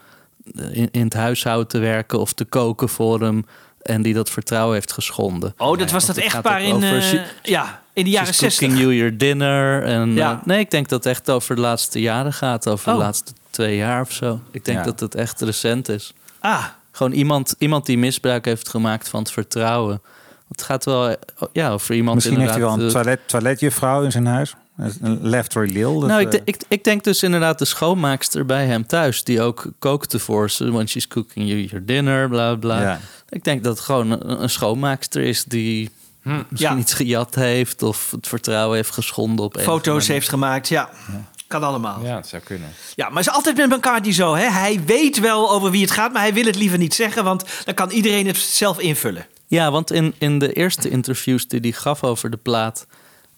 eh, 0.57 0.77
in, 0.77 0.89
in 0.91 1.05
het 1.05 1.15
huishouden 1.15 1.69
te 1.69 1.79
werken 1.79 2.19
of 2.21 2.33
te 2.33 2.45
koken 2.45 2.89
voor 2.89 3.21
hem. 3.21 3.45
En 3.83 4.03
die 4.03 4.15
dat 4.15 4.31
vertrouwen 4.31 4.75
heeft 4.75 4.93
geschonden. 4.93 5.55
Oh, 5.57 5.79
dat 5.79 5.91
was 5.91 6.05
Want 6.07 6.17
dat 6.17 6.25
echtpaar 6.25 6.63
in, 6.63 6.83
eh, 6.83 7.13
ja, 7.43 7.83
in 7.93 8.05
de 8.05 8.11
jaren 8.11 8.27
She's 8.35 8.39
60. 8.39 8.59
cooking 8.69 8.81
you 8.83 8.95
your 8.97 9.17
dinner. 9.19 9.83
En, 9.83 10.15
Ja. 10.15 10.33
eh, 10.33 10.47
nee, 10.47 10.59
ik 10.59 10.71
denk 10.71 10.89
dat 10.89 11.05
het 11.05 11.13
echt 11.13 11.31
over 11.31 11.55
de 11.55 11.61
laatste 11.61 12.01
jaren 12.01 12.33
gaat. 12.33 12.69
Over 12.69 12.89
Oh. 12.93 12.99
de 12.99 13.03
laatste 13.05 13.33
twee 13.51 13.77
jaar 13.77 14.01
of 14.01 14.13
zo. 14.13 14.41
Ik 14.51 14.65
denk 14.65 14.79
Ja. 14.79 14.85
dat 14.85 15.01
het 15.01 15.15
echt 15.15 15.41
recent 15.41 15.89
is. 15.89 16.13
Ah, 16.41 16.65
Gewoon 16.95 17.13
iemand, 17.13 17.55
iemand 17.59 17.87
die 17.87 17.99
misbruik 17.99 18.45
heeft 18.45 18.69
gemaakt 18.69 19.09
van 19.09 19.21
het 19.21 19.31
vertrouwen. 19.31 20.03
Het 20.49 20.63
gaat 20.63 20.85
wel 20.85 21.17
ja, 21.53 21.71
over 21.71 21.95
iemand 21.95 22.15
Misschien 22.15 22.39
heeft 22.41 22.51
hij 22.51 22.61
wel 22.61 22.73
een 22.73 22.81
eh, 22.81 22.89
toilet, 22.89 23.21
toiletjuffrouw 23.27 24.03
in 24.03 24.13
zijn 24.13 24.27
huis. 24.27 24.55
Een 25.01 25.29
Lil. 25.53 26.01
nou, 26.01 26.21
ik, 26.21 26.33
eh, 26.33 26.41
ik, 26.45 26.57
ik 26.69 26.85
denk 26.85 27.05
dus 27.05 27.23
inderdaad 27.23 27.59
de 27.59 27.65
schoonmaakster 27.65 28.47
bij 28.47 28.67
hem 28.67 28.87
thuis... 28.87 29.25
die 29.25 29.41
ook 29.41 29.67
kookte 29.79 30.19
voor 30.19 30.51
ze, 30.51 30.71
want 30.71 30.91
she's 30.91 31.09
cooking 31.09 31.49
you 31.49 31.61
your 31.61 31.85
dinner, 31.85 32.29
bla 32.29 32.55
bla. 32.55 32.83
Ja. 32.83 33.01
Ik 33.29 33.45
denk 33.45 33.65
dat 33.65 33.77
het 33.77 33.85
gewoon 33.85 34.11
een, 34.11 34.43
een 34.43 34.51
schoonmaakster 34.51 35.23
is... 35.23 35.45
die 35.45 35.91
misschien 36.23 36.77
Ja. 36.77 36.77
iets 36.77 36.93
gejat 36.93 37.35
heeft... 37.35 37.83
of 37.83 38.11
het 38.11 38.29
vertrouwen 38.29 38.77
heeft 38.77 38.91
geschonden 38.91 39.45
op 39.45 39.61
foto's 39.61 40.09
heeft 40.09 40.29
gemaakt, 40.29 40.69
ja. 40.69 40.91
Kan 41.61 41.63
allemaal. 41.69 42.01
Ja. 42.03 42.09
Ja, 42.09 42.15
dat 42.15 42.29
zou 42.29 42.43
kunnen. 42.43 42.69
maar 42.97 43.09
het 43.11 43.19
is 43.27 43.31
altijd 43.31 43.57
met 43.57 43.69
McCartney 43.71 44.13
zo. 44.13 44.35
Hè? 44.35 44.45
Hij 44.51 44.81
weet 44.87 45.21
wel 45.21 45.51
over 45.51 45.71
wie 45.71 45.81
het 45.83 45.91
gaat, 45.91 46.13
maar 46.13 46.23
hij 46.23 46.35
wil 46.35 46.45
het 46.45 46.57
liever 46.57 46.79
niet 46.79 46.95
zeggen... 46.95 47.25
want 47.25 47.45
dan 47.65 47.75
kan 47.75 47.91
iedereen 47.91 48.27
het 48.27 48.37
zelf 48.37 48.79
invullen. 48.81 49.27
Ja, 49.47 49.71
want 49.71 49.91
in, 49.93 50.15
in 50.19 50.39
de 50.39 50.53
eerste 50.53 50.91
interviews 50.91 51.49
die 51.49 51.61
hij 51.61 51.73
gaf 51.73 52.05
over 52.05 52.31
de 52.31 52.37
plaat, 52.37 52.87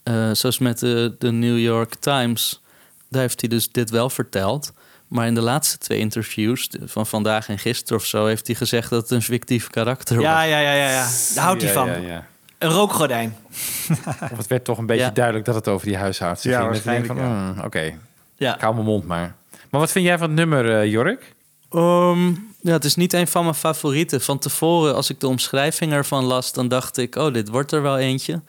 eh, 0.02 0.30
zoals 0.32 0.58
met 0.58 0.78
de, 0.78 1.14
de 1.18 1.32
New 1.32 1.58
York 1.58 1.94
Times, 1.94 2.62
daar 3.08 3.20
heeft 3.20 3.40
hij 3.40 3.50
dus 3.50 3.70
dit 3.70 3.90
wel 3.90 4.10
verteld. 4.10 4.72
Maar 5.08 5.26
in 5.26 5.34
de 5.34 5.40
laatste 5.40 5.78
twee 5.78 5.98
interviews, 5.98 6.68
van 6.84 7.06
vandaag 7.06 7.48
en 7.48 7.58
gisteren 7.58 7.98
of 7.98 8.04
zo, 8.06 8.26
heeft 8.26 8.46
hij 8.46 8.56
gezegd 8.56 8.90
dat 8.90 9.02
het 9.02 9.10
een 9.10 9.22
fictief 9.22 9.70
karakter 9.70 10.20
Ja, 10.20 10.34
was. 10.34 10.48
ja, 10.48 10.58
ja, 10.58 10.72
ja, 10.72 10.90
ja. 10.90 11.08
Daar 11.34 11.44
houdt 11.44 11.62
hij 11.62 11.72
Ja, 11.72 11.76
van. 11.78 11.88
ja, 12.02 12.08
ja. 12.08 12.26
Een 12.58 12.70
rookgordijn. 12.70 13.36
Of 14.32 14.36
het 14.36 14.46
werd 14.46 14.64
toch 14.64 14.78
een 14.78 14.86
beetje 14.86 15.04
Ja. 15.04 15.10
duidelijk 15.10 15.44
dat 15.44 15.54
het 15.54 15.68
over 15.68 15.86
die 15.86 15.96
huishoudster 15.96 16.50
Ja, 16.50 16.74
ging. 16.74 17.06
Van, 17.06 17.18
hmm, 17.18 17.60
Oké, 17.64 17.92
Ja. 18.36 18.54
ik 18.54 18.60
hou 18.60 18.74
mijn 18.74 18.86
mond 18.86 19.04
maar. 19.06 19.34
Maar 19.70 19.80
wat 19.80 19.92
vind 19.92 20.04
jij 20.06 20.18
van 20.18 20.26
het 20.28 20.36
nummer, 20.36 20.78
eh, 20.80 20.90
Jorik? 20.90 21.34
Ehm, 21.70 22.26
ja, 22.60 22.72
het 22.72 22.84
is 22.84 22.94
niet 22.94 23.12
een 23.12 23.28
van 23.28 23.42
mijn 23.42 23.54
favorieten. 23.54 24.20
Van 24.20 24.38
tevoren, 24.38 24.94
als 24.94 25.10
ik 25.10 25.20
de 25.20 25.28
omschrijving 25.28 25.92
ervan 25.92 26.24
las, 26.24 26.52
dan 26.52 26.68
dacht 26.68 26.96
ik, 26.96 27.14
oh, 27.16 27.32
dit 27.32 27.48
wordt 27.48 27.72
er 27.72 27.82
wel 27.82 27.98
eentje. 27.98 28.40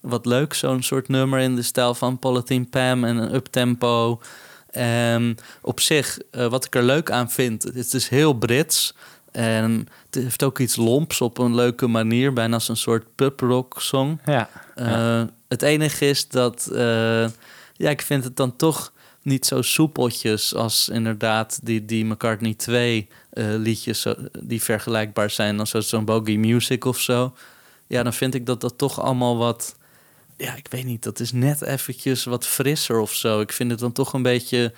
Wat 0.00 0.26
leuk, 0.26 0.54
zo'n 0.54 0.82
soort 0.82 1.08
nummer 1.08 1.38
in 1.40 1.56
de 1.56 1.62
stijl 1.62 1.94
van 1.94 2.18
Polythene 2.18 2.64
Pam 2.64 3.04
en 3.04 3.16
een 3.16 3.34
uptempo. 3.34 4.20
En 4.70 5.36
op 5.62 5.80
zich, 5.80 6.18
eh, 6.30 6.46
wat 6.46 6.64
ik 6.64 6.74
er 6.74 6.82
leuk 6.82 7.10
aan 7.10 7.30
vind, 7.30 7.62
het 7.62 7.94
is 7.94 8.08
heel 8.08 8.32
Brits. 8.32 8.94
En 9.36 9.88
het 10.10 10.22
heeft 10.22 10.42
ook 10.42 10.58
iets 10.58 10.76
lomps 10.76 11.20
op 11.20 11.38
een 11.38 11.54
leuke 11.54 11.86
manier, 11.86 12.32
bijna 12.32 12.54
als 12.54 12.68
een 12.68 12.76
soort 12.76 13.04
pubrock 13.14 13.74
song. 13.82 14.20
Ja. 14.24 14.48
Eh, 14.74 15.22
Het 15.48 15.62
enige 15.62 16.08
is 16.08 16.28
dat, 16.28 16.66
eh, 16.72 17.28
ja, 17.76 17.90
ik 17.90 18.02
vind 18.02 18.24
het 18.24 18.36
dan 18.36 18.56
toch 18.56 18.92
niet 19.22 19.46
zo 19.46 19.62
soepeltjes 19.62 20.54
als 20.54 20.88
inderdaad 20.88 21.58
die, 21.62 21.84
die 21.84 22.04
McCartney 22.04 22.54
2 22.54 23.08
eh, 23.30 23.44
liedjes 23.48 24.00
zo- 24.00 24.14
die 24.40 24.62
vergelijkbaar 24.62 25.30
zijn 25.30 25.60
als 25.60 25.70
zo- 25.70 25.80
zo'n 25.80 26.04
Bogey 26.04 26.36
Music 26.36 26.84
of 26.84 26.98
zo. 27.00 27.34
Ja, 27.86 28.02
dan 28.02 28.12
vind 28.12 28.34
ik 28.34 28.46
dat 28.46 28.60
dat 28.60 28.78
toch 28.78 29.00
allemaal 29.00 29.36
wat, 29.36 29.76
ja, 30.36 30.54
ik 30.54 30.66
weet 30.70 30.84
niet, 30.84 31.02
dat 31.02 31.20
is 31.20 31.32
net 31.32 31.62
eventjes 31.62 32.24
wat 32.24 32.46
frisser 32.46 32.98
of 32.98 33.12
zo. 33.14 33.40
Ik 33.40 33.52
vind 33.52 33.70
het 33.70 33.80
dan 33.80 33.92
toch 33.92 34.12
een 34.12 34.22
beetje 34.22 34.72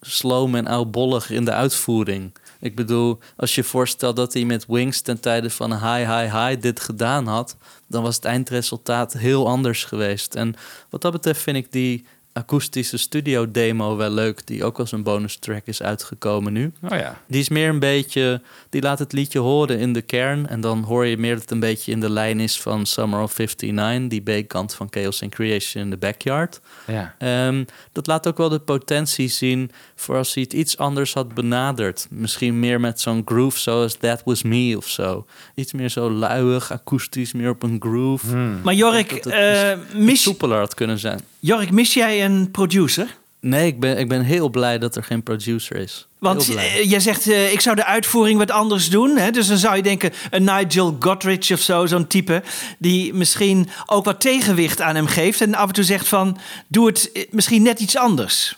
sloom 0.00 0.54
en 0.54 0.66
oudbollig 0.66 1.30
in 1.30 1.44
de 1.44 1.52
uitvoering. 1.52 2.32
Ik 2.60 2.74
bedoel, 2.74 3.18
als 3.36 3.54
je 3.54 3.64
voorstelt 3.64 4.16
dat 4.16 4.32
hij 4.32 4.44
met 4.44 4.66
Wings 4.66 5.00
ten 5.00 5.20
tijde 5.20 5.50
van 5.50 5.72
High 5.72 6.10
High 6.10 6.36
High 6.36 6.60
dit 6.60 6.80
gedaan 6.80 7.26
had, 7.26 7.56
dan 7.86 8.02
was 8.02 8.16
het 8.16 8.24
eindresultaat 8.24 9.12
heel 9.12 9.48
anders 9.48 9.84
geweest. 9.84 10.34
En 10.34 10.54
wat 10.90 11.02
dat 11.02 11.12
betreft 11.12 11.42
vind 11.42 11.56
ik 11.56 11.72
die 11.72 12.06
akoestische 12.36 12.96
studio 12.96 13.50
demo 13.50 13.96
wel 13.96 14.10
leuk, 14.10 14.46
die 14.46 14.64
ook 14.64 14.78
als 14.78 14.92
een 14.92 15.02
bonus 15.02 15.36
track 15.36 15.66
is 15.66 15.82
uitgekomen 15.82 16.52
nu. 16.52 16.72
Oh 16.82 16.98
ja. 16.98 17.20
Die 17.28 17.40
is 17.40 17.48
meer 17.48 17.68
een 17.68 17.78
beetje, 17.78 18.42
die 18.70 18.82
laat 18.82 18.98
het 18.98 19.12
liedje 19.12 19.38
horen 19.38 19.78
in 19.78 19.92
de 19.92 20.02
kern 20.02 20.48
en 20.48 20.60
dan 20.60 20.82
hoor 20.82 21.06
je 21.06 21.16
meer 21.16 21.32
dat 21.32 21.42
het 21.42 21.50
een 21.50 21.60
beetje 21.60 21.92
in 21.92 22.00
de 22.00 22.10
lijn 22.10 22.40
is 22.40 22.60
van 22.60 22.86
Summer 22.86 23.22
of 23.22 23.38
59, 23.38 24.08
die 24.08 24.42
B-kant 24.42 24.74
van 24.74 24.86
Chaos 24.90 25.22
and 25.22 25.30
Creation 25.30 25.84
in 25.84 25.90
the 25.90 25.96
Backyard. 25.96 26.60
Ja. 26.86 27.14
Ehm, 27.18 27.64
dat 27.92 28.06
laat 28.06 28.26
ook 28.26 28.36
wel 28.36 28.48
de 28.48 28.58
potentie 28.58 29.28
zien 29.28 29.70
voor 29.94 30.16
als 30.16 30.34
hij 30.34 30.42
het 30.42 30.52
iets 30.52 30.78
anders 30.78 31.14
had 31.14 31.34
benaderd. 31.34 32.06
Misschien 32.10 32.60
meer 32.60 32.80
met 32.80 33.00
zo'n 33.00 33.22
groove 33.24 33.58
zoals 33.58 33.94
That 33.94 34.22
Was 34.24 34.42
Me 34.42 34.76
of 34.76 34.88
zo. 34.88 35.26
Iets 35.54 35.72
meer 35.72 35.88
zo 35.88 36.10
luiig, 36.10 36.72
akoestisch, 36.72 37.32
meer 37.32 37.50
op 37.50 37.62
een 37.62 37.76
groove. 37.80 38.26
Hmm. 38.26 38.60
Maar 38.62 38.74
Jorik, 38.74 39.08
Dat 39.08 39.24
het 39.24 39.32
eh, 39.32 40.00
mis, 40.00 40.22
soepeler 40.22 40.58
had 40.58 40.74
kunnen 40.74 40.98
zijn. 40.98 41.20
Jorik, 41.46 41.70
mis 41.70 41.94
jij 41.94 42.24
een 42.24 42.50
producer? 42.50 43.16
Nee, 43.40 43.66
ik 43.66 43.80
ben, 43.80 43.98
ik 43.98 44.08
ben 44.08 44.22
heel 44.22 44.48
blij 44.50 44.78
dat 44.78 44.96
er 44.96 45.02
geen 45.02 45.22
producer 45.22 45.76
is. 45.76 46.06
Want 46.18 46.54
eh, 46.54 46.90
jij 46.90 47.00
zegt, 47.00 47.28
eh, 47.28 47.52
ik 47.52 47.60
zou 47.60 47.76
de 47.76 47.84
uitvoering 47.84 48.38
wat 48.38 48.50
anders 48.50 48.90
doen. 48.90 49.16
Hè? 49.16 49.30
Dus 49.30 49.46
dan 49.46 49.56
zou 49.56 49.76
je 49.76 49.82
denken, 49.82 50.12
een 50.30 50.44
Nigel 50.44 50.96
Godrich 51.00 51.52
of 51.52 51.60
zo, 51.60 51.86
zo'n 51.86 52.06
type... 52.06 52.42
die 52.78 53.14
misschien 53.14 53.68
ook 53.86 54.04
wat 54.04 54.20
tegenwicht 54.20 54.80
aan 54.80 54.94
hem 54.94 55.06
geeft... 55.06 55.40
en 55.40 55.54
af 55.54 55.68
en 55.68 55.74
toe 55.74 55.84
zegt 55.84 56.08
van, 56.08 56.38
doe 56.66 56.86
het 56.86 57.12
eh, 57.12 57.22
misschien 57.30 57.62
net 57.62 57.80
iets 57.80 57.96
anders. 57.96 58.56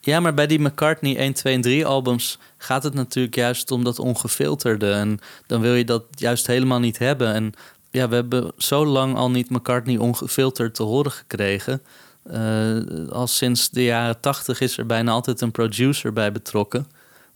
Ja, 0.00 0.20
maar 0.20 0.34
bij 0.34 0.46
die 0.46 0.60
McCartney 0.60 1.16
1, 1.16 1.32
2 1.32 1.54
en 1.54 1.60
3 1.60 1.86
albums 1.86 2.38
gaat 2.58 2.82
het 2.82 2.94
natuurlijk 2.94 3.34
juist 3.34 3.70
om 3.70 3.84
dat 3.84 3.98
ongefilterde. 3.98 4.92
En 4.92 5.20
dan 5.46 5.60
wil 5.60 5.74
je 5.74 5.84
dat 5.84 6.04
juist 6.14 6.46
helemaal 6.46 6.80
niet 6.80 6.98
hebben. 6.98 7.34
En 7.34 7.52
ja, 7.90 8.08
we 8.08 8.14
hebben 8.14 8.52
zo 8.56 8.86
lang 8.86 9.16
al 9.16 9.30
niet 9.30 9.50
McCartney 9.50 9.96
ongefilterd 9.96 10.74
te 10.74 10.82
horen 10.82 11.12
gekregen. 11.12 11.82
Eh, 12.22 12.76
al 13.10 13.26
sinds 13.26 13.70
de 13.70 13.84
jaren 13.84 14.20
80 14.20 14.60
is 14.60 14.78
er 14.78 14.86
bijna 14.86 15.10
altijd 15.10 15.40
een 15.40 15.50
producer 15.50 16.12
bij 16.12 16.32
betrokken. 16.32 16.86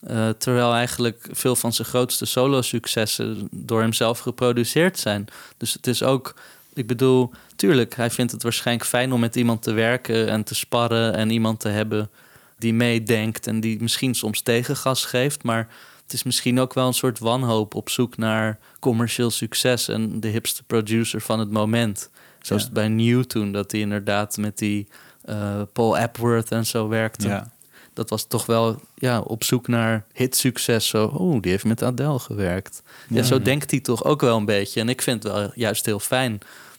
Eh, 0.00 0.28
terwijl 0.28 0.74
eigenlijk 0.74 1.28
veel 1.30 1.56
van 1.56 1.72
zijn 1.72 1.88
grootste 1.88 2.24
solo-successen 2.24 3.48
door 3.50 3.80
hemzelf 3.80 4.18
geproduceerd 4.18 4.98
zijn. 4.98 5.26
Dus 5.56 5.72
het 5.72 5.86
is 5.86 6.02
ook, 6.02 6.34
ik 6.74 6.86
bedoel, 6.86 7.30
tuurlijk, 7.56 7.94
hij 7.94 8.10
vindt 8.10 8.32
het 8.32 8.42
waarschijnlijk 8.42 8.88
fijn 8.88 9.12
om 9.12 9.20
met 9.20 9.36
iemand 9.36 9.62
te 9.62 9.72
werken 9.72 10.28
en 10.28 10.44
te 10.44 10.54
sparren 10.54 11.14
en 11.14 11.30
iemand 11.30 11.60
te 11.60 11.68
hebben 11.68 12.10
die 12.58 12.74
meedenkt 12.74 13.46
en 13.46 13.60
die 13.60 13.82
misschien 13.82 14.14
soms 14.14 14.40
tegengas 14.40 15.04
geeft. 15.04 15.42
Maar 15.42 15.68
het 16.02 16.12
is 16.12 16.22
misschien 16.22 16.60
ook 16.60 16.74
wel 16.74 16.86
een 16.86 16.94
soort 16.94 17.18
wanhoop 17.18 17.74
op 17.74 17.90
zoek 17.90 18.16
naar 18.16 18.58
commercieel 18.80 19.30
succes 19.30 19.88
en 19.88 20.20
de 20.20 20.28
hipste 20.28 20.62
producer 20.62 21.20
van 21.20 21.38
het 21.38 21.50
moment. 21.50 22.10
Zoals 22.46 22.62
Ja. 22.62 22.68
bij 22.72 22.88
New 22.88 23.22
toen, 23.22 23.52
dat 23.52 23.70
hij 23.70 23.80
inderdaad 23.80 24.36
met 24.36 24.58
die 24.58 24.88
eh, 25.24 25.62
Paul 25.72 25.96
Epworth 25.96 26.50
en 26.50 26.66
zo 26.66 26.88
werkte. 26.88 27.28
Ja. 27.28 27.52
Dat 27.92 28.10
was 28.10 28.26
toch 28.26 28.46
wel 28.46 28.80
ja, 28.94 29.20
op 29.20 29.44
zoek 29.44 29.68
naar 29.68 30.04
hitsucces. 30.12 30.88
Zo, 30.88 31.04
oh, 31.04 31.40
die 31.42 31.50
heeft 31.50 31.64
met 31.64 31.82
Adele 31.82 32.18
gewerkt. 32.18 32.82
Ja, 33.08 33.16
Ja. 33.16 33.22
zo 33.22 33.42
denkt 33.42 33.70
hij 33.70 33.80
toch 33.80 34.04
ook 34.04 34.20
wel 34.20 34.36
een 34.36 34.44
beetje. 34.44 34.80
En 34.80 34.88
ik 34.88 35.02
vind 35.02 35.22
het 35.22 35.32
wel 35.32 35.50
juist 35.54 35.86
heel 35.86 35.98
fijn 35.98 36.38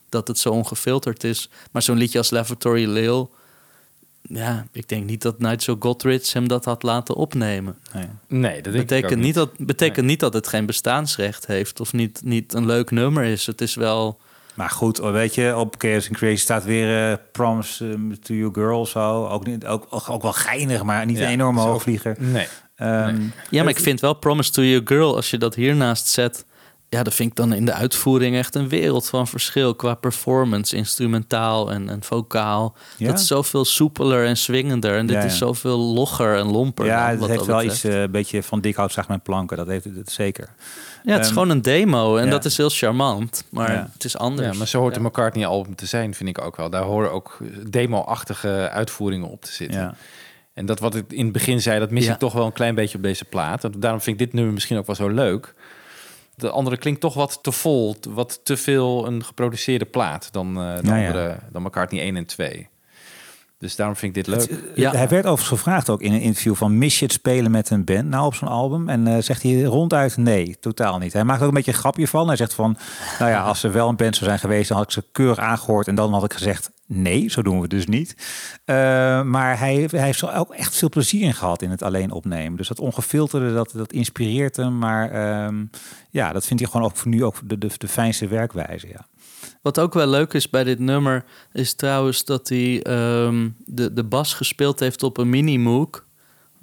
dat 0.09 0.27
het 0.27 0.39
zo 0.39 0.49
ongefilterd 0.49 1.23
is. 1.23 1.49
Maar 1.71 1.81
zo'n 1.81 1.97
liedje 1.97 2.17
als 2.17 2.29
Lavatory 2.29 2.85
Lil... 2.89 3.33
Ja, 4.21 4.67
ik 4.71 4.89
denk 4.89 5.05
niet 5.05 5.21
dat 5.21 5.39
Nigel 5.39 5.75
Godrich 5.79 6.33
hem 6.33 6.47
dat 6.47 6.65
had 6.65 6.83
laten 6.83 7.15
opnemen. 7.15 7.77
Nee, 7.93 8.07
nee 8.27 8.61
dat 8.61 8.63
denk 8.63 8.75
ik 8.75 8.81
betekent 8.81 9.11
ook 9.11 9.17
niet. 9.17 9.25
niet. 9.25 9.35
Dat, 9.35 9.57
betekent 9.57 10.05
niet 10.05 10.19
dat 10.19 10.33
het 10.33 10.47
geen 10.47 10.65
bestaansrecht 10.65 11.45
heeft... 11.47 11.79
of 11.79 11.93
niet, 11.93 12.21
niet 12.23 12.53
een 12.53 12.65
leuk 12.65 12.91
nummer 12.91 13.23
is. 13.23 13.45
Het 13.45 13.61
is 13.61 13.75
wel... 13.75 14.19
Maar 14.55 14.69
goed, 14.69 14.97
weet 14.97 15.35
je, 15.35 15.55
op 15.57 15.75
Chaos 15.77 16.07
and 16.07 16.17
Crazy 16.17 16.35
staat 16.35 16.63
weer 16.63 17.11
eh, 17.11 17.17
Promise 17.31 17.85
um, 17.85 18.19
to 18.19 18.33
Your 18.33 18.53
Girl 18.53 18.85
zo. 18.85 19.27
Ook, 19.27 19.45
niet, 19.45 19.65
ook, 19.65 19.87
ook, 19.89 20.09
ook 20.09 20.21
wel 20.21 20.33
geinig, 20.33 20.83
maar 20.83 21.05
niet 21.05 21.17
Ja, 21.17 21.25
een 21.25 21.31
enorme 21.31 21.59
ook- 21.61 21.67
hoogvlieger. 21.67 22.15
Nee. 22.19 22.47
Ehm, 22.75 23.21
Ja, 23.49 23.63
maar 23.63 23.71
ik 23.71 23.79
vind 23.79 23.99
wel 23.99 24.13
Promise 24.13 24.51
to 24.51 24.61
Your 24.63 24.81
Girl, 24.87 25.15
als 25.15 25.29
je 25.29 25.37
dat 25.37 25.55
hiernaast 25.55 26.07
zet... 26.07 26.45
Ja, 26.95 27.03
dat 27.03 27.13
vind 27.13 27.29
ik 27.29 27.35
dan 27.35 27.53
in 27.53 27.65
de 27.65 27.73
uitvoering 27.73 28.35
echt 28.35 28.55
een 28.55 28.69
wereld 28.69 29.09
van 29.09 29.27
verschil... 29.27 29.75
qua 29.75 29.93
performance, 29.95 30.75
instrumentaal 30.75 31.71
en, 31.71 31.89
en 31.89 32.03
vocaal. 32.03 32.75
Ja? 32.97 33.07
Dat 33.07 33.19
is 33.19 33.27
zoveel 33.27 33.65
soepeler 33.65 34.25
en 34.25 34.37
swingender. 34.37 34.97
En 34.97 35.05
dit 35.05 35.15
Ja, 35.15 35.21
ja. 35.21 35.27
is 35.27 35.37
zoveel 35.37 35.77
logger 35.77 36.37
en 36.37 36.51
lomper. 36.51 36.85
Ja, 36.85 37.09
dan 37.09 37.17
het 37.19 37.27
heeft 37.27 37.37
dat 37.37 37.45
wel 37.47 37.55
betreft. 37.57 37.83
iets 37.83 37.93
eh, 37.93 38.01
een 38.01 38.11
beetje 38.11 38.43
van 38.43 38.61
dik 38.61 38.75
hout 38.75 39.07
met 39.07 39.23
planken. 39.23 39.57
Dat 39.57 39.67
heeft 39.67 39.83
het 39.85 40.11
zeker. 40.11 40.49
Ja, 41.03 41.11
het 41.11 41.19
is 41.21 41.25
Ehm, 41.25 41.33
gewoon 41.33 41.49
een 41.49 41.61
demo 41.61 42.17
en 42.17 42.25
ja. 42.25 42.31
dat 42.31 42.45
is 42.45 42.57
heel 42.57 42.69
charmant. 42.69 43.45
Maar 43.49 43.71
Ja. 43.71 43.89
het 43.93 44.03
is 44.03 44.17
anders. 44.17 44.47
Ja, 44.51 44.57
maar 44.57 44.67
zo 44.67 44.79
hoort 44.79 44.95
Ja. 44.95 45.01
de 45.01 45.07
McCartney-album 45.07 45.75
te 45.75 45.85
zijn, 45.85 46.13
vind 46.13 46.29
ik 46.29 46.41
ook 46.41 46.55
wel. 46.55 46.69
Daar 46.69 46.83
horen 46.83 47.11
ook 47.11 47.37
demo-achtige 47.69 48.69
uitvoeringen 48.71 49.29
op 49.29 49.41
te 49.41 49.51
zitten. 49.51 49.79
Ja. 49.79 49.95
En 50.53 50.65
dat 50.65 50.79
wat 50.79 50.95
ik 50.95 51.05
in 51.11 51.23
het 51.23 51.33
begin 51.33 51.61
zei, 51.61 51.79
dat 51.79 51.91
mis 51.91 52.05
Ja. 52.05 52.13
ik 52.13 52.19
toch 52.19 52.33
wel 52.33 52.45
een 52.45 52.53
klein 52.53 52.75
beetje 52.75 52.97
op 52.97 53.03
deze 53.03 53.25
plaat. 53.25 53.63
En 53.63 53.71
daarom 53.77 54.01
vind 54.01 54.19
ik 54.21 54.25
dit 54.25 54.33
nummer 54.33 54.53
misschien 54.53 54.77
ook 54.77 54.85
wel 54.85 54.95
zo 54.95 55.07
leuk. 55.07 55.53
De 56.35 56.49
andere 56.49 56.77
klinkt 56.77 57.01
toch 57.01 57.13
wat 57.13 57.39
te 57.41 57.51
vol, 57.51 57.95
wat 58.09 58.39
te 58.43 58.57
veel 58.57 59.07
een 59.07 59.23
geproduceerde 59.23 59.85
plaat 59.85 60.27
dan, 60.31 60.47
eh 60.47 60.75
de 60.75 60.87
ja. 60.87 60.97
andere, 60.97 61.39
dan 61.51 61.61
McCartney 61.61 62.01
1 62.01 62.15
en 62.15 62.25
2. 62.25 62.69
Dus 63.57 63.75
daarom 63.75 63.95
vind 63.95 64.17
ik 64.17 64.25
dit 64.25 64.35
leuk. 64.35 64.59
Ja. 64.75 64.91
Hij 64.91 65.07
werd 65.07 65.25
overigens 65.25 65.59
gevraagd 65.59 65.89
ook 65.89 66.01
in 66.01 66.13
een 66.13 66.21
interview 66.21 66.55
van 66.55 66.77
mis 66.77 66.99
je 66.99 67.05
het 67.05 67.13
spelen 67.13 67.51
met 67.51 67.69
een 67.69 67.83
band 67.83 68.05
nou 68.05 68.25
op 68.25 68.35
zo'n 68.35 68.47
album? 68.47 68.89
En 68.89 69.07
eh, 69.07 69.21
zegt 69.21 69.43
hij 69.43 69.63
ronduit 69.63 70.17
nee, 70.17 70.57
totaal 70.59 70.97
niet. 70.97 71.13
Hij 71.13 71.23
maakt 71.23 71.41
ook 71.41 71.47
een 71.47 71.53
beetje 71.53 71.71
een 71.71 71.77
grapje 71.77 72.07
van. 72.07 72.27
Hij 72.27 72.35
zegt 72.35 72.53
van, 72.53 72.77
nou 73.19 73.31
ja, 73.31 73.41
als 73.41 73.63
er 73.63 73.71
wel 73.71 73.89
een 73.89 73.95
band 73.95 74.15
zou 74.15 74.25
zijn 74.25 74.39
geweest, 74.39 74.67
dan 74.67 74.77
had 74.77 74.85
ik 74.85 74.91
ze 74.91 75.03
keurig 75.11 75.37
aangehoord 75.37 75.87
en 75.87 75.95
dan 75.95 76.13
had 76.13 76.23
ik 76.23 76.33
gezegd 76.33 76.71
nee, 76.85 77.29
zo 77.29 77.41
doen 77.41 77.61
we 77.61 77.67
dus 77.67 77.85
niet. 77.87 78.15
Eh, 78.65 78.75
maar 79.23 79.59
hij, 79.59 79.87
hij 79.91 80.03
heeft 80.03 80.21
er 80.21 80.35
ook 80.35 80.53
echt 80.53 80.75
veel 80.75 80.89
plezier 80.89 81.21
in 81.21 81.33
gehad 81.33 81.61
in 81.61 81.69
het 81.69 81.81
alleen 81.83 82.11
opnemen. 82.11 82.57
Dus 82.57 82.67
dat 82.67 82.79
ongefilterde, 82.79 83.53
dat, 83.53 83.71
dat 83.73 83.91
inspireert 83.93 84.55
hem. 84.55 84.77
Maar 84.77 85.11
ehm, 85.11 85.65
ja, 86.09 86.31
dat 86.33 86.45
vindt 86.45 86.61
hij 86.63 86.71
gewoon 86.71 86.87
ook 86.87 86.97
voor 86.97 87.11
nu 87.11 87.23
ook 87.23 87.35
de, 87.45 87.57
de, 87.57 87.69
de 87.77 87.87
fijnste 87.87 88.27
werkwijze. 88.27 88.87
Ja. 88.87 89.07
Wat 89.61 89.79
ook 89.79 89.93
wel 89.93 90.07
leuk 90.07 90.33
is 90.33 90.49
bij 90.49 90.63
dit 90.63 90.79
nummer, 90.79 91.25
is 91.53 91.73
trouwens 91.73 92.25
dat 92.25 92.49
hij 92.49 92.81
ehm, 92.83 93.49
de, 93.65 93.93
de 93.93 94.03
bas 94.03 94.33
gespeeld 94.33 94.79
heeft 94.79 95.03
op 95.03 95.17
een 95.17 95.29
mini-moog. 95.29 96.05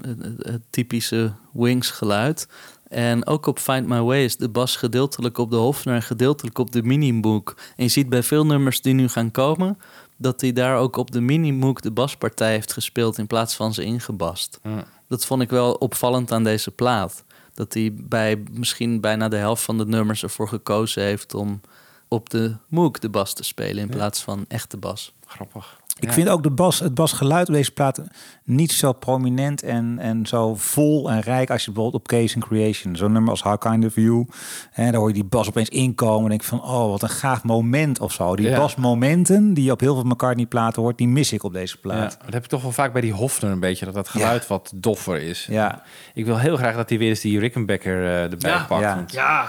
Het, 0.03 0.19
het- 0.23 0.47
het 0.47 0.63
typische 0.71 1.33
Wings 1.53 1.91
geluid. 1.91 2.49
En 2.89 3.27
ook 3.27 3.47
op 3.47 3.59
Find 3.59 3.87
My 3.87 4.01
Way 4.01 4.25
is 4.25 4.37
de 4.37 4.49
bas 4.49 4.77
gedeeltelijk 4.77 5.39
op 5.39 5.51
de 5.51 5.57
Hofner 5.57 5.95
en 5.95 6.03
gedeeltelijk 6.03 6.59
op 6.59 6.73
de 6.73 6.83
mini-moog. 6.83 7.43
En 7.77 7.85
je 7.85 7.89
ziet 7.89 8.09
bij 8.09 8.23
veel 8.23 8.47
nummers 8.47 8.81
die 8.83 8.95
nu 8.95 9.09
gaan 9.09 9.31
komen, 9.31 9.79
dat 10.23 10.41
hij 10.41 10.53
daar 10.53 10.79
ook 10.79 10.97
op 10.97 11.11
de 11.11 11.21
mini-moog 11.21 11.81
de 11.81 11.91
baspartij 11.91 12.51
heeft 12.51 12.73
gespeeld 12.73 13.19
in 13.19 13.27
plaats 13.27 13.55
van 13.55 13.75
ze 13.75 13.85
ingebast. 13.85 14.61
Dat 15.09 15.25
vond 15.27 15.43
ik 15.43 15.51
wel 15.51 15.75
opvallend 15.75 16.33
aan 16.33 16.45
deze 16.45 16.71
plaat. 16.71 17.25
Dat 17.55 17.75
hij 17.75 17.95
bij 17.95 18.43
misschien 18.51 19.01
bijna 19.01 19.29
de 19.29 19.37
helft 19.37 19.63
van 19.63 19.79
de 19.79 19.87
nummers 19.87 20.23
ervoor 20.23 20.49
gekozen 20.49 21.03
heeft 21.03 21.35
om 21.35 21.61
op 22.09 22.31
de 22.31 22.57
Moog 22.69 22.99
de 22.99 23.09
bas 23.09 23.35
te 23.35 23.43
spelen 23.43 23.83
in 23.83 23.89
plaats 23.89 24.23
van 24.23 24.45
echte 24.49 24.77
bas. 24.77 25.13
Grappig. 25.27 25.81
Ik 26.03 26.13
vind 26.13 26.29
ook 26.29 26.43
de 26.43 26.51
bas, 26.51 26.79
het 26.79 26.95
basgeluid 26.95 27.49
op 27.49 27.55
deze 27.55 27.71
plaat 27.73 28.03
niet 28.45 28.73
zo 28.73 28.93
prominent 28.93 29.63
en, 29.63 29.99
en 29.99 30.27
zo 30.27 30.55
vol 30.55 31.11
en 31.11 31.21
rijk 31.21 31.51
als 31.51 31.65
je 31.65 31.71
bijvoorbeeld 31.73 32.03
op 32.03 32.09
Case 32.09 32.35
and 32.35 32.45
Creation, 32.45 32.97
zo'n 32.97 33.13
nummer 33.13 33.31
als 33.31 33.43
How 33.43 33.59
Kind 33.61 33.85
of 33.85 33.95
You, 33.95 34.27
hè, 34.71 34.85
daar 34.91 34.95
hoor 35.01 35.09
je 35.09 35.15
die 35.15 35.25
bas 35.25 35.49
opeens 35.49 35.69
inkomen 35.69 36.23
en 36.23 36.29
denk 36.29 36.41
ik 36.41 36.47
van, 36.47 36.63
oh, 36.63 36.91
wat 36.91 37.03
een 37.03 37.09
gaaf 37.09 37.45
moment 37.45 38.01
of 38.01 38.13
zo. 38.13 38.37
Die 38.37 38.49
Ja. 38.49 38.59
basmomenten 38.59 39.55
die 39.55 39.65
je 39.65 39.71
op 39.71 39.81
heel 39.81 39.95
veel 39.95 40.05
McCartney 40.05 40.47
platen 40.47 40.83
hoort, 40.83 40.99
die 40.99 41.09
mis 41.09 41.33
ik 41.33 41.43
op 41.43 41.53
deze 41.53 41.75
Ja, 41.75 41.81
plaat. 41.81 42.19
dat 42.25 42.33
heb 42.33 42.43
ik 42.45 42.49
toch 42.51 42.63
wel 42.63 42.73
vaak 42.73 42.93
bij 42.93 43.01
die 43.03 43.13
Hofner 43.13 43.51
een 43.51 43.61
beetje, 43.61 43.85
dat 43.85 43.95
dat 43.95 44.09
geluid 44.09 44.47
wat 44.47 44.73
doffer 44.75 45.21
is. 45.21 45.47
Ja. 45.51 45.83
Ik 46.15 46.25
wil 46.25 46.39
heel 46.39 46.57
graag 46.57 46.77
dat 46.77 46.89
hij 46.89 46.99
weer 46.99 47.09
eens 47.09 47.21
die 47.21 47.39
Rickenbacker 47.39 48.05
eh, 48.05 48.23
erbij 48.23 48.51
Ja. 48.51 48.65
pakt. 48.69 48.83
Ja. 48.83 48.95
want- 48.95 49.13
Ja, 49.13 49.49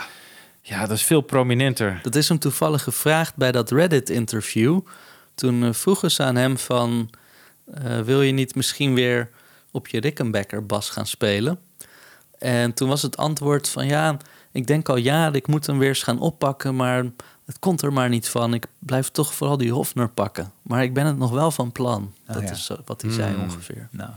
ja, 0.62 0.80
dat 0.86 0.98
is 0.98 1.04
veel 1.04 1.22
prominenter. 1.22 2.00
Dat 2.02 2.16
is 2.16 2.30
hem 2.30 2.40
toevallig 2.40 2.84
gevraagd 2.84 3.36
bij 3.36 3.52
dat 3.52 3.72
Reddit-interview. 3.72 4.80
Toen 5.36 5.64
eh, 5.64 5.74
vroegen 5.74 6.12
ze 6.12 6.24
aan 6.24 6.36
hem 6.36 6.58
van... 6.58 7.10
eh, 7.74 8.00
wil 8.00 8.22
je 8.22 8.32
niet 8.32 8.56
misschien 8.56 8.94
weer 8.94 9.30
op 9.72 9.88
je 9.88 10.00
Rickenbacker 10.00 10.66
bas 10.66 10.90
gaan 10.90 11.08
spelen? 11.08 11.60
En 12.40 12.74
toen 12.74 12.90
was 12.90 13.02
het 13.02 13.18
antwoord 13.18 13.70
van... 13.70 13.88
ja, 13.88 14.18
ik 14.52 14.68
denk 14.68 14.90
al 14.90 14.98
jaren, 14.98 15.34
ik 15.34 15.48
moet 15.48 15.66
hem 15.66 15.78
weer 15.78 15.88
eens 15.88 16.04
gaan 16.04 16.20
oppakken... 16.20 16.76
maar 16.76 17.04
het 17.46 17.60
komt 17.60 17.82
er 17.82 17.94
maar 17.94 18.10
niet 18.10 18.30
van. 18.30 18.54
Ik 18.54 18.66
blijf 18.80 19.10
toch 19.10 19.34
vooral 19.34 19.58
die 19.58 19.72
Hofner 19.72 20.10
pakken. 20.10 20.52
Maar 20.62 20.84
ik 20.84 20.94
ben 20.94 21.06
het 21.06 21.18
nog 21.18 21.32
wel 21.32 21.52
van 21.52 21.72
plan. 21.72 22.14
Oh, 22.28 22.34
dat 22.34 22.44
ja. 22.44 22.52
is 22.52 22.66
zo- 22.66 22.82
wat 22.86 23.02
hij 23.02 23.12
zei 23.12 23.34
Hmm. 23.34 23.44
ongeveer. 23.44 23.88
Nou, 23.92 24.10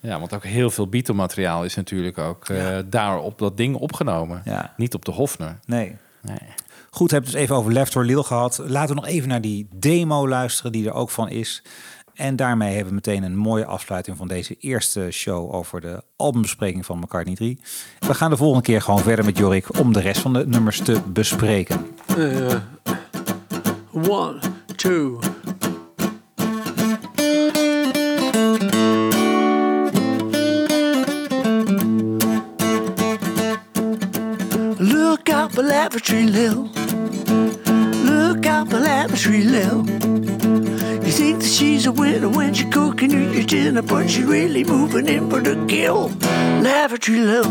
Ja, 0.00 0.18
want 0.20 0.34
ook 0.34 0.44
heel 0.44 0.70
veel 0.70 0.86
Beatle-materiaal 0.88 1.64
is 1.64 1.74
natuurlijk 1.74 2.18
ook 2.18 2.48
eh, 2.48 2.78
daar 2.86 3.18
op 3.18 3.38
dat 3.38 3.56
ding 3.56 3.76
opgenomen. 3.76 4.42
Ja. 4.44 4.74
Niet 4.76 4.94
op 4.94 5.04
de 5.04 5.10
Hofner. 5.12 5.58
nee. 5.66 5.96
Nee. 6.20 6.38
Goed, 6.94 7.10
we 7.10 7.16
het 7.16 7.24
dus 7.24 7.34
even 7.34 7.56
over 7.56 7.72
Left 7.72 7.96
or 7.96 8.04
Lil 8.04 8.22
gehad. 8.22 8.60
Laten 8.66 8.94
we 8.94 9.00
nog 9.00 9.10
even 9.10 9.28
naar 9.28 9.40
die 9.40 9.68
demo 9.74 10.28
luisteren 10.28 10.72
die 10.72 10.86
er 10.86 10.92
ook 10.92 11.10
van 11.10 11.28
is. 11.28 11.62
En 12.14 12.36
daarmee 12.36 12.68
hebben 12.68 12.88
we 12.88 12.94
meteen 12.94 13.22
een 13.22 13.36
mooie 13.36 13.64
afsluiting 13.64 14.16
van 14.16 14.28
deze 14.28 14.56
eerste 14.58 15.10
show 15.10 15.54
over 15.54 15.80
de 15.80 16.02
albumbespreking 16.16 16.86
van 16.86 16.98
McCartney 16.98 17.34
3. 17.34 17.60
We 17.98 18.14
gaan 18.14 18.30
de 18.30 18.36
volgende 18.36 18.64
keer 18.64 18.82
gewoon 18.82 19.00
verder 19.00 19.24
met 19.24 19.38
Jorik 19.38 19.78
om 19.78 19.92
de 19.92 20.00
rest 20.00 20.20
van 20.20 20.32
de 20.32 20.46
nummers 20.46 20.80
te 20.80 21.00
bespreken. 21.06 21.86
Eh, 22.06 22.54
one, 23.92 24.38
two. 24.76 25.18
Look 34.78 35.30
out 35.30 35.52
for 35.52 35.64
Lavatory 35.64 36.24
Lil. 36.24 36.81
Look 38.32 38.46
out 38.46 38.70
for 38.70 38.80
Lavatory 38.80 39.44
Lil. 39.44 39.86
You 41.04 41.12
think 41.12 41.40
that 41.42 41.52
she's 41.52 41.84
a 41.84 41.92
winner 41.92 42.30
when 42.30 42.54
she's 42.54 42.72
cooking 42.72 43.10
you 43.10 43.30
your 43.30 43.44
dinner, 43.44 43.82
but 43.82 44.08
she's 44.08 44.24
really 44.24 44.64
moving 44.64 45.06
in 45.06 45.28
for 45.28 45.40
the 45.40 45.66
kill. 45.66 46.08
Lavatory 46.62 47.18
Lil. 47.18 47.44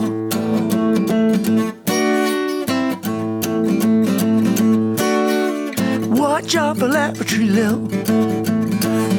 Watch 6.20 6.56
out 6.56 6.78
for 6.80 6.88
Lavatory 6.88 7.46
Lil. 7.46 7.78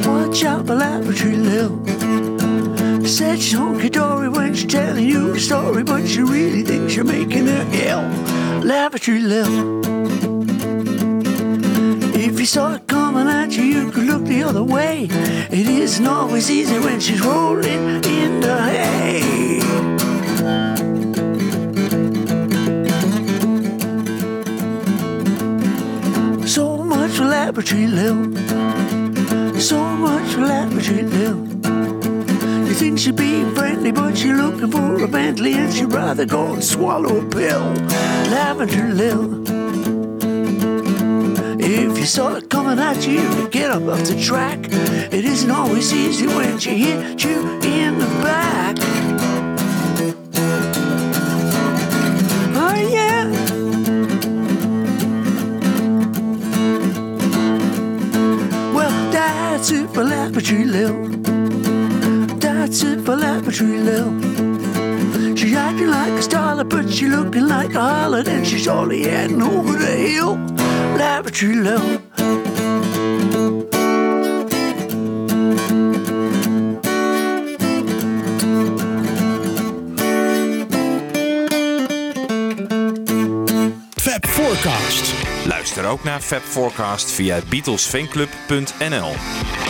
Watch 0.04 0.42
out 0.42 0.66
for 0.66 0.74
Lavatory 0.74 1.36
Lil. 1.36 1.86
Said 3.06 3.38
she's 3.38 3.54
honky 3.54 3.88
dory 3.88 4.28
when 4.28 4.52
she's 4.52 4.66
telling 4.66 5.08
you 5.08 5.34
a 5.34 5.38
story, 5.38 5.84
but 5.84 6.08
she 6.08 6.22
really 6.22 6.64
thinks 6.64 6.96
you're 6.96 7.04
making 7.04 7.46
her 7.46 7.64
ill. 7.72 8.02
Lavatory 8.64 9.20
Lil. 9.20 9.91
You 12.42 12.46
saw 12.46 12.74
it 12.74 12.88
coming 12.88 13.28
at 13.28 13.56
you, 13.56 13.62
you 13.62 13.92
could 13.92 14.02
look 14.02 14.24
the 14.24 14.42
other 14.42 14.64
way. 14.64 15.06
It 15.08 15.68
isn't 15.68 16.04
always 16.04 16.50
easy 16.50 16.76
when 16.80 16.98
she's 16.98 17.24
rolling 17.24 18.02
in 18.04 18.40
the 18.40 18.56
hay. 18.60 19.60
So 26.44 26.78
much 26.78 27.12
for 27.12 27.26
Laboratory 27.26 27.86
Lil. 27.86 28.34
So 29.60 29.78
much 29.78 30.32
for 30.32 30.40
Laboratory 30.40 31.02
Lil. 31.04 31.46
You 32.66 32.74
think 32.74 32.98
she's 32.98 33.12
being 33.12 33.54
friendly, 33.54 33.92
but 33.92 34.18
she's 34.18 34.32
looking 34.32 34.72
for 34.72 35.04
a 35.04 35.06
Bentley 35.06 35.52
and 35.52 35.72
she'd 35.72 35.92
rather 35.92 36.26
go 36.26 36.54
and 36.54 36.64
swallow 36.64 37.24
a 37.24 37.30
pill. 37.30 37.72
Lavender 38.34 38.88
Lil. 38.92 39.51
You 42.02 42.08
saw 42.08 42.34
it 42.34 42.50
coming 42.50 42.80
at 42.80 43.06
you, 43.06 43.20
you 43.20 43.48
get 43.48 43.70
up 43.70 43.84
off 43.84 44.02
the 44.08 44.20
track. 44.20 44.58
It 45.12 45.24
isn't 45.24 45.48
always 45.52 45.94
easy 45.94 46.26
when 46.26 46.58
she 46.58 46.70
hit 46.70 47.22
you 47.22 47.60
in 47.62 47.96
the 47.96 48.06
back. 48.20 48.76
Oh 52.56 52.74
yeah. 52.90 53.28
Well, 58.74 59.12
that's 59.12 59.70
it 59.70 59.88
for 59.90 60.02
Laboratory 60.02 60.64
Lil. 60.64 61.06
That's 62.40 62.82
it 62.82 63.00
for 63.02 63.14
Laboratory 63.14 63.78
Lil. 63.78 64.10
She 65.36 65.54
acting 65.54 65.86
like 65.86 66.14
a 66.14 66.22
starlet, 66.28 66.68
but 66.68 66.92
she 66.92 67.06
looking 67.06 67.46
like 67.46 67.70
a 67.70 67.78
harlot, 67.78 68.26
and 68.26 68.44
she's 68.44 68.66
only 68.66 69.04
heading 69.04 69.40
over 69.40 69.78
the 69.78 69.86
hill. 69.86 70.51
Laboratory 70.96 71.54
Lil. 71.54 72.00
Fab 83.96 84.26
Forecast. 84.26 85.14
Luister 85.44 85.86
ook 85.86 86.04
naar 86.04 86.20
Fab 86.20 86.42
Forecast 86.42 87.10
via 87.10 87.40
beatlesfanclub.nl. 87.48 89.61